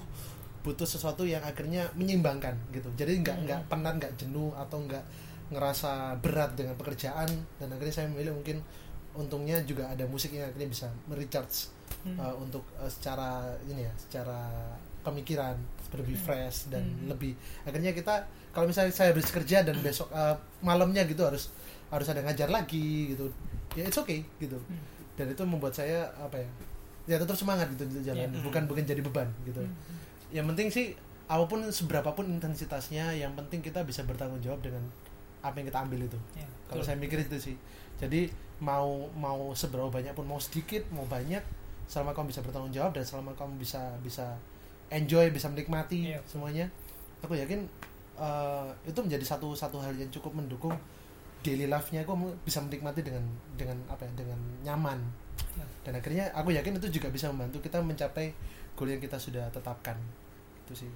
butuh 0.61 0.85
sesuatu 0.85 1.25
yang 1.25 1.41
akhirnya 1.41 1.89
menyeimbangkan 1.95 2.53
gitu 2.69 2.85
jadi 2.93 3.17
nggak 3.17 3.35
Hmm. 3.35 3.45
nggak 3.49 3.61
penat 3.65 3.93
nggak 3.97 4.13
jenuh 4.15 4.53
atau 4.53 4.77
nggak 4.79 5.01
ngerasa 5.47 6.19
berat 6.19 6.53
dengan 6.53 6.75
pekerjaan 6.75 7.25
dan 7.57 7.67
akhirnya 7.71 7.95
saya 7.95 8.07
memilih 8.11 8.35
mungkin 8.35 8.59
untungnya 9.15 9.57
juga 9.63 9.89
ada 9.89 10.05
musik 10.05 10.29
yang 10.31 10.45
akhirnya 10.45 10.69
bisa 10.69 10.87
merecharge 11.09 11.73
Hmm. 12.03 12.19
uh, 12.19 12.35
untuk 12.35 12.61
uh, 12.77 12.85
secara 12.85 13.47
ini 13.65 13.81
ya 13.81 13.93
secara 13.97 14.43
pemikiran 15.07 15.55
lebih 15.95 16.19
fresh 16.19 16.67
dan 16.67 16.83
Hmm. 16.83 17.07
lebih 17.07 17.31
akhirnya 17.63 17.95
kita 17.95 18.27
kalau 18.51 18.67
misalnya 18.67 18.91
saya 18.91 19.15
habis 19.15 19.31
kerja 19.31 19.63
dan 19.63 19.79
besok 19.79 20.11
uh, 20.11 20.35
malamnya 20.59 21.07
gitu 21.07 21.23
harus 21.23 21.47
harus 21.87 22.07
ada 22.07 22.19
ngajar 22.21 22.51
lagi 22.51 23.15
gitu 23.15 23.31
ya 23.73 23.87
it's 23.87 23.95
okay 23.95 24.19
gitu 24.37 24.59
Hmm. 24.59 24.83
dan 25.15 25.31
itu 25.31 25.41
membuat 25.41 25.71
saya 25.71 26.03
apa 26.19 26.35
ya 26.35 26.49
ya 27.07 27.15
tetap 27.17 27.33
semangat 27.33 27.71
gitu 27.71 27.87
jalan 28.03 28.27
Yeah. 28.27 28.43
bukan 28.43 28.67
bukan 28.67 28.83
jadi 28.83 28.99
beban 28.99 29.31
gitu 29.43 29.63
Hmm. 29.63 29.71
yang 30.29 30.43
penting 30.45 30.67
sih 30.67 30.91
apa 31.27 31.43
pun 31.43 31.63
seberapapun 31.63 32.27
intensitasnya 32.29 33.11
yang 33.13 33.31
penting 33.33 33.59
kita 33.59 33.83
bisa 33.83 34.03
bertanggung 34.03 34.39
jawab 34.39 34.59
dengan 34.59 34.83
apa 35.39 35.55
yang 35.55 35.67
kita 35.67 35.79
ambil 35.81 35.99
itu 36.03 36.19
Ya, 36.35 36.47
kalau 36.67 36.83
saya 36.83 36.95
mikir 36.95 37.19
itu 37.19 37.35
sih 37.37 37.55
jadi 37.95 38.27
mau 38.59 39.07
mau 39.13 39.51
seberapa 39.53 39.87
banyak 39.87 40.11
pun 40.11 40.23
mau 40.23 40.39
sedikit 40.39 40.83
mau 40.89 41.03
banyak 41.05 41.39
selama 41.87 42.11
kamu 42.11 42.31
bisa 42.31 42.41
bertanggung 42.41 42.73
jawab 42.73 42.91
dan 42.91 43.03
selama 43.03 43.31
kamu 43.33 43.55
bisa 43.57 43.79
bisa 44.01 44.35
enjoy 44.89 45.29
bisa 45.29 45.47
menikmati 45.47 46.11
Iya. 46.11 46.19
semuanya. 46.23 46.65
Aku 47.19 47.33
yakin 47.33 47.65
eh, 48.15 48.67
itu 48.83 48.97
menjadi 48.97 49.21
satu 49.23 49.53
satu 49.53 49.77
hal 49.77 49.93
yang 49.93 50.09
cukup 50.09 50.33
mendukung 50.33 50.73
daily 51.39 51.65
life-nya. 51.65 52.01
Kamu 52.01 52.33
bisa 52.41 52.59
menikmati 52.59 53.01
dengan 53.01 53.21
dengan 53.53 53.77
apa 53.87 54.03
ya 54.03 54.11
dengan 54.15 54.39
nyaman. 54.63 54.99
Ya. 55.53 55.65
dan 55.81 55.93
akhirnya 55.93 56.25
aku 56.33 56.49
yakin 56.49 56.77
itu 56.77 56.89
juga 56.91 57.09
bisa 57.09 57.29
membantu 57.29 57.57
kita 57.59 57.77
mencapai 57.77 58.33
goal 58.73 58.89
yang 58.89 58.97
kita 58.97 59.17
sudah 59.17 59.45
tetapkan. 59.49 59.93
Itu 60.65 60.73
sih. 60.75 60.89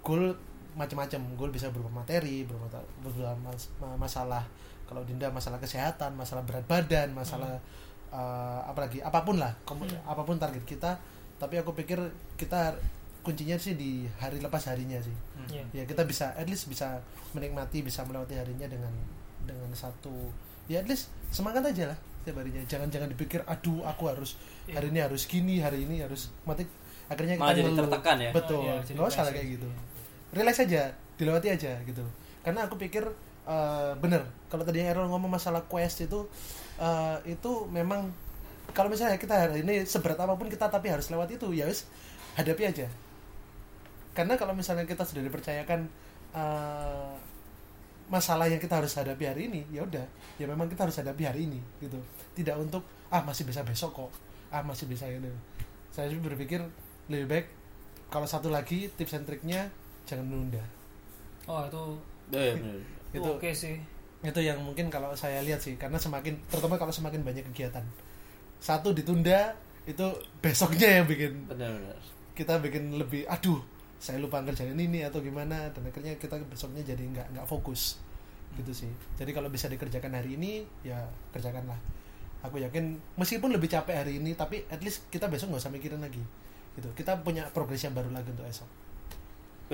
Goal 0.00 0.32
macam-macam. 0.74 1.20
Goal 1.34 1.48
bisa 1.48 1.68
berupa 1.68 1.88
materi 1.94 2.44
berupa, 2.44 2.76
berupa 3.00 3.32
mas- 3.38 3.72
ma- 3.76 3.96
masalah 3.96 4.44
kalau 4.84 5.04
Dinda 5.04 5.28
masalah 5.28 5.56
kesehatan 5.56 6.12
masalah 6.14 6.40
berat 6.44 6.64
badan 6.64 7.12
masalah 7.12 7.56
eh, 8.08 8.60
apalagi 8.64 9.00
apa 9.00 9.20
pun 9.20 9.36
lah 9.36 9.52
Hmm. 9.64 9.88
apa 10.04 10.22
pun 10.22 10.36
target 10.36 10.64
kita. 10.64 10.96
Tapi 11.36 11.54
aku 11.56 11.72
pikir 11.72 11.96
kita 12.34 12.76
kuncinya 13.28 13.54
sih 13.54 13.74
di 13.74 13.90
hari 14.16 14.40
lepas 14.40 14.64
harinya 14.66 14.96
sih 14.98 15.12
Ya. 15.48 15.64
ya 15.72 15.84
kita 15.84 16.04
bisa 16.04 16.32
at 16.32 16.44
least 16.44 16.64
bisa 16.66 17.00
menikmati 17.32 17.80
bisa 17.80 18.00
melewati 18.02 18.32
harinya 18.34 18.64
dengan 18.64 18.92
dengan 19.40 19.68
satu 19.72 20.32
ya 20.64 20.76
at 20.78 20.86
least 20.86 21.08
semangat 21.28 21.64
aja 21.66 21.88
lah 21.88 21.98
setiap 22.20 22.40
harinya 22.40 22.60
jangan 22.64 22.88
jangan 22.88 23.08
dipikir 23.08 23.40
aduh 23.44 23.80
aku 23.82 24.08
harus 24.08 24.36
Iya. 24.64 24.76
hari 24.76 24.88
ini 24.88 25.00
harus 25.00 25.24
gini 25.24 25.56
hari 25.58 25.84
ini 25.84 26.00
harus 26.00 26.28
mati 26.42 26.68
akhirnya 27.06 27.36
kita 27.36 27.48
jadi 27.50 27.60
ngeluh. 27.64 27.78
tertekan 27.82 28.16
ya? 28.18 28.30
betul 28.30 28.60
Oh, 28.60 28.64
iya, 28.66 28.80
nggak 28.84 29.08
usah 29.08 29.24
kayak 29.26 29.48
gitu 29.56 29.68
relax 30.30 30.56
aja 30.58 30.82
dilewati 31.16 31.48
aja 31.50 31.72
gitu 31.82 32.04
karena 32.40 32.60
aku 32.64 32.76
pikir 32.76 33.04
eh, 33.44 33.92
bener 33.96 34.20
kalau 34.46 34.60
tadi 34.62 34.80
Errol 34.80 35.08
ngomong 35.08 35.32
masalah 35.32 35.64
quest 35.64 36.00
itu 36.02 36.28
eh, 36.76 37.16
itu 37.26 37.50
memang 37.68 38.12
kalau 38.68 38.92
misalnya 38.92 39.16
kita 39.16 39.32
hari 39.38 39.64
ini 39.64 39.80
seberat 39.82 40.16
apa 40.16 40.36
pun 40.36 40.44
kita 40.46 40.68
tapi 40.68 40.92
harus 40.92 41.08
lewat 41.08 41.32
itu 41.32 41.48
ya 41.50 41.64
wis 41.64 41.88
hadapi 42.36 42.68
aja 42.68 42.84
karena 44.18 44.34
kalau 44.34 44.50
misalnya 44.50 44.82
kita 44.82 45.06
sudah 45.06 45.22
dipercayakan 45.22 45.86
eh, 46.34 47.12
masalah 48.08 48.48
yang 48.50 48.58
kita 48.58 48.80
harus 48.82 48.90
hadapi 48.98 49.24
hari 49.30 49.46
ini 49.46 49.62
ya 49.70 49.86
udah. 49.86 50.02
Ya 50.40 50.50
memang 50.50 50.66
kita 50.66 50.90
harus 50.90 50.98
hadapi 50.98 51.22
hari 51.22 51.46
ini 51.46 51.60
gitu. 51.78 52.02
Tidak 52.34 52.56
untuk 52.58 52.82
ah 53.08 53.22
masih 53.22 53.46
bisa 53.46 53.62
besok 53.62 53.94
kok. 53.94 54.10
Ah 54.50 54.64
masih 54.64 54.90
bisa 54.90 55.06
gitu. 55.06 55.28
Saya 55.94 56.10
sih 56.10 56.18
berpikir 56.18 56.58
lebih 57.06 57.26
baik 57.30 57.46
kalau 58.08 58.26
satu 58.26 58.48
lagi 58.48 58.90
tips 58.96 59.14
and 59.14 59.24
triknya 59.28 59.70
jangan 60.02 60.26
menunda. 60.26 60.64
Oh 61.46 61.62
itu 61.64 61.84
Eh, 62.28 62.52
bener. 62.58 62.80
itu 63.14 63.28
oke 63.30 63.50
sih. 63.54 63.78
itu 64.18 64.40
yang 64.42 64.58
mungkin 64.58 64.90
kalau 64.90 65.14
saya 65.14 65.38
lihat 65.46 65.62
sih 65.62 65.78
karena 65.78 65.94
semakin 65.94 66.34
terutama 66.50 66.74
kalau 66.74 66.90
semakin 66.90 67.22
banyak 67.22 67.46
kegiatan. 67.52 67.86
Satu 68.58 68.90
ditunda 68.90 69.54
itu 69.86 70.04
besoknya 70.42 71.00
yang 71.00 71.06
bikin 71.06 71.46
bener 71.46 71.70
bener 71.72 71.96
kita 72.36 72.60
bikin 72.60 72.92
lebih 72.98 73.24
aduh 73.24 73.56
saya 73.98 74.22
lupa 74.22 74.38
ngerjain 74.38 74.78
ini 74.78 75.02
atau 75.02 75.18
gimana 75.18 75.70
dan 75.74 75.82
akhirnya 75.82 76.14
kita 76.16 76.38
besoknya 76.46 76.86
jadi 76.86 77.02
nggak 77.02 77.26
nggak 77.34 77.46
fokus. 77.50 77.98
Gitu 78.54 78.70
sih. 78.72 78.90
Jadi 79.18 79.30
kalau 79.34 79.50
bisa 79.50 79.66
dikerjakan 79.66 80.14
hari 80.14 80.38
ini 80.38 80.62
ya 80.86 81.02
kerjakanlah. 81.34 81.76
Aku 82.46 82.62
yakin 82.62 82.94
meskipun 83.18 83.50
lebih 83.50 83.66
capek 83.66 84.06
hari 84.06 84.22
ini 84.22 84.38
tapi 84.38 84.62
at 84.70 84.78
least 84.78 85.10
kita 85.10 85.26
besok 85.26 85.50
nggak 85.50 85.62
usah 85.66 85.74
mikirin 85.74 85.98
lagi. 85.98 86.22
Gitu. 86.78 86.86
Kita 86.94 87.18
punya 87.26 87.42
progres 87.50 87.82
yang 87.82 87.92
baru 87.92 88.14
lagi 88.14 88.30
untuk 88.30 88.46
esok. 88.46 88.70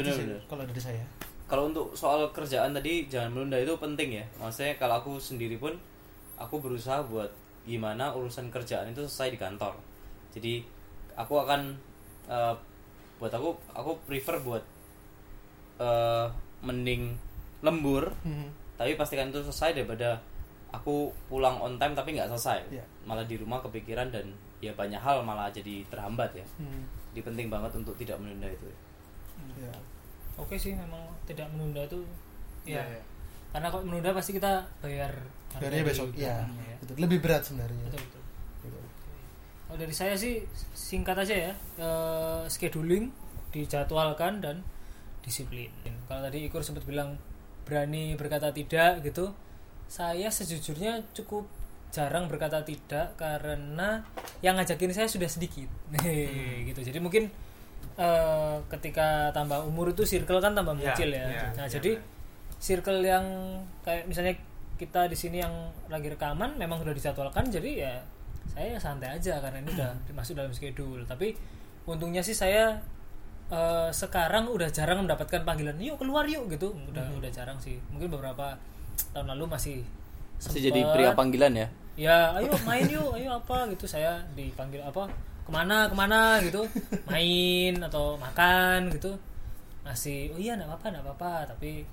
Sih 0.00 0.26
bener 0.26 0.40
kalau 0.48 0.64
dari 0.64 0.80
saya. 0.80 1.04
Kalau 1.44 1.68
untuk 1.68 1.92
soal 1.92 2.32
kerjaan 2.32 2.72
tadi 2.72 3.04
jangan 3.06 3.36
menunda 3.36 3.60
itu 3.60 3.76
penting 3.76 4.18
ya. 4.18 4.24
Maksudnya 4.40 4.80
kalau 4.80 5.04
aku 5.04 5.12
sendiri 5.20 5.60
pun 5.60 5.76
aku 6.40 6.58
berusaha 6.58 7.04
buat 7.04 7.28
gimana 7.68 8.12
urusan 8.16 8.48
kerjaan 8.48 8.88
itu 8.88 9.04
selesai 9.04 9.36
di 9.36 9.38
kantor. 9.38 9.76
Jadi 10.32 10.64
aku 11.14 11.36
akan 11.36 11.76
eh, 12.32 12.54
buat 13.16 13.30
aku 13.30 13.48
aku 13.70 13.90
prefer 14.04 14.36
buat 14.38 14.62
eh, 15.76 16.26
mending 16.60 17.14
lembur 17.60 18.12
Mhm. 18.22 18.48
tapi 18.74 18.94
pastikan 18.94 19.28
itu 19.28 19.40
selesai 19.42 19.74
daripada 19.74 20.18
aku 20.70 21.08
pulang 21.28 21.56
on 21.56 21.76
time 21.76 21.92
tapi 21.92 22.12
nggak 22.12 22.26
selesai 22.28 22.66
Iya. 22.68 22.84
malah 23.04 23.22
di 23.22 23.34
rumah 23.34 23.58
kepikiran 23.60 24.10
dan 24.10 24.26
ya 24.58 24.70
banyak 24.72 24.98
hal 24.98 25.22
malah 25.22 25.48
jadi 25.48 25.82
terhambat 25.86 26.30
ya 26.32 26.46
Hmm. 26.56 26.82
jadi 27.10 27.20
penting 27.24 27.46
banget 27.48 27.70
untuk 27.74 27.94
tidak 27.94 28.18
menunda 28.18 28.46
itu 28.46 28.66
Ya. 29.56 29.70
oke 30.34 30.54
sih 30.54 30.72
memang 30.72 30.98
tidak 31.24 31.46
menunda 31.50 31.82
itu 31.82 32.00
ya 32.64 32.80
Iya, 32.80 32.82
iya. 32.92 33.02
karena 33.50 33.68
kalau 33.68 33.84
menunda 33.84 34.10
pasti 34.10 34.32
kita 34.32 34.62
bayar 34.80 35.12
Bayarnya 35.54 35.86
besok 35.86 36.10
di 36.10 36.26
ya, 36.26 36.42
ya. 36.42 36.74
betul. 36.82 36.94
lebih 36.98 37.18
berat 37.20 37.42
sebenarnya 37.44 37.82
betul 37.86 38.02
betul 38.02 38.22
dari 39.74 39.92
saya 39.92 40.14
sih 40.14 40.42
singkat 40.72 41.16
aja 41.18 41.34
ya. 41.50 41.52
Eh, 41.78 42.42
scheduling 42.48 43.10
dijadwalkan 43.50 44.42
dan 44.42 44.62
disiplin. 45.22 45.70
Kalau 46.06 46.20
tadi 46.20 46.46
Ikur 46.46 46.60
sempat 46.60 46.84
bilang 46.84 47.16
berani 47.64 48.12
berkata 48.14 48.52
tidak 48.52 49.00
gitu 49.00 49.32
saya 49.88 50.28
sejujurnya 50.28 51.00
cukup 51.16 51.48
jarang 51.88 52.26
berkata 52.26 52.60
tidak 52.66 53.14
karena 53.14 54.02
yang 54.42 54.58
ngajakin 54.58 54.90
saya 54.90 55.06
sudah 55.06 55.30
sedikit. 55.30 55.70
Gitu. 56.68 56.80
Jadi 56.82 56.98
mungkin 56.98 57.30
eh, 57.94 58.56
ketika 58.68 59.30
tambah 59.30 59.62
umur 59.64 59.94
itu 59.94 60.02
circle 60.02 60.42
kan 60.42 60.52
tambah 60.52 60.74
Iya, 60.74 60.80
mengecil 60.92 61.10
ya. 61.14 61.24
iya, 61.24 61.44
nah 61.54 61.66
iya, 61.66 61.72
jadi 61.78 61.90
benar. 61.94 62.58
circle 62.58 63.00
yang 63.00 63.24
kayak 63.86 64.04
misalnya 64.10 64.34
kita 64.74 65.06
di 65.06 65.14
sini 65.14 65.38
yang 65.38 65.54
lagi 65.86 66.10
rekaman 66.10 66.58
memang 66.58 66.82
sudah 66.82 66.90
dijadwalkan 66.90 67.46
jadi 67.46 67.70
ya 67.78 67.94
saya 68.54 68.78
santai 68.78 69.10
aja 69.10 69.42
karena 69.42 69.58
ini 69.66 69.70
udah 69.74 69.90
masuk 70.18 70.38
dalam 70.38 70.54
schedule. 70.54 71.02
Tapi 71.04 71.34
untungnya 71.84 72.22
sih 72.22 72.32
saya 72.32 72.78
eh, 73.50 73.90
sekarang 73.90 74.48
udah 74.48 74.70
jarang 74.70 75.04
mendapatkan 75.04 75.42
panggilan 75.42 75.76
yuk 75.82 75.98
keluar 75.98 76.24
yuk 76.24 76.46
gitu. 76.48 76.72
Udah 76.88 77.04
udah 77.18 77.30
jarang 77.34 77.58
sih. 77.58 77.76
Mungkin 77.90 78.14
beberapa 78.14 78.56
tahun 79.10 79.34
lalu 79.34 79.50
masih 79.50 79.78
Masih 80.34 80.70
jadi 80.70 80.80
pria 80.94 81.10
panggilan 81.14 81.52
ya? 81.54 81.68
Ya 81.94 82.18
ayo 82.38 82.54
main 82.66 82.86
yuk 82.86 83.14
ayo 83.18 83.38
apa 83.38 83.66
gitu. 83.74 83.90
Saya 83.90 84.22
dipanggil 84.38 84.82
apa 84.82 85.10
ke 85.44 85.50
mana 85.50 85.90
ke 85.90 85.94
mana 85.94 86.40
gitu. 86.40 86.64
Main 87.10 87.82
atau 87.82 88.16
makan 88.16 88.90
gitu. 88.94 89.14
Masih 89.84 90.32
oh 90.32 90.40
iya 90.40 90.56
nggak 90.56 90.70
apa-apa 90.70 90.86
nggak 90.90 91.04
apa-apa 91.04 91.32
tapi 91.54 91.84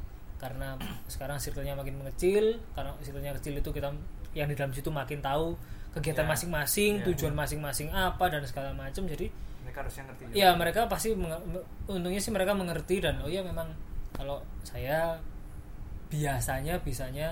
karena 0.42 0.74
sekarang 1.06 1.38
circle-nya 1.38 1.78
makin 1.78 1.96
mengecil 1.96 2.58
karena 2.74 2.90
circle-nya 2.98 3.38
kecil 3.38 3.54
itu 3.56 3.70
kita 3.70 3.94
yang 4.34 4.50
di 4.50 4.56
dalam 4.56 4.74
situ 4.74 4.90
makin 4.90 5.22
tahu 5.22 5.54
kegiatan 5.94 6.26
Ya. 6.26 6.30
masing-masing 6.30 6.92
Ya. 6.98 7.06
tujuan 7.08 7.32
masing-masing 7.32 7.88
apa 7.90 8.26
dan 8.26 8.42
segala 8.42 8.74
macam 8.74 9.06
jadi 9.06 9.30
mereka 9.62 9.78
harusnya 9.80 10.04
ngerti 10.04 10.22
juga. 10.26 10.34
ya 10.34 10.50
mereka 10.52 10.82
pasti 10.86 11.14
untungnya 11.86 12.18
sih 12.18 12.32
mereka 12.32 12.52
mengerti 12.52 12.98
dan 12.98 13.22
oh 13.22 13.30
iya 13.30 13.40
memang 13.40 13.70
kalau 14.12 14.42
saya 14.62 15.22
biasanya 16.08 16.82
bisanya 16.82 17.32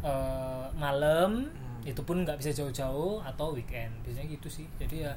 eh, 0.00 0.66
malam 0.74 1.48
Hmm. 1.48 1.82
itu 1.84 1.98
pun 2.00 2.20
nggak 2.20 2.36
bisa 2.36 2.50
jauh-jauh 2.52 3.18
atau 3.20 3.50
weekend 3.50 3.90
biasanya 4.02 4.28
gitu 4.28 4.46
sih 4.48 4.66
jadi 4.76 4.96
ya 5.00 5.12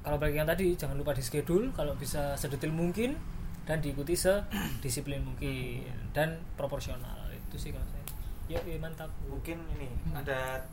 kalau 0.00 0.16
balik 0.16 0.34
yang 0.34 0.46
tadi 0.46 0.72
jangan 0.72 0.94
lupa 0.94 1.10
di 1.10 1.20
schedule 1.20 1.68
kalau 1.70 1.92
bisa 1.94 2.32
sedetil 2.34 2.70
mungkin 2.70 3.18
dan 3.68 3.78
diikuti 3.78 4.16
sedisiplin 4.16 5.20
mungkin 5.20 5.84
dan 6.10 6.28
proporsional 6.54 7.20
itu 7.28 7.56
sih 7.58 7.68
kalau 7.68 7.84
saya. 7.86 8.00
Ya, 8.48 8.58
ya 8.64 8.80
mantap. 8.80 9.12
Mungkin 9.22 9.60
ini 9.76 9.92
Hmm. 10.02 10.16
ada 10.16 10.64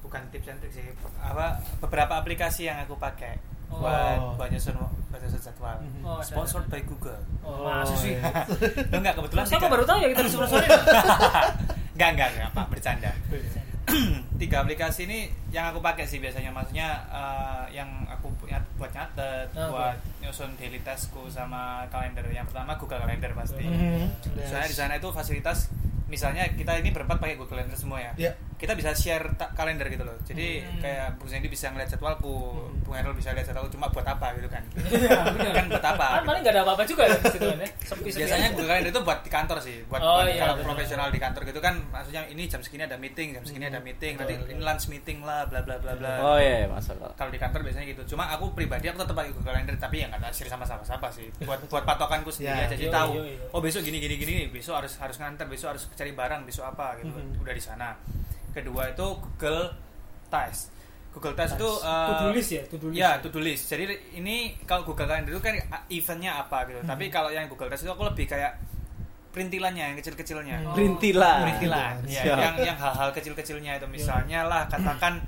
bukan 0.00 0.24
tips 0.28 0.48
and 0.48 0.58
trik 0.58 0.72
sih 0.72 0.82
apa 1.20 1.60
beberapa 1.78 2.16
aplikasi 2.16 2.66
yang 2.66 2.80
aku 2.80 2.96
pakai 2.96 3.36
Oh. 3.68 3.78
buat 3.78 4.36
buat 4.36 4.48
nyusun 4.48 4.76
buat 5.08 5.16
nyusun 5.18 5.40
jadwal. 5.42 5.76
Mhm. 5.78 6.00
Oh, 6.02 6.20
sponsored 6.20 6.66
by 6.66 6.80
Google. 6.82 7.20
Oh, 7.42 7.64
masa 7.66 7.94
sih. 7.94 8.16
Enggak 8.90 9.12
kebetulan 9.14 9.44
siapa 9.46 9.62
tiga- 9.62 9.72
baru 9.72 9.84
tahu 9.86 9.98
ya 9.98 10.08
kita 10.10 10.22
disponsorin? 10.24 10.68
Enggak 11.94 12.08
enggak 12.10 12.28
enggak 12.30 12.48
pak 12.50 12.66
bercanda 12.66 13.12
tiga 14.42 14.62
aplikasi 14.62 15.10
ini 15.10 15.26
yang 15.50 15.70
aku 15.74 15.82
pakai 15.82 16.06
sih 16.06 16.22
biasanya. 16.22 16.54
Maksudnya 16.54 16.88
eh, 17.10 17.64
yang 17.74 17.88
aku 18.06 18.30
punya 18.38 18.62
buat 18.78 18.90
nyatet 18.94 19.50
Oh, 19.58 19.74
buat 19.74 19.98
nyusun 20.22 20.54
daily 20.56 20.78
taskku 20.86 21.26
sama 21.28 21.84
kalender. 21.90 22.24
Yang 22.30 22.54
pertama 22.54 22.78
Google 22.78 23.02
Calendar 23.02 23.32
pasti. 23.34 23.64
Mhm. 23.66 24.06
soalnya 24.46 24.68
di 24.70 24.76
sana 24.76 24.94
itu 24.98 25.08
fasilitas 25.10 25.68
misalnya 26.06 26.44
kita 26.52 26.76
ini 26.76 26.92
berempat 26.92 27.16
pakai 27.16 27.34
Google 27.40 27.56
Calendar 27.58 27.78
semua 27.78 27.98
ya. 27.98 28.12
Ya. 28.20 28.32
Kita 28.62 28.72
bisa 28.72 28.90
share 28.92 29.26
ta- 29.34 29.50
kalender 29.52 29.84
gitu 29.88 30.00
loh. 30.00 30.14
Jadi 30.22 30.62
Hmm. 30.62 30.78
kayak 30.78 31.18
Bung 31.18 31.26
Sandy 31.26 31.46
bisa 31.46 31.66
ngeliat 31.68 31.90
jadwalku 31.90 32.54
Bung 32.80 32.94
Errol 32.94 33.12
bisa 33.12 33.30
lihat 33.30 33.42
jadwalku 33.44 33.68
cuma 33.68 33.88
buat 33.88 34.06
apa 34.06 34.30
gitu 34.34 34.46
kan. 34.46 34.62
Iya, 35.32 35.50
kan 35.50 35.66
buat 35.66 35.82
apa 35.82 36.06
Kan 36.14 36.24
paling 36.24 36.40
nggak 36.40 36.54
ada 36.54 36.62
apa-apa 36.62 36.82
juga 36.84 37.02
ya 37.04 37.16
di 37.16 37.26
situ 37.28 37.42
kan 37.44 37.58
ya. 37.58 37.68
Sepi-sepi 37.82 38.20
biasanya 38.22 38.38
aja. 38.44 38.52
Google 38.52 38.68
Calendar 38.68 38.88
itu 38.88 39.00
buat 39.02 39.18
di 39.20 39.30
kantor 39.30 39.58
sih 39.58 39.76
buat, 39.84 39.98
Oh, 39.98 40.14
buat 40.16 40.28
iya, 40.28 40.40
kalau 40.40 40.54
benar. 40.54 40.66
profesional 40.68 41.08
di 41.08 41.18
kantor 41.18 41.42
gitu 41.44 41.58
kan 41.58 41.74
maksudnya 41.88 42.22
ini 42.24 42.42
jam 42.44 42.60
segini 42.60 42.82
ada 42.82 42.94
meeting 42.96 43.28
jam 43.32 43.42
segini 43.42 43.66
ada 43.66 43.80
meeting 43.80 44.14
nanti 44.14 44.34
Betul, 44.36 44.52
ini 44.52 44.62
lunch 44.62 44.84
meeting 44.86 45.18
lah 45.20 45.42
bla 45.44 45.60
bla 45.60 45.76
bla 45.76 45.92
bla. 45.92 46.12
Oh 46.20 46.38
iya 46.38 46.64
masalah 46.64 47.10
kalau 47.12 47.28
di 47.28 47.36
kantor 47.36 47.60
biasanya 47.62 47.86
gitu. 47.88 48.02
Cuma 48.06 48.30
aku 48.30 48.52
pribadi 48.52 48.86
aku 48.86 49.00
tetap 49.00 49.16
pakai 49.16 49.32
Google 49.32 49.50
Calendar 49.50 49.74
tapi 49.76 49.96
ya 49.98 50.06
nggak 50.08 50.30
share 50.30 50.46
sama 50.46 50.62
sama 50.62 50.82
siapa 50.82 51.10
sih. 51.10 51.26
Buat 51.40 51.66
buat 51.72 51.82
patokanku 51.82 52.30
sendiri 52.30 52.54
Ya. 52.54 52.64
aja 52.64 52.76
jadi 52.76 52.92
tahu. 52.92 53.10
oh 53.50 53.60
besok 53.60 53.82
gini 53.82 53.98
gini 53.98 54.14
gini 54.16 54.32
nih, 54.36 54.48
besok 54.50 54.76
harus 54.76 54.94
harus 54.96 55.16
nganter 55.16 55.46
besok 55.46 55.72
harus 55.72 55.88
cari 55.90 56.12
barang 56.12 56.44
besok 56.44 56.68
apa 56.68 56.94
gitu. 56.96 57.10
Mhm. 57.10 57.40
udah 57.40 57.50
di 57.50 57.62
sana 57.62 57.88
kedua 58.52 58.92
itu 58.92 59.06
Google 59.18 59.72
Task 60.28 60.72
Google 61.12 61.36
Task 61.36 61.60
itu 61.60 61.68
uh, 61.84 62.08
To-do 62.08 62.32
list 62.32 62.50
ya, 62.56 62.62
to-do 62.64 62.86
list. 62.88 62.96
ya 62.96 63.10
to 63.20 63.28
do 63.28 63.40
list. 63.44 63.68
Jadi 63.68 63.84
ini 64.16 64.56
kalau 64.64 64.80
Google 64.88 65.04
Calendar 65.04 65.28
itu 65.28 65.44
kan 65.44 65.52
eventnya 65.92 66.40
apa 66.40 66.64
gitu. 66.64 66.80
Tapi 66.88 67.12
kalau 67.12 67.28
yang 67.28 67.52
Google 67.52 67.68
Task 67.68 67.84
itu 67.84 67.92
aku 67.92 68.08
lebih 68.08 68.24
kayak 68.24 68.56
perintilannya 69.28 69.92
yang 69.92 69.96
kecil-kecilnya. 70.00 70.72
Oh. 70.72 70.72
Perintilan. 70.72 71.40
perintilan 71.44 71.94
ya, 72.08 72.22
yang 72.32 72.54
yang 72.64 72.76
hal-hal 72.80 73.12
kecil-kecilnya 73.12 73.76
itu. 73.76 73.86
Misalnya 73.92 74.48
lah 74.48 74.64
katakan 74.72 75.20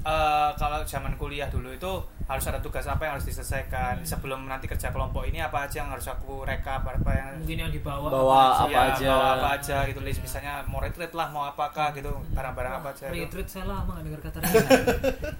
eh, 0.00 0.50
kalau 0.54 0.80
zaman 0.82 1.12
kuliah 1.14 1.46
dulu 1.46 1.70
itu 1.70 1.92
harus 2.24 2.44
ada 2.44 2.58
tugas 2.58 2.84
apa 2.84 3.00
yang 3.02 3.16
harus 3.16 3.24
diselesaikan 3.24 4.00
sebelum 4.02 4.44
nanti 4.44 4.64
kerja 4.64 4.88
kelompok 4.88 5.24
ini 5.24 5.40
apa 5.40 5.64
aja 5.64 5.80
yang 5.80 5.88
harus 5.88 6.04
aku 6.06 6.44
rekap 6.44 6.84
apa 6.84 7.08
yang 7.10 7.28
mungkin 7.38 7.56
yang 7.58 7.72
dibawa 7.72 8.04
Bawa 8.06 8.40
apa 8.58 8.68
ya, 8.68 8.80
aja. 8.92 9.08
bawa 9.08 9.28
apa 9.34 9.48
aja 9.56 9.76
gitu 9.84 10.00
list 10.00 10.20
misalnya 10.20 10.60
mau 10.62 10.76
retreat 10.78 11.08
lah 11.10 11.28
mau 11.28 11.44
apakah 11.44 11.88
gitu 11.90 12.12
barang-barang 12.30 12.72
apa 12.76 12.88
aja 12.92 13.08
gitu. 13.08 13.24
retreat 13.24 13.48
saya 13.48 13.64
lama 13.66 13.90
nggak 13.90 14.04
dengar 14.04 14.20
kata 14.22 14.38
retreat 14.44 14.76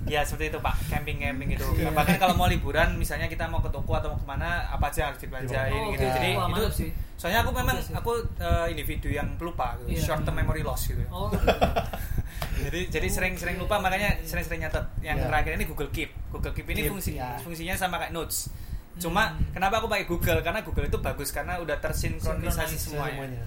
ya 0.07 0.21
seperti 0.25 0.49
itu 0.49 0.59
pak 0.59 0.75
camping 0.89 1.17
camping 1.19 1.49
gitu 1.53 1.67
bahkan 1.93 2.17
kalau 2.17 2.33
mau 2.35 2.49
liburan 2.49 2.97
misalnya 2.97 3.29
kita 3.29 3.45
mau 3.45 3.61
ke 3.61 3.69
toko 3.69 3.93
atau 3.93 4.09
mau 4.09 4.19
ke 4.19 4.27
mana 4.27 4.65
apa 4.67 4.89
aja 4.89 5.13
harus 5.13 5.21
dibelanjain 5.21 5.77
Oh, 5.79 5.93
gitu 5.93 6.03
oke. 6.03 6.15
jadi 6.15 6.31
Wah, 6.35 6.49
itu 6.49 6.63
sih. 6.73 6.91
soalnya 7.15 7.45
aku 7.45 7.53
memang 7.53 7.77
aku 7.93 8.11
eh, 8.39 8.67
individu 8.71 9.09
yang 9.09 9.29
pelupa 9.37 9.77
gitu 9.83 9.93
Iya. 9.93 10.05
short 10.07 10.25
term 10.25 10.35
memory 10.35 10.65
loss 10.65 10.89
gitu 10.89 11.05
oh 11.09 11.29
gitu. 11.29 11.45
jadi 12.59 12.81
jadi 12.91 13.09
sering-sering 13.09 13.57
lupa 13.57 13.79
makanya 13.79 14.19
sering-sering 14.23 14.61
nyatet 14.61 14.85
yang 15.01 15.17
Ya. 15.17 15.25
terakhir 15.25 15.53
ini 15.55 15.65
Google 15.65 15.89
Keep 15.89 16.11
Google 16.29 16.53
Keep 16.53 16.67
ini 16.69 16.81
Keep, 16.81 16.91
fungsi 16.91 17.11
ya. 17.15 17.39
fungsinya 17.39 17.75
sama 17.75 17.99
kayak 17.99 18.11
Notes 18.11 18.51
cuma 18.97 19.31
Hmm. 19.31 19.53
kenapa 19.53 19.79
aku 19.79 19.87
pakai 19.87 20.05
Google 20.05 20.41
karena 20.41 20.61
Google 20.61 20.87
itu 20.87 20.99
bagus 20.99 21.31
karena 21.31 21.57
udah 21.57 21.79
tersinkronisasi 21.79 22.75
Sinkronis 22.75 22.83
semuanya 22.83 23.15
semuanya. 23.17 23.43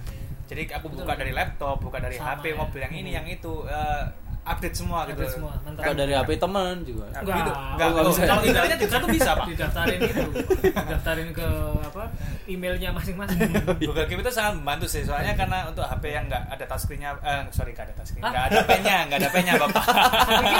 jadi 0.46 0.62
aku 0.72 0.86
buka 0.88 1.04
betul. 1.06 1.18
dari 1.18 1.32
laptop 1.32 1.76
buka 1.78 1.98
dari 1.98 2.16
Sama 2.16 2.34
HP 2.34 2.44
ya. 2.46 2.54
mobil 2.56 2.80
yang 2.80 2.94
ini 2.94 3.10
yang 3.12 3.26
itu 3.26 3.52
eh, 3.66 4.04
update 4.42 4.74
semua 4.74 5.06
gitu. 5.06 5.22
Update 5.22 5.34
semua, 5.38 5.52
mantap. 5.62 5.82
Kalau 5.86 5.96
dari 5.96 6.12
HP 6.18 6.30
teman 6.34 6.74
juga. 6.82 7.06
Nah, 7.14 7.20
Enggak. 7.22 7.36
gitu. 7.38 7.52
Enggak, 7.52 7.88
nggak 7.88 8.02
oh, 8.02 8.10
bisa. 8.10 8.22
kalau 8.26 8.42
internetnya 8.42 8.78
di 8.78 8.86
sana 8.90 9.00
tuh 9.00 9.10
bisa. 9.14 9.30
Pak 9.32 9.46
didaftarin 9.54 10.00
itu. 10.02 10.22
Didaftarin 10.66 11.28
ke 11.30 11.48
apa 11.78 12.02
emailnya 12.50 12.90
masing-masing. 12.90 13.38
Google 13.86 14.06
Keep 14.10 14.20
itu 14.26 14.32
sangat 14.34 14.52
membantu 14.58 14.86
sih. 14.90 15.02
Soalnya 15.06 15.32
karena 15.38 15.70
untuk 15.70 15.86
HP 15.86 16.04
yang 16.10 16.24
nggak 16.26 16.42
ada 16.50 16.64
touchscreen-nya 16.66 17.10
eh 17.22 17.42
sorry 17.54 17.70
nggak 17.70 17.86
ada 17.86 17.94
touchscreen 17.94 18.22
Hah? 18.22 18.32
nggak 18.34 18.44
ada 18.50 18.60
pen-nya 18.66 18.96
nggak 19.06 19.18
ada 19.22 19.30
pen-nya 19.30 19.52
bapak. 19.62 19.84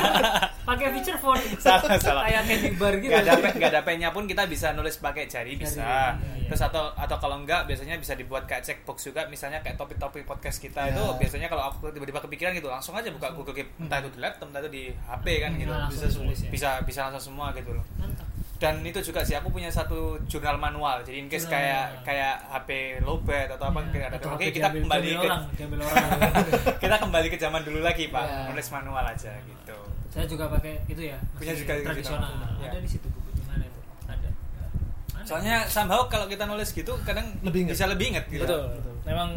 Pakai 0.69 0.87
feature 0.95 1.19
phone. 1.19 1.43
Salah 1.59 1.99
salah. 1.99 2.23
Kayak 2.31 2.43
candy 2.47 2.71
bar 2.79 2.95
gitu. 3.03 3.11
Nggak 3.11 3.23
ada 3.27 3.35
pen, 3.35 3.53
nggak 3.59 3.71
ada 3.75 3.83
pennya 3.83 4.09
pun 4.15 4.25
kita 4.31 4.47
bisa 4.47 4.71
nulis 4.71 4.95
pakai 5.03 5.27
jari 5.27 5.59
bisa. 5.59 5.83
Jari, 5.83 5.91
iya, 5.91 6.07
iya. 6.39 6.47
terus 6.47 6.63
atau 6.63 6.95
atau 6.95 7.17
kalau 7.19 7.43
enggak 7.43 7.67
biasanya 7.67 7.99
bisa 7.99 8.15
dibuat 8.15 8.47
kayak 8.47 8.63
checkbox 8.63 9.11
juga. 9.11 9.27
Misalnya 9.27 9.59
kayak 9.59 9.75
topik-topik 9.75 10.23
podcast 10.23 10.63
kita 10.63 10.81
Ya. 10.83 10.99
itu 10.99 11.03
biasanya 11.15 11.47
kalau 11.47 11.71
aku 11.71 11.95
tiba-tiba 11.95 12.19
kepikiran 12.19 12.53
gitu 12.59 12.67
langsung 12.67 12.95
aja 12.99 13.07
buka 13.11 13.31
Google 13.35 13.55
Keep 13.55 13.72
entah 13.77 13.99
itu 13.99 14.11
di 14.11 14.19
laptop 14.19 14.47
entah 14.49 14.61
itu 14.61 14.71
di 14.71 14.85
HP 14.91 15.27
kan 15.39 15.51
Hmm, 15.51 15.59
gitu 15.59 15.73
langsung 15.73 15.93
bisa 15.99 16.09
tulis 16.13 16.39
ya. 16.39 16.51
bisa 16.51 16.69
bisa 16.83 17.01
langsung 17.05 17.23
semua 17.31 17.47
gitu 17.53 17.71
loh 17.71 17.85
mantap 17.97 18.27
dan 18.57 18.79
itu 18.81 19.01
juga 19.03 19.21
sih 19.21 19.35
aku 19.35 19.51
punya 19.51 19.67
satu 19.69 19.99
jurnal 20.25 20.55
manual 20.57 21.01
jadi 21.01 21.19
in 21.19 21.27
case 21.27 21.45
Jurnal 21.45 21.59
kayak 21.59 21.83
manual. 21.83 22.05
kayak 22.05 22.35
HP 22.49 22.69
lowbat 23.01 23.49
atau 23.51 23.65
apa 23.65 23.79
mungkin 23.81 24.01
ada 24.01 24.17
oke 24.19 24.45
kita 24.47 24.71
diambil- 24.71 24.83
kembali 24.85 25.09
diambil 25.53 25.79
ke 25.79 25.85
orang 25.85 26.11
kita 26.83 26.97
kembali 26.97 27.27
ke 27.29 27.37
zaman 27.37 27.61
dulu 27.61 27.81
lagi 27.81 28.05
pak 28.07 28.23
Iya. 28.23 28.39
nulis 28.49 28.69
manual 28.69 29.05
aja 29.05 29.33
gitu 29.41 29.79
saya 30.09 30.25
juga 30.27 30.45
pakai 30.49 30.79
itu 30.87 31.03
ya 31.03 31.19
Punya 31.33 31.53
juga 31.53 31.73
di 31.73 31.83
tradisional. 31.83 32.31
Iya. 32.57 32.69
ada 32.69 32.79
di 32.79 32.87
situ 32.87 33.07
buku 33.09 33.31
di 33.33 33.43
mana 33.43 33.65
itu 33.65 33.81
ada 34.07 34.29
soalnya 35.23 35.67
somehow 35.67 36.07
kalau 36.07 36.27
kita 36.27 36.45
nulis 36.45 36.71
gitu 36.71 36.93
kadang 37.01 37.27
Lebih 37.43 37.67
bisa 37.69 37.87
lebih 37.87 38.11
inget 38.11 38.27
gitu 38.29 38.43
betul. 38.43 38.63
betul. 38.71 38.95
memang 39.05 39.31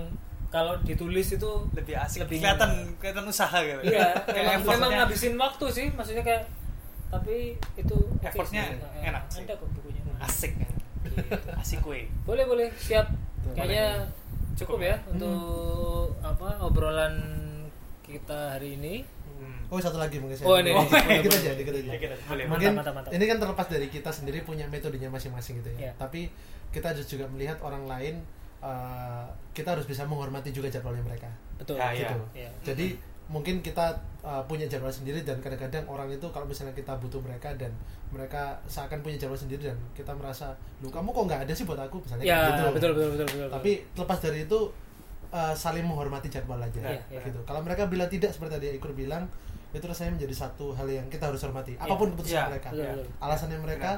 kalau 0.55 0.73
ditulis 0.81 1.27
itu 1.29 1.49
lebih 1.73 1.95
asik 1.97 2.23
Lebih 2.23 2.39
kelihatan 2.39 2.71
kelihatan 2.95 3.25
usaha 3.25 3.57
gitu 3.59 3.81
iya 3.83 4.15
kayak 4.25 4.43
memang, 4.55 4.63
memang 4.63 4.63
effortnya 4.63 4.87
ngabisin 4.97 5.33
waktu 5.35 5.65
sih 5.67 5.85
maksudnya 5.91 6.23
kayak 6.23 6.43
tapi 7.05 7.35
itu 7.75 7.97
Effortnya 8.19 8.63
sih. 8.65 8.79
enak 9.03 9.23
sih. 9.27 9.43
ada 9.43 9.53
kok 9.53 9.67
bukunya 9.69 10.01
asik 10.21 10.51
Gitu. 11.05 11.31
asik 11.53 11.79
kue 11.79 12.07
boleh 12.23 12.43
boleh 12.43 12.67
siap 12.77 13.07
Boleh. 13.43 13.55
kayaknya 13.55 13.87
cukup 14.55 14.79
ya 14.81 14.95
Hmm. 14.97 15.11
untuk 15.13 15.45
apa 16.19 16.49
obrolan 16.59 17.13
kita 18.01 18.55
hari 18.55 18.75
ini. 18.75 19.03
Hmm. 19.35 19.67
Oh 19.67 19.77
satu 19.77 19.97
lagi 19.97 20.15
mungkin 20.15 20.33
saya. 20.33 20.45
Oh, 20.45 20.57
ini, 20.57 20.71
ini. 20.71 20.85
dikit 21.19 21.33
aja, 21.35 21.51
dikit 21.53 21.73
aja. 21.73 21.91
Dikit 21.91 22.09
aja, 22.11 22.23
boleh. 22.25 22.45
Mungkin 22.45 22.69
Mantap, 22.71 22.77
mantap, 22.77 22.93
mantap. 23.05 23.11
ini 23.13 23.25
kan 23.25 23.37
terlepas 23.37 23.67
dari 23.67 23.87
kita 23.87 24.09
sendiri 24.09 24.37
punya 24.41 24.65
metodenya 24.65 25.09
masing-masing 25.09 25.59
gitu 25.59 25.69
ya. 25.73 25.77
Iya. 25.81 25.91
Tapi 25.97 26.29
kita 26.69 26.89
juga 26.97 27.25
melihat 27.27 27.57
orang 27.59 27.85
lain. 27.85 28.15
Eh, 28.65 29.25
kita 29.53 29.77
harus 29.77 29.85
bisa 29.85 30.03
menghormati 30.03 30.49
juga 30.49 30.67
jadwalnya 30.67 31.05
mereka. 31.05 31.29
Betul. 31.61 31.77
Ya, 31.77 31.93
iya. 31.93 32.09
gitu. 32.09 32.19
Iya. 32.33 32.49
Jadi 32.65 32.87
mungkin 33.25 33.57
kita 33.65 33.89
uh, 34.21 34.41
punya 34.45 34.69
jadwal 34.69 34.93
sendiri 34.93 35.25
dan 35.25 35.41
kadang-kadang 35.41 35.81
orang 35.89 36.05
itu 36.13 36.27
kalau 36.29 36.45
misalnya 36.45 36.77
kita 36.77 36.93
butuh 37.01 37.17
mereka 37.25 37.49
dan 37.57 37.73
mereka 38.13 38.53
seakan 38.69 39.01
punya 39.01 39.17
jadwal 39.17 39.37
sendiri 39.37 39.65
dan 39.65 39.77
kita 39.97 40.13
merasa, 40.13 40.53
lu 40.85 40.93
kamu 40.93 41.09
kok 41.09 41.23
nggak 41.25 41.41
ada 41.49 41.53
sih 41.57 41.65
buat 41.65 41.81
aku 41.81 41.97
misalnya 42.05 42.21
Ya, 42.21 42.39
gitu. 42.53 42.77
betul 42.77 42.91
betul 42.93 43.09
betul 43.17 43.27
betul. 43.33 43.49
Tapi 43.49 43.71
lepas 43.97 44.17
dari 44.21 44.45
itu 44.45 44.59
uh, 45.33 45.53
saling 45.57 45.85
menghormati 45.89 46.29
jadwal 46.29 46.61
aja, 46.61 46.77
Iya, 46.85 47.01
iya. 47.09 47.21
gitu. 47.25 47.41
Kalau 47.49 47.65
mereka 47.65 47.89
bilang 47.89 48.09
tidak 48.13 48.29
seperti 48.29 48.61
tadi 48.61 48.67
Ikur 48.77 48.93
bilang, 48.93 49.25
itu 49.73 49.85
rasanya 49.89 50.21
menjadi 50.21 50.45
satu 50.45 50.77
hal 50.77 50.85
yang 50.85 51.09
kita 51.09 51.25
harus 51.25 51.41
hormati. 51.41 51.73
Apa 51.81 51.97
pun 51.97 52.13
keputusan 52.13 52.37
Iya, 52.37 52.45
mereka, 52.53 52.69
alasannya 53.25 53.57
mereka, 53.57 53.91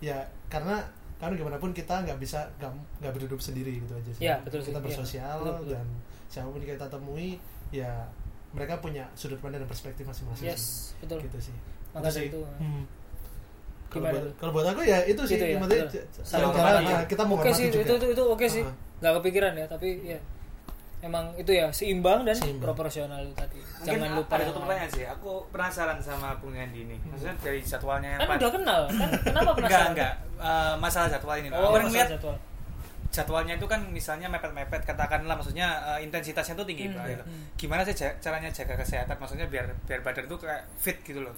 ya 0.00 0.24
karena 0.48 0.80
karena 1.20 1.34
gimana 1.36 1.56
pun 1.56 1.70
kita 1.70 2.00
nggak 2.00 2.16
bisa 2.16 2.48
nggak 2.56 3.12
berduduk 3.12 3.38
sendiri 3.38 3.76
gitu 3.76 3.92
aja 3.92 4.10
sih. 4.10 4.22
Iya, 4.24 4.40
betul 4.40 4.58
sih. 4.58 4.72
Kita 4.72 4.80
Iya. 4.80 4.86
bersosial 4.88 5.36
Betul, 5.38 5.54
betul. 5.54 5.70
dan 5.70 5.86
siapa 6.26 6.48
pun 6.48 6.60
kita 6.60 6.86
temui 6.86 7.30
ya 7.70 7.92
mereka 8.50 8.80
punya 8.80 9.04
sudut 9.12 9.38
pandang 9.38 9.60
dan 9.60 9.68
perspektif 9.68 10.02
masing-masing 10.02 10.48
Yes, 10.48 10.62
sih. 10.90 10.98
betul. 10.98 11.22
gitu 11.22 11.38
sih 11.40 11.54
Maka 11.90 12.08
Itu 12.08 12.16
sih. 12.16 12.26
Hmm. 12.56 12.82
kalau 13.86 14.06
buat, 14.08 14.24
kalau 14.38 14.52
buat 14.54 14.66
aku 14.66 14.80
ya 14.82 15.02
itu 15.04 15.18
sih 15.22 15.34
Gitu 15.34 15.44
ya, 15.44 15.58
maksudnya 15.58 15.86
jalan 16.22 16.82
ya. 16.82 16.98
kita 17.04 17.22
Oke 17.22 17.30
menghormati 17.30 17.54
sih, 17.54 17.66
juga 17.68 17.82
itu 17.82 17.92
itu 17.92 18.06
itu 18.10 18.22
oke 18.24 18.46
sih. 18.46 18.62
Ah. 18.62 18.74
Nggak 19.00 19.12
kepikiran 19.18 19.52
ya, 19.54 19.66
tapi 19.66 19.88
ya 20.06 20.18
emang 21.00 21.32
itu 21.34 21.50
ya 21.50 21.68
seimbang 21.70 22.22
dan 22.22 22.32
Seimbang. 22.32 22.60
proporsional 22.66 23.18
itu 23.18 23.32
tadi. 23.32 23.56
Mungkin 23.56 23.86
Jangan 23.86 24.08
lupa 24.14 24.32
ada 24.32 24.38
yang 24.38 24.48
satu 24.48 24.60
pertanyaan 24.60 24.90
sih. 24.90 25.04
Aku 25.06 25.30
penasaran 25.48 25.98
sama 25.98 26.28
Bung 26.36 26.52
Yandi 26.52 26.84
ini. 26.84 26.96
Maksudnya 27.02 27.34
dari 27.38 27.60
jadwalnya 27.60 28.08
yang 28.10 28.20
Kan 28.20 28.28
udah 28.36 28.50
kenal, 28.50 28.80
kan 28.86 29.08
kenapa 29.26 29.40
Enggak, 29.46 29.56
penasaran? 29.58 29.90
enggak. 29.90 30.12
Eh, 30.38 30.74
masalah 30.76 31.08
jadwal 31.08 31.36
ini. 31.36 31.48
Oh, 31.48 31.52
kan 31.52 31.60
masalah 31.60 31.82
ngeliat 31.86 32.08
jadwal. 32.10 32.36
jadwalnya 33.10 33.54
itu 33.56 33.66
kan 33.66 33.80
misalnya 33.86 34.28
mepet-mepet 34.28 34.82
katakanlah 34.84 35.34
maksudnya 35.34 35.66
eh, 35.88 36.04
intensitasnya 36.04 36.54
tuh 36.54 36.62
tinggi 36.62 36.86
Hmm, 36.86 36.94
Pak, 36.94 37.04
gitu. 37.10 37.24
hmm. 37.24 37.42
Gimana 37.56 37.82
sih 37.82 37.90
caranya 37.96 38.48
jaga 38.48 38.74
kesehatan 38.76 39.16
maksudnya 39.16 39.46
biar 39.46 39.66
biar 39.82 40.00
badan 40.00 40.24
itu 40.24 40.36
kayak 40.36 40.62
fit 40.76 41.00
gitu 41.00 41.20
loh. 41.20 41.34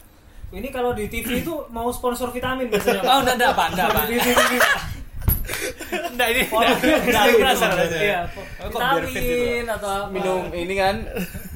Ini 0.51 0.69
kalau 0.69 0.93
di 0.93 1.09
TV 1.09 1.41
itu 1.41 1.55
mau 1.69 1.89
sponsor 1.89 2.29
vitamin 2.29 2.69
biasanya. 2.69 3.01
Oh, 3.03 3.25
enggak, 3.25 3.41
enggak, 3.41 3.53
Pak, 3.55 3.67
enggak, 3.73 3.89
Pak. 3.89 4.05
Enggak 6.13 6.29
ini. 6.31 6.43
Enggak, 6.47 7.25
penasaran 7.35 7.77
aja. 7.79 7.99
Iya, 7.99 8.19
kok 8.29 8.71
biar 8.73 9.05
fit 9.05 9.13
gitu? 9.13 9.35
vitamin 9.35 9.67
atau 9.69 9.89
apa. 9.91 10.07
minum 10.09 10.43
ini 10.51 10.75
kan 10.75 10.97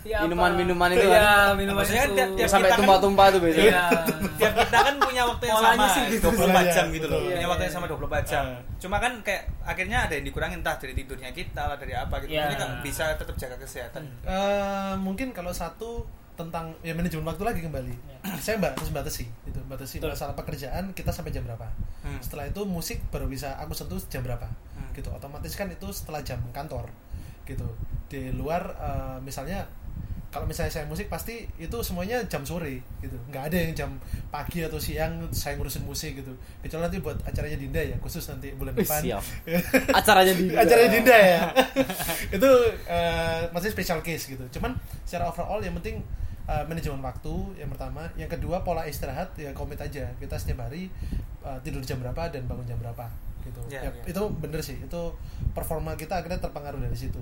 Ya, 0.03 0.17
apa? 0.17 0.25
minuman-minuman 0.25 0.89
itu 0.93 1.03
Iya, 1.05 1.19
kan 1.19 1.51
minuman 1.55 1.79
Maksudnya 1.81 2.05
itu. 2.05 2.15
tiap- 2.15 2.33
tiap- 2.37 2.47
sampai 2.49 2.63
kita 2.63 2.71
kan- 2.71 2.81
tumpah-tumpah 2.81 3.27
tuh 3.29 3.41
biasanya 3.41 3.67
Iya. 3.67 3.85
Tiap 4.39 4.53
kita 4.57 4.79
kan 4.79 4.95
punya 4.97 5.23
waktu 5.25 5.45
yang 5.45 5.59
sama 5.59 5.85
sih 5.89 6.03
gitu. 6.09 6.27
24 6.29 6.37
Polanya, 6.39 6.73
jam 6.73 6.87
gitu 6.89 7.07
loh. 7.07 7.19
Punya 7.19 7.37
Iya, 7.37 7.47
waktu 7.47 7.59
iya. 7.59 7.67
yang 7.67 7.75
sama 7.75 7.87
24 7.87 8.23
jam. 8.25 8.45
Cuma 8.77 8.97
kan 8.99 9.13
kayak 9.21 9.43
akhirnya 9.63 9.99
ada 10.01 10.13
yang 10.13 10.25
dikurangin 10.25 10.59
entah 10.61 10.77
dari 10.77 10.95
tidurnya 10.95 11.31
kita 11.33 11.63
lah 11.65 11.77
dari 11.77 11.93
apa 11.93 12.15
gitu. 12.21 12.31
Iya. 12.33 12.43
Jadi 12.45 12.57
kan 12.57 12.71
bisa 12.81 13.05
tetap 13.13 13.35
jaga 13.35 13.57
kesehatan. 13.57 14.03
Eh, 14.23 14.95
mungkin 14.97 15.33
kalau 15.33 15.51
satu 15.51 16.07
tentang 16.37 16.77
ya 16.81 16.93
manajemen 16.93 17.25
waktu 17.25 17.43
lagi 17.43 17.61
kembali. 17.61 17.95
Ya. 17.97 18.17
saya 18.45 18.61
mbak 18.61 18.77
harus 18.77 18.93
batasi 18.93 19.25
itu 19.43 19.61
batasi 19.67 19.97
Betul. 19.99 20.13
masalah 20.13 20.35
pekerjaan 20.37 20.93
kita 20.93 21.09
sampai 21.11 21.33
jam 21.33 21.43
berapa. 21.43 21.65
Hmm. 22.05 22.21
setelah 22.23 22.47
itu 22.47 22.63
musik 22.63 23.03
baru 23.11 23.27
bisa 23.27 23.57
aku 23.59 23.73
sentuh 23.73 23.99
jam 24.07 24.21
berapa 24.23 24.47
Hmm. 24.77 24.93
gitu. 24.93 25.09
Otomatis 25.11 25.57
kan 25.57 25.67
itu 25.67 25.89
setelah 25.91 26.21
jam 26.21 26.39
kantor 26.53 26.87
gitu. 27.45 27.65
Di 28.07 28.31
luar 28.31 28.63
eh, 28.77 29.19
misalnya 29.21 29.65
kalau 30.27 30.45
misalnya 30.45 30.69
saya 30.69 30.85
musik 30.85 31.09
pasti 31.09 31.49
itu 31.57 31.77
semuanya 31.81 32.21
jam 32.29 32.45
sore 32.45 32.85
gitu. 33.01 33.17
Nggak 33.33 33.49
ada 33.49 33.57
yang 33.57 33.73
jam 33.73 33.91
pagi 34.29 34.61
atau 34.61 34.77
siang 34.77 35.25
saya 35.33 35.57
ngurusin 35.57 35.81
musik 35.83 36.21
gitu. 36.21 36.37
Kecuali 36.61 36.85
nanti 36.85 37.01
buat 37.01 37.17
acaranya 37.25 37.57
Dinda 37.57 37.81
ya 37.81 37.97
khusus 37.97 38.21
nanti 38.29 38.53
bulan 38.53 38.77
Wih, 38.77 38.85
depan. 38.85 39.01
siap. 39.01 39.25
acaranya 40.05 40.35
di 40.37 40.45
acaranya 40.53 40.91
Dinda 40.93 41.17
ya. 41.17 41.41
Itu 42.37 42.51
eh, 42.85 43.41
masih 43.49 43.73
special 43.73 44.05
case 44.05 44.29
gitu. 44.29 44.45
Cuman 44.53 44.77
secara 45.09 45.25
overall 45.27 45.65
yang 45.65 45.73
penting 45.81 46.05
eh, 46.47 46.65
manajemen 46.67 47.03
waktu 47.03 47.35
yang 47.59 47.71
pertama. 47.71 48.07
Yang 48.15 48.39
kedua 48.39 48.63
pola 48.63 48.87
istirahat 48.87 49.35
ya 49.39 49.51
komit 49.53 49.79
aja. 49.83 50.07
Kita 50.19 50.35
setiap 50.39 50.67
hari 50.67 50.89
eh, 51.45 51.59
tidur 51.67 51.83
jam 51.83 51.99
berapa 52.03 52.31
dan 52.31 52.47
bangun 52.47 52.67
jam 52.67 52.79
berapa 52.79 53.07
gitu. 53.47 53.61
Ya, 53.71 53.87
Ya, 53.87 53.91
ya. 53.91 54.03
itu 54.07 54.23
bener 54.43 54.61
sih. 54.63 54.79
Itu 54.79 55.15
performa 55.55 55.95
kita 55.95 56.23
akhirnya 56.23 56.39
terpengaruh 56.43 56.83
dari 56.83 56.97
situ. 56.97 57.21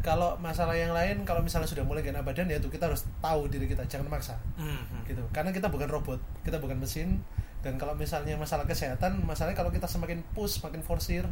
Kalau 0.00 0.32
masalah 0.40 0.72
yang 0.72 0.96
lain 0.96 1.28
kalau 1.28 1.44
misalnya 1.44 1.68
sudah 1.68 1.84
mulai 1.84 2.00
gak 2.00 2.16
enak 2.16 2.24
badan 2.24 2.48
ya 2.48 2.56
tuh 2.56 2.72
kita 2.72 2.88
harus 2.88 3.04
tahu 3.20 3.52
diri 3.52 3.68
kita 3.68 3.84
jangan 3.84 4.08
maksa. 4.08 4.38
Hmm, 4.56 4.80
hmm. 4.80 5.04
gitu. 5.06 5.22
Karena 5.30 5.52
kita 5.52 5.68
bukan 5.68 5.88
robot 5.90 6.20
kita 6.42 6.56
bukan 6.56 6.80
mesin. 6.80 7.20
Dan 7.60 7.76
kalau 7.76 7.92
misalnya 7.92 8.40
masalah 8.40 8.64
kesehatan 8.64 9.20
masalahnya 9.28 9.52
kalau 9.60 9.68
kita 9.68 9.84
semakin 9.84 10.24
push 10.32 10.56
semakin 10.62 10.80
forsir 10.80 11.24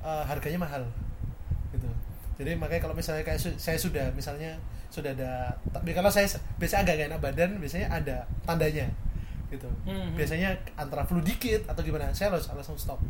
eh, 0.00 0.24
harganya 0.24 0.64
mahal. 0.64 0.82
Gitu 1.74 2.07
jadi 2.38 2.54
makanya 2.54 2.86
kalau 2.86 2.94
misalnya 2.94 3.26
kayak 3.26 3.42
su- 3.42 3.58
saya 3.58 3.74
sudah 3.74 4.14
misalnya 4.14 4.54
sudah 4.88 5.10
ada 5.12 5.52
tapi 5.74 5.90
kalau 5.92 6.08
saya 6.08 6.24
biasanya 6.56 6.86
agak 6.86 6.94
gak 6.96 7.08
enak 7.10 7.20
badan 7.20 7.50
biasanya 7.58 7.88
ada 7.90 8.16
tandanya 8.46 8.86
gitu. 9.48 9.68
Hmm, 9.88 10.12
hmm. 10.12 10.16
biasanya 10.16 10.52
antara 10.76 11.02
flu 11.08 11.24
dikit 11.24 11.64
atau 11.64 11.80
gimana 11.80 12.12
saya 12.12 12.32
harus 12.32 12.48
langsung 12.52 12.76
stop 12.76 13.00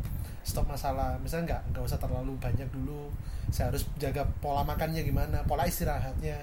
stop 0.46 0.64
masalah. 0.70 1.18
Misalnya 1.18 1.54
nggak 1.54 1.62
nggak 1.74 1.84
usah 1.84 1.98
terlalu 1.98 2.32
banyak 2.38 2.68
dulu. 2.70 3.10
Saya 3.50 3.74
harus 3.74 3.84
jaga 3.98 4.22
pola 4.38 4.62
makannya 4.62 5.02
gimana 5.02 5.42
pola 5.44 5.66
istirahatnya. 5.66 6.38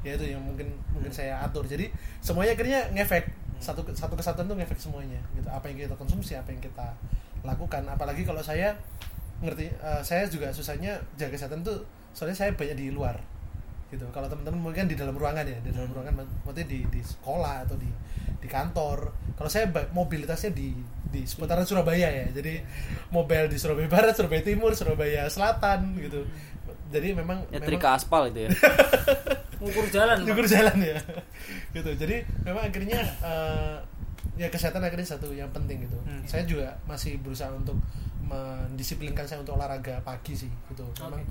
Ya 0.00 0.10
itu 0.16 0.24
yang 0.32 0.40
mungkin 0.40 0.70
mungkin 0.94 1.10
saya 1.10 1.42
atur. 1.42 1.66
Jadi 1.66 1.90
semuanya 2.22 2.54
akhirnya 2.54 2.80
ngefek. 2.94 3.26
Satu 3.60 3.84
satu 3.92 4.16
kesatuan 4.16 4.48
tuh 4.48 4.56
ngefek 4.56 4.78
semuanya 4.78 5.20
gitu. 5.34 5.50
Apa 5.50 5.68
yang 5.68 5.82
kita 5.82 5.98
konsumsi 5.98 6.38
apa 6.38 6.54
yang 6.54 6.62
kita 6.62 6.94
lakukan. 7.42 7.82
Apalagi 7.90 8.22
kalau 8.22 8.40
saya 8.40 8.72
ngerti 9.42 9.66
eh, 9.66 10.02
saya 10.06 10.30
juga 10.30 10.54
susahnya 10.54 10.94
jaga 11.18 11.34
kesehatan 11.36 11.66
tuh 11.66 11.82
soalnya 12.12 12.36
saya 12.36 12.50
banyak 12.54 12.76
di 12.76 12.88
luar 12.90 13.16
gitu. 13.90 14.06
Kalau 14.14 14.30
teman-teman 14.30 14.70
mungkin 14.70 14.86
di 14.86 14.94
dalam 14.94 15.18
ruangan 15.18 15.42
ya 15.42 15.58
di 15.58 15.74
dalam 15.74 15.90
ruangan 15.90 16.22
maksudnya 16.46 16.66
di 16.66 16.86
di 16.86 17.00
sekolah 17.02 17.66
atau 17.66 17.74
di 17.74 17.90
di 18.38 18.48
kantor. 18.48 19.10
Kalau 19.34 19.50
saya 19.50 19.66
mobilitasnya 19.90 20.54
di 20.54 20.72
di 21.10 21.26
seputaran 21.26 21.66
Surabaya 21.66 22.06
ya. 22.06 22.26
Jadi 22.30 22.62
mobil 23.10 23.50
di 23.50 23.58
Surabaya 23.58 23.90
Barat 23.90 24.14
Surabaya 24.14 24.42
Timur 24.46 24.72
Surabaya 24.78 25.26
Selatan 25.26 25.98
gitu. 25.98 26.22
Jadi 26.90 27.14
memang 27.14 27.46
nyetrika 27.50 27.98
aspal 27.98 28.30
itu 28.30 28.46
ya. 28.46 28.50
Ngukur 29.60 29.86
jalan. 29.92 30.24
Syukur 30.24 30.46
jalan 30.48 30.78
ya. 30.80 30.96
Gitu. 31.76 31.90
Jadi 31.94 32.16
memang 32.42 32.66
akhirnya 32.66 33.00
eh, 33.20 33.76
ya 34.40 34.48
kesehatan 34.48 34.80
akhirnya 34.80 35.04
satu 35.04 35.30
yang 35.36 35.52
penting 35.52 35.84
gitu. 35.84 36.00
Hmm. 36.08 36.24
saya 36.24 36.48
juga 36.48 36.80
masih 36.88 37.20
berusaha 37.20 37.52
untuk 37.52 37.76
mendisiplinkan 38.30 39.26
saya 39.26 39.42
untuk 39.42 39.58
olahraga 39.58 39.98
pagi 40.06 40.38
sih 40.38 40.50
gitu 40.70 40.86
memang 41.02 41.22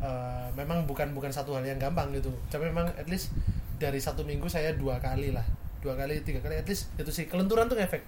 eh, 0.00 0.48
memang 0.56 0.88
bukan 0.88 1.12
bukan 1.12 1.28
satu 1.28 1.52
hal 1.52 1.68
yang 1.68 1.76
gampang 1.76 2.08
gitu 2.16 2.32
tapi 2.48 2.72
memang 2.72 2.88
at 2.96 3.04
least 3.12 3.36
dari 3.76 4.00
satu 4.00 4.24
minggu 4.24 4.48
saya 4.48 4.72
dua 4.72 4.96
kali 4.96 5.36
lah 5.36 5.44
dua 5.84 5.92
kali 5.92 6.24
tiga 6.24 6.40
kali 6.40 6.56
at 6.56 6.64
least 6.64 6.88
itu 6.96 7.12
sih 7.12 7.28
kelenturan 7.28 7.68
tuh 7.68 7.76
ngefek 7.76 8.02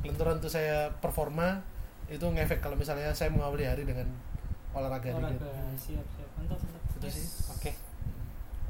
kelenturan 0.00 0.40
tuh 0.40 0.48
saya 0.48 0.88
performa 0.88 1.60
itu 2.08 2.24
ngefek 2.24 2.64
kalau 2.64 2.74
misalnya 2.80 3.12
saya 3.12 3.28
mengawali 3.28 3.68
hari 3.68 3.84
dengan 3.84 4.08
olahraga 4.72 5.12
dikit 5.12 5.20
Olahraga. 5.20 5.48
Siap, 5.76 6.06
siap. 6.16 6.28
Mantap, 6.40 6.58
mantap. 6.64 6.96
Itu 6.96 7.08
sih. 7.12 7.26
Oke. 7.52 7.72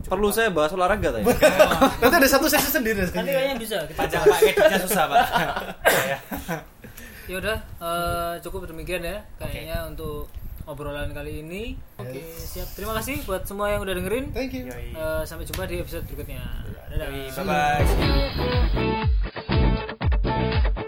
perlu 0.03 0.35
saya 0.35 0.51
bahas 0.51 0.75
olahraga 0.75 1.14
tadi 1.14 1.23
nanti 2.03 2.14
ada 2.18 2.27
satu 2.27 2.51
sesi 2.51 2.75
sendiri 2.75 3.07
Nanti 3.07 3.31
kayaknya 3.31 3.55
bisa. 3.55 3.77
Kita 3.87 4.03
Panjang 4.03 4.23
Pak, 4.27 4.39
editnya 4.43 4.79
susah 4.83 5.05
Pak. 5.07 5.23
ya 7.31 7.37
udah 7.39 7.59
uh, 7.79 8.35
cukup 8.43 8.66
demikian 8.66 9.03
ya 9.07 9.23
kayaknya 9.39 9.87
okay. 9.87 9.91
untuk 9.95 10.27
obrolan 10.66 11.11
kali 11.11 11.43
ini. 11.43 11.75
Oke, 11.99 12.23
okay, 12.23 12.25
siap. 12.39 12.70
Terima 12.79 12.95
kasih 12.95 13.18
buat 13.27 13.43
semua 13.47 13.75
yang 13.75 13.83
udah 13.83 13.95
dengerin. 13.99 14.31
Thank 14.31 14.55
you. 14.55 14.70
Uh, 14.95 15.27
sampai 15.27 15.43
jumpa 15.47 15.66
di 15.66 15.83
episode 15.83 16.07
berikutnya. 16.07 16.43
Dadah. 16.91 17.09
Bye 17.35 17.45
bye. 20.70 20.82